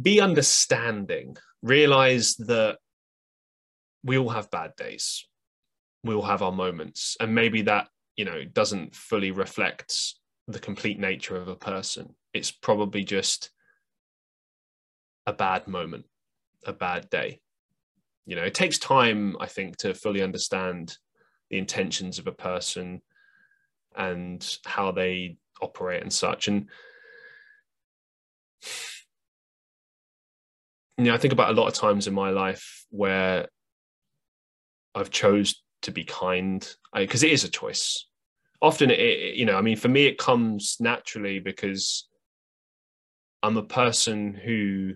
be 0.00 0.20
understanding. 0.20 1.36
Realize 1.62 2.36
that 2.36 2.78
we 4.04 4.18
all 4.18 4.28
have 4.28 4.50
bad 4.50 4.76
days. 4.76 5.26
We 6.04 6.14
all 6.14 6.22
have 6.22 6.42
our 6.42 6.52
moments, 6.52 7.16
and 7.18 7.34
maybe 7.34 7.62
that 7.62 7.88
you 8.16 8.24
know 8.24 8.44
doesn't 8.44 8.94
fully 8.94 9.30
reflect 9.30 10.14
the 10.46 10.58
complete 10.58 10.98
nature 10.98 11.36
of 11.36 11.48
a 11.48 11.56
person. 11.56 12.14
It's 12.34 12.50
probably 12.50 13.04
just 13.04 13.50
a 15.26 15.32
bad 15.32 15.66
moment, 15.66 16.04
a 16.66 16.72
bad 16.72 17.08
day. 17.08 17.40
You 18.26 18.36
know, 18.36 18.42
it 18.42 18.54
takes 18.54 18.78
time, 18.78 19.36
I 19.40 19.46
think, 19.46 19.78
to 19.78 19.94
fully 19.94 20.22
understand 20.22 20.96
the 21.50 21.58
intentions 21.58 22.18
of 22.18 22.26
a 22.26 22.32
person 22.32 23.00
and 23.96 24.58
how 24.64 24.92
they 24.92 25.36
operate 25.62 26.02
and 26.02 26.12
such. 26.12 26.48
And 26.48 26.68
you 30.98 31.04
know, 31.04 31.14
I 31.14 31.18
think 31.18 31.32
about 31.32 31.50
a 31.50 31.60
lot 31.60 31.68
of 31.68 31.74
times 31.74 32.06
in 32.06 32.14
my 32.14 32.30
life 32.30 32.86
where 32.90 33.48
I've 34.94 35.10
chose 35.10 35.62
to 35.82 35.90
be 35.90 36.04
kind 36.04 36.66
because 36.94 37.22
it 37.22 37.30
is 37.32 37.44
a 37.44 37.50
choice. 37.50 38.06
Often 38.62 38.90
it, 38.92 39.34
you 39.34 39.44
know 39.44 39.56
i 39.56 39.60
mean 39.60 39.76
for 39.76 39.88
me 39.88 40.06
it 40.06 40.16
comes 40.16 40.78
naturally 40.80 41.38
because 41.38 42.08
i'm 43.42 43.58
a 43.58 43.62
person 43.62 44.32
who 44.32 44.94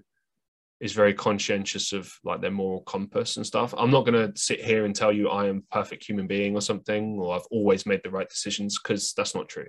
is 0.81 0.93
very 0.93 1.13
conscientious 1.13 1.93
of 1.93 2.13
like 2.25 2.41
their 2.41 2.53
moral 2.53 2.83
compass 2.83 3.37
and 3.37 3.45
stuff. 3.45 3.75
I'm 3.77 3.91
not 3.91 4.07
going 4.07 4.33
to 4.33 4.41
sit 4.41 4.63
here 4.65 4.85
and 4.85 4.95
tell 4.95 5.13
you 5.13 5.29
i 5.29 5.47
am 5.47 5.59
a 5.59 5.75
perfect 5.75 6.05
human 6.05 6.27
being 6.27 6.55
or 6.55 6.61
something 6.61 7.19
or 7.19 7.35
i've 7.35 7.47
always 7.51 7.85
made 7.85 8.01
the 8.05 8.11
right 8.11 8.29
decisions 8.29 8.79
because 8.79 9.13
that's 9.13 9.35
not 9.35 9.49
true. 9.49 9.67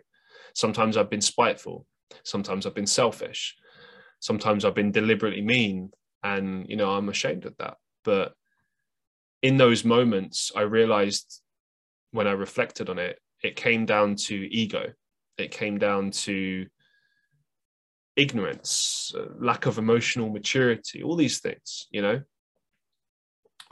Sometimes 0.54 0.98
i've 0.98 1.10
been 1.10 1.22
spiteful. 1.22 1.86
Sometimes 2.24 2.66
i've 2.66 2.76
been 2.76 2.86
selfish. 2.86 3.56
Sometimes 4.20 4.64
i've 4.64 4.76
been 4.76 4.92
deliberately 4.92 5.42
mean 5.42 5.92
and 6.24 6.68
you 6.70 6.76
know 6.76 6.92
i'm 6.92 7.10
ashamed 7.10 7.46
of 7.46 7.58
that. 7.58 7.78
But 8.04 8.34
in 9.42 9.58
those 9.58 9.86
moments 9.86 10.52
i 10.56 10.62
realized 10.62 11.42
when 12.12 12.28
i 12.28 12.32
reflected 12.32 12.90
on 12.90 13.00
it 13.00 13.20
it 13.44 13.56
came 13.56 13.86
down 13.86 14.16
to 14.16 14.36
ego. 14.36 14.92
It 15.38 15.52
came 15.52 15.78
down 15.78 16.12
to 16.12 16.66
ignorance, 18.16 19.14
uh, 19.18 19.28
lack 19.40 19.66
of 19.66 19.78
emotional 19.78 20.30
maturity, 20.30 21.02
all 21.04 21.16
these 21.16 21.40
things, 21.40 21.88
you 21.92 22.02
know. 22.02 22.22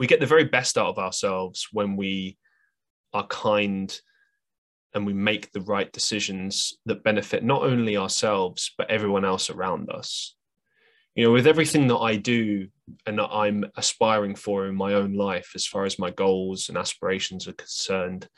We 0.00 0.06
get 0.06 0.20
the 0.20 0.26
very 0.26 0.44
best 0.44 0.78
out 0.78 0.86
of 0.86 0.98
ourselves 0.98 1.68
when 1.72 1.96
we 1.96 2.38
are 3.12 3.26
kind 3.26 4.00
and 4.94 5.04
we 5.04 5.12
make 5.12 5.52
the 5.52 5.60
right 5.60 5.92
decisions 5.92 6.78
that 6.86 7.04
benefit 7.04 7.44
not 7.44 7.62
only 7.62 7.96
ourselves, 7.96 8.72
but 8.78 8.90
everyone 8.90 9.24
else 9.24 9.50
around 9.50 9.90
us 9.90 10.34
you 11.18 11.24
know, 11.24 11.32
with 11.32 11.48
everything 11.48 11.88
that 11.88 11.96
I 11.96 12.14
do 12.14 12.68
and 13.04 13.18
that 13.18 13.30
I'm 13.32 13.64
aspiring 13.76 14.36
for 14.36 14.68
in 14.68 14.76
my 14.76 14.94
own 14.94 15.14
life, 15.14 15.50
as 15.56 15.66
far 15.66 15.84
as 15.84 15.98
my 15.98 16.12
goals 16.12 16.68
and 16.68 16.78
aspirations 16.78 17.48
are 17.48 17.54
concerned, 17.54 18.28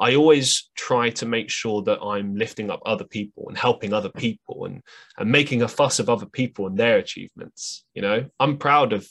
I 0.00 0.14
always 0.14 0.70
try 0.74 1.10
to 1.10 1.26
make 1.26 1.50
sure 1.50 1.82
that 1.82 2.00
I'm 2.00 2.34
lifting 2.34 2.70
up 2.70 2.80
other 2.86 3.04
people 3.04 3.44
and 3.48 3.58
helping 3.58 3.92
other 3.92 4.08
people 4.08 4.64
and, 4.64 4.80
and 5.18 5.30
making 5.30 5.60
a 5.60 5.68
fuss 5.68 5.98
of 5.98 6.08
other 6.08 6.24
people 6.24 6.66
and 6.66 6.78
their 6.78 6.96
achievements. 6.96 7.84
You 7.92 8.00
know, 8.00 8.24
I'm 8.40 8.56
proud 8.56 8.94
of 8.94 9.06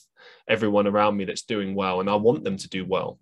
everyone 0.48 0.88
around 0.88 1.16
me 1.16 1.26
that's 1.26 1.44
doing 1.44 1.76
well 1.76 2.00
and 2.00 2.10
I 2.10 2.16
want 2.16 2.44
them 2.44 2.58
to 2.58 2.68
do 2.68 2.84
well. 2.84 3.20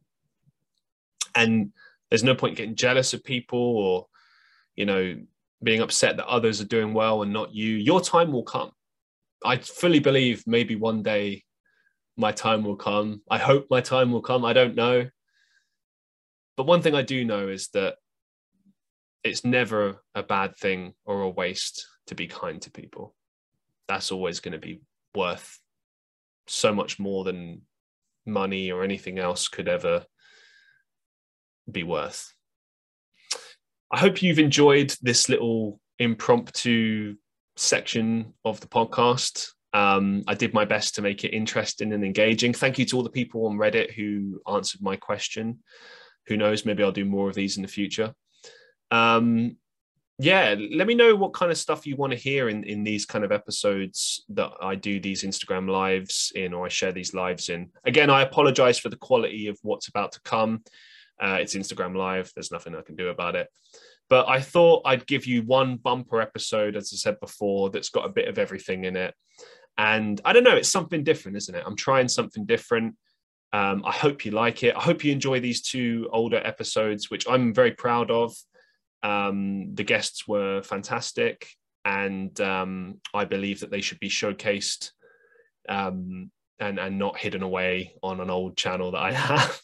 And 1.35 1.73
there's 2.09 2.23
no 2.23 2.33
point 2.33 2.55
getting 2.55 2.75
jealous 2.75 3.13
of 3.13 3.25
people 3.25 3.59
or, 3.59 4.07
you 4.73 4.85
know, 4.85 5.17
being 5.61 5.81
upset 5.81 6.15
that 6.15 6.27
others 6.27 6.61
are 6.61 6.65
doing 6.65 6.93
well 6.93 7.23
and 7.23 7.33
not 7.33 7.53
you. 7.53 7.75
Your 7.75 7.99
time 7.99 8.31
will 8.31 8.43
come 8.43 8.71
I 9.43 9.57
fully 9.57 9.99
believe 9.99 10.45
maybe 10.47 10.75
one 10.75 11.03
day 11.03 11.43
my 12.17 12.31
time 12.31 12.63
will 12.63 12.75
come. 12.75 13.21
I 13.29 13.37
hope 13.37 13.67
my 13.69 13.81
time 13.81 14.11
will 14.11 14.21
come. 14.21 14.43
I 14.43 14.53
don't 14.53 14.75
know. 14.75 15.07
But 16.55 16.65
one 16.65 16.81
thing 16.81 16.95
I 16.95 17.03
do 17.03 17.23
know 17.23 17.47
is 17.47 17.67
that 17.69 17.95
it's 19.23 19.45
never 19.45 20.01
a 20.15 20.23
bad 20.23 20.55
thing 20.55 20.93
or 21.05 21.21
a 21.21 21.29
waste 21.29 21.85
to 22.07 22.15
be 22.15 22.27
kind 22.27 22.61
to 22.63 22.71
people. 22.71 23.15
That's 23.87 24.11
always 24.11 24.39
going 24.39 24.53
to 24.53 24.57
be 24.57 24.81
worth 25.15 25.59
so 26.47 26.73
much 26.73 26.97
more 26.97 27.23
than 27.23 27.61
money 28.25 28.71
or 28.71 28.83
anything 28.83 29.19
else 29.19 29.47
could 29.47 29.67
ever 29.67 30.05
be 31.71 31.83
worth. 31.83 32.33
I 33.91 33.99
hope 33.99 34.21
you've 34.21 34.39
enjoyed 34.39 34.95
this 35.01 35.29
little 35.29 35.79
impromptu 35.99 37.15
section 37.57 38.33
of 38.45 38.59
the 38.59 38.67
podcast. 38.67 39.49
Um, 39.73 40.23
I 40.27 40.33
did 40.33 40.53
my 40.53 40.65
best 40.65 40.95
to 40.95 41.01
make 41.01 41.23
it 41.23 41.35
interesting 41.35 41.93
and 41.93 42.03
engaging. 42.03 42.53
Thank 42.53 42.79
you 42.79 42.85
to 42.85 42.97
all 42.97 43.03
the 43.03 43.09
people 43.09 43.47
on 43.47 43.57
Reddit 43.57 43.93
who 43.93 44.41
answered 44.47 44.81
my 44.81 44.95
question. 44.95 45.59
Who 46.27 46.37
knows? 46.37 46.65
Maybe 46.65 46.83
I'll 46.83 46.91
do 46.91 47.05
more 47.05 47.29
of 47.29 47.35
these 47.35 47.57
in 47.57 47.63
the 47.63 47.67
future. 47.67 48.13
Um, 48.91 49.57
yeah, 50.19 50.55
let 50.71 50.87
me 50.87 50.95
know 50.95 51.15
what 51.15 51.33
kind 51.33 51.51
of 51.51 51.59
stuff 51.59 51.85
you 51.85 51.95
want 51.95 52.11
to 52.11 52.17
hear 52.17 52.49
in, 52.49 52.63
in 52.63 52.83
these 52.83 53.05
kind 53.05 53.23
of 53.23 53.31
episodes 53.31 54.25
that 54.29 54.51
I 54.61 54.73
do 54.73 54.99
these 54.99 55.23
Instagram 55.23 55.69
lives 55.69 56.31
in 56.33 56.53
or 56.53 56.65
I 56.65 56.69
share 56.69 56.91
these 56.91 57.13
lives 57.13 57.49
in. 57.49 57.69
Again, 57.85 58.09
I 58.09 58.23
apologize 58.23 58.79
for 58.79 58.89
the 58.89 58.95
quality 58.95 59.47
of 59.47 59.59
what's 59.61 59.89
about 59.89 60.13
to 60.13 60.21
come. 60.21 60.63
Uh, 61.21 61.37
it's 61.39 61.55
Instagram 61.55 61.95
live. 61.95 62.31
There's 62.33 62.51
nothing 62.51 62.75
I 62.75 62.81
can 62.81 62.95
do 62.95 63.09
about 63.09 63.35
it. 63.35 63.47
But 64.09 64.29
I 64.29 64.39
thought 64.39 64.83
I'd 64.85 65.07
give 65.07 65.25
you 65.25 65.41
one 65.41 65.77
bumper 65.77 66.21
episode, 66.21 66.75
as 66.75 66.91
I 66.93 66.97
said 66.97 67.19
before, 67.19 67.69
that's 67.69 67.89
got 67.89 68.05
a 68.05 68.13
bit 68.13 68.27
of 68.27 68.39
everything 68.39 68.85
in 68.85 68.95
it. 68.95 69.13
And 69.77 70.19
I 70.25 70.33
don't 70.33 70.43
know, 70.43 70.55
it's 70.55 70.69
something 70.69 71.03
different, 71.03 71.37
isn't 71.37 71.53
it? 71.55 71.63
I'm 71.65 71.75
trying 71.75 72.07
something 72.07 72.45
different. 72.45 72.95
Um, 73.53 73.83
I 73.85 73.91
hope 73.91 74.25
you 74.25 74.31
like 74.31 74.63
it. 74.63 74.75
I 74.75 74.81
hope 74.81 75.03
you 75.03 75.11
enjoy 75.11 75.39
these 75.39 75.61
two 75.61 76.09
older 76.11 76.41
episodes, 76.43 77.09
which 77.09 77.27
I'm 77.29 77.53
very 77.53 77.71
proud 77.71 78.11
of. 78.11 78.35
Um, 79.03 79.75
the 79.75 79.83
guests 79.83 80.27
were 80.27 80.61
fantastic, 80.63 81.47
and 81.85 82.39
um, 82.41 82.99
I 83.13 83.25
believe 83.25 83.61
that 83.61 83.71
they 83.71 83.81
should 83.81 83.99
be 83.99 84.09
showcased 84.09 84.91
um, 85.69 86.31
and 86.59 86.79
and 86.79 86.99
not 86.99 87.17
hidden 87.17 87.43
away 87.43 87.95
on 88.03 88.19
an 88.19 88.29
old 88.29 88.57
channel 88.57 88.91
that 88.91 89.01
I 89.01 89.11
have. 89.13 89.61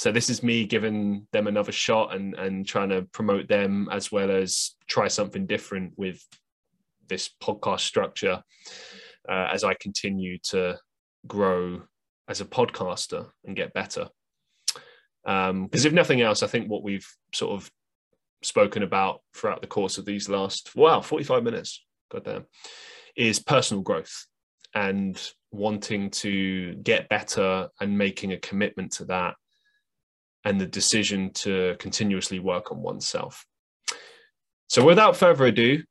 So 0.00 0.10
this 0.10 0.30
is 0.30 0.42
me 0.42 0.64
giving 0.64 1.26
them 1.30 1.46
another 1.46 1.72
shot 1.72 2.14
and 2.14 2.32
and 2.32 2.66
trying 2.66 2.88
to 2.88 3.02
promote 3.12 3.48
them 3.48 3.86
as 3.92 4.10
well 4.10 4.30
as 4.30 4.74
try 4.86 5.08
something 5.08 5.44
different 5.44 5.92
with 5.98 6.26
this 7.10 7.28
podcast 7.42 7.80
structure 7.80 8.42
uh, 9.28 9.48
as 9.52 9.62
I 9.62 9.74
continue 9.74 10.38
to 10.44 10.78
grow 11.26 11.82
as 12.28 12.40
a 12.40 12.46
podcaster 12.46 13.28
and 13.44 13.54
get 13.54 13.74
better. 13.74 14.08
Because 15.22 15.50
um, 15.50 15.68
if 15.72 15.92
nothing 15.92 16.22
else, 16.22 16.42
I 16.42 16.46
think 16.46 16.70
what 16.70 16.82
we've 16.82 17.06
sort 17.34 17.60
of 17.60 17.70
spoken 18.42 18.82
about 18.82 19.20
throughout 19.34 19.60
the 19.60 19.66
course 19.66 19.98
of 19.98 20.06
these 20.06 20.30
last 20.30 20.74
wow 20.74 21.02
45 21.02 21.42
minutes, 21.42 21.84
goddamn, 22.10 22.46
is 23.16 23.38
personal 23.38 23.82
growth 23.82 24.24
and 24.74 25.20
wanting 25.52 26.08
to 26.22 26.74
get 26.76 27.10
better 27.10 27.68
and 27.82 27.98
making 27.98 28.32
a 28.32 28.38
commitment 28.38 28.92
to 28.92 29.04
that 29.04 29.34
and 30.44 30.60
the 30.60 30.66
decision 30.66 31.32
to 31.34 31.76
continuously 31.78 32.38
work 32.38 32.72
on 32.72 32.82
oneself. 32.82 33.44
So, 34.68 34.84
without 34.84 35.16
further 35.16 35.46
ado, 35.46 35.82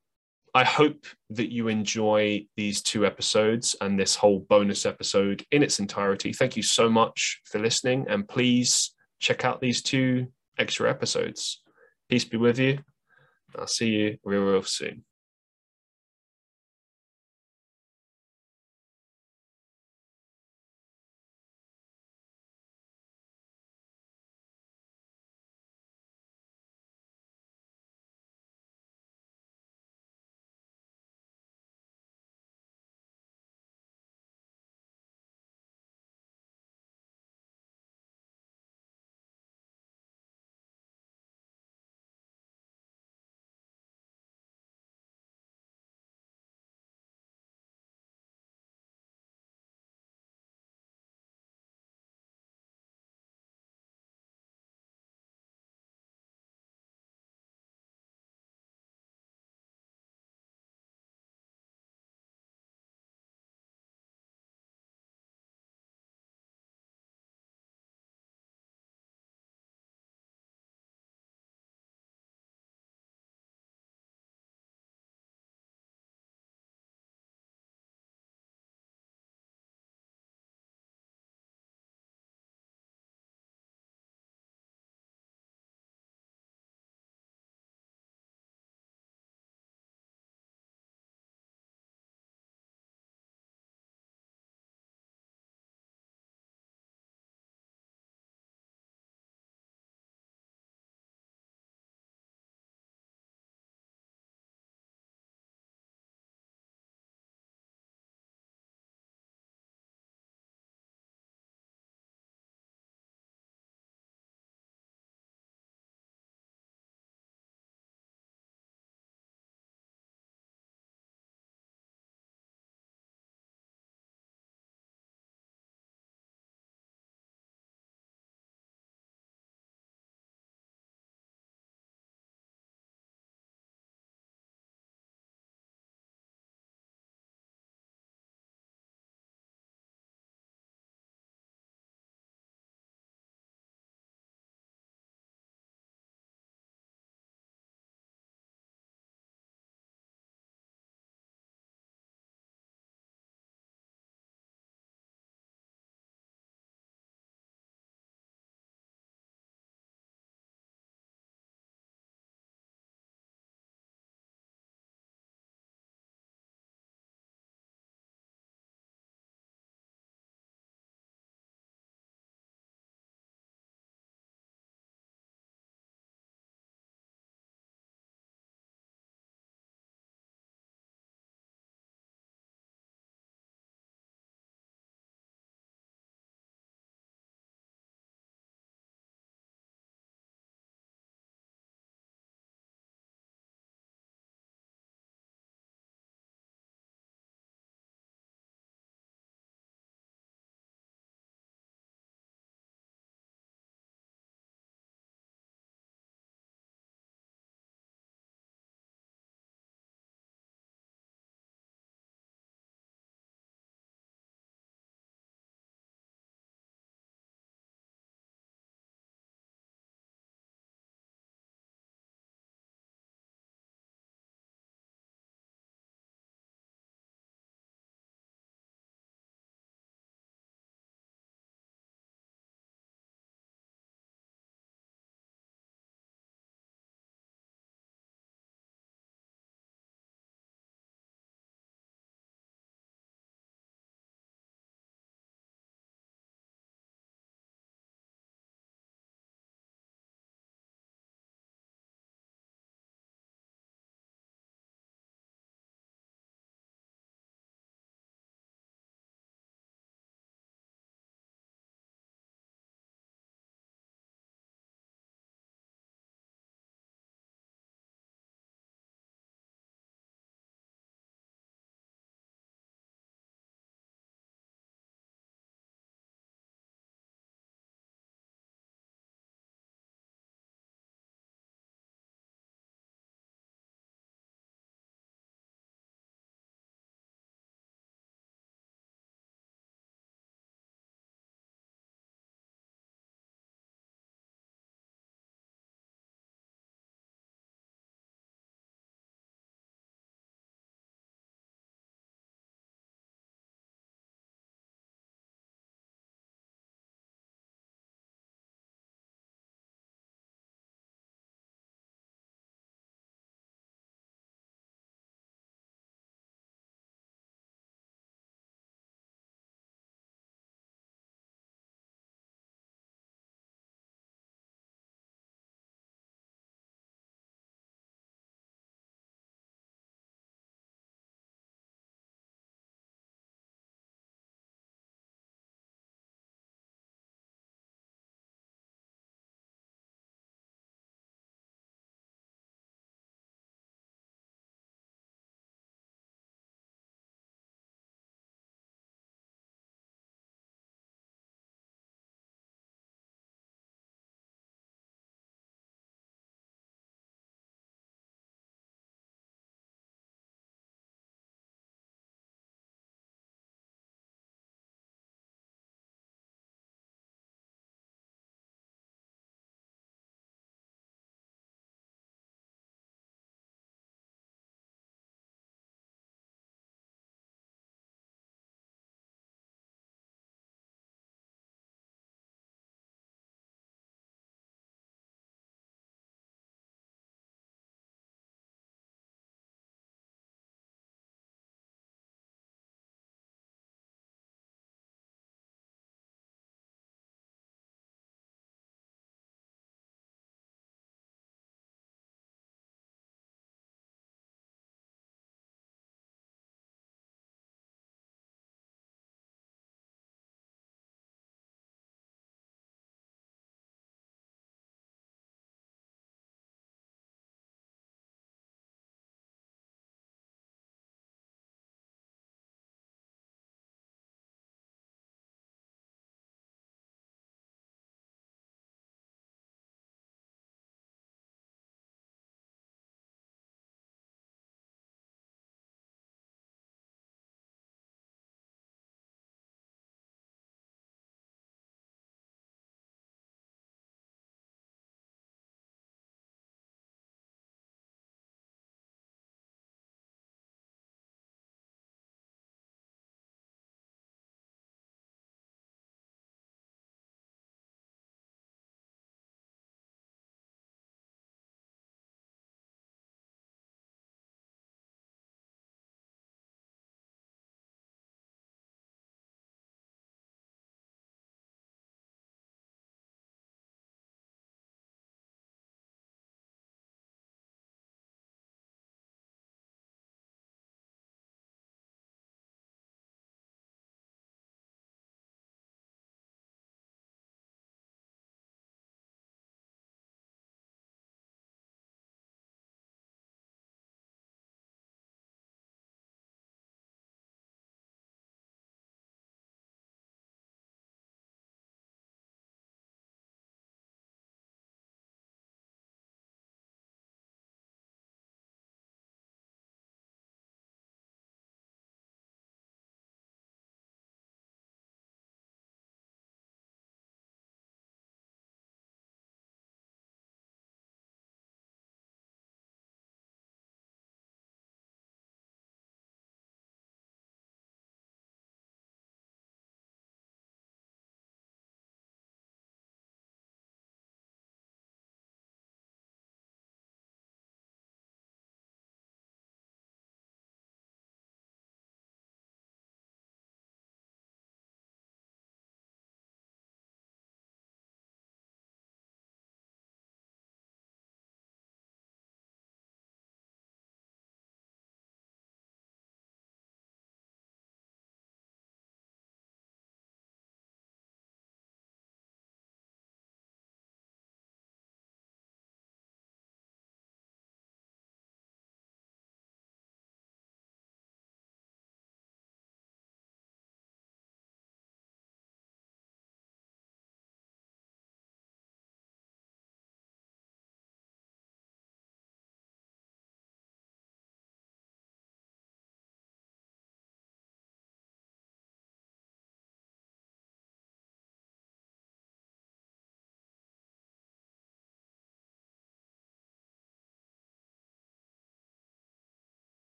I 0.55 0.63
hope 0.63 1.05
that 1.29 1.51
you 1.51 1.67
enjoy 1.67 2.45
these 2.57 2.81
two 2.81 3.05
episodes 3.05 3.75
and 3.81 3.99
this 3.99 4.15
whole 4.15 4.39
bonus 4.49 4.85
episode 4.85 5.45
in 5.51 5.61
its 5.61 5.79
entirety. 5.79 6.33
Thank 6.33 6.57
you 6.57 6.63
so 6.63 6.89
much 6.89 7.41
for 7.45 7.59
listening, 7.59 8.05
and 8.09 8.27
please 8.27 8.95
check 9.19 9.45
out 9.45 9.61
these 9.61 9.81
two 9.81 10.27
extra 10.57 10.89
episodes. 10.89 11.61
Peace 12.09 12.25
be 12.25 12.37
with 12.37 12.57
you. 12.57 12.79
I'll 13.57 13.67
see 13.67 13.89
you 13.89 14.17
real, 14.23 14.43
real 14.43 14.63
soon. 14.63 15.03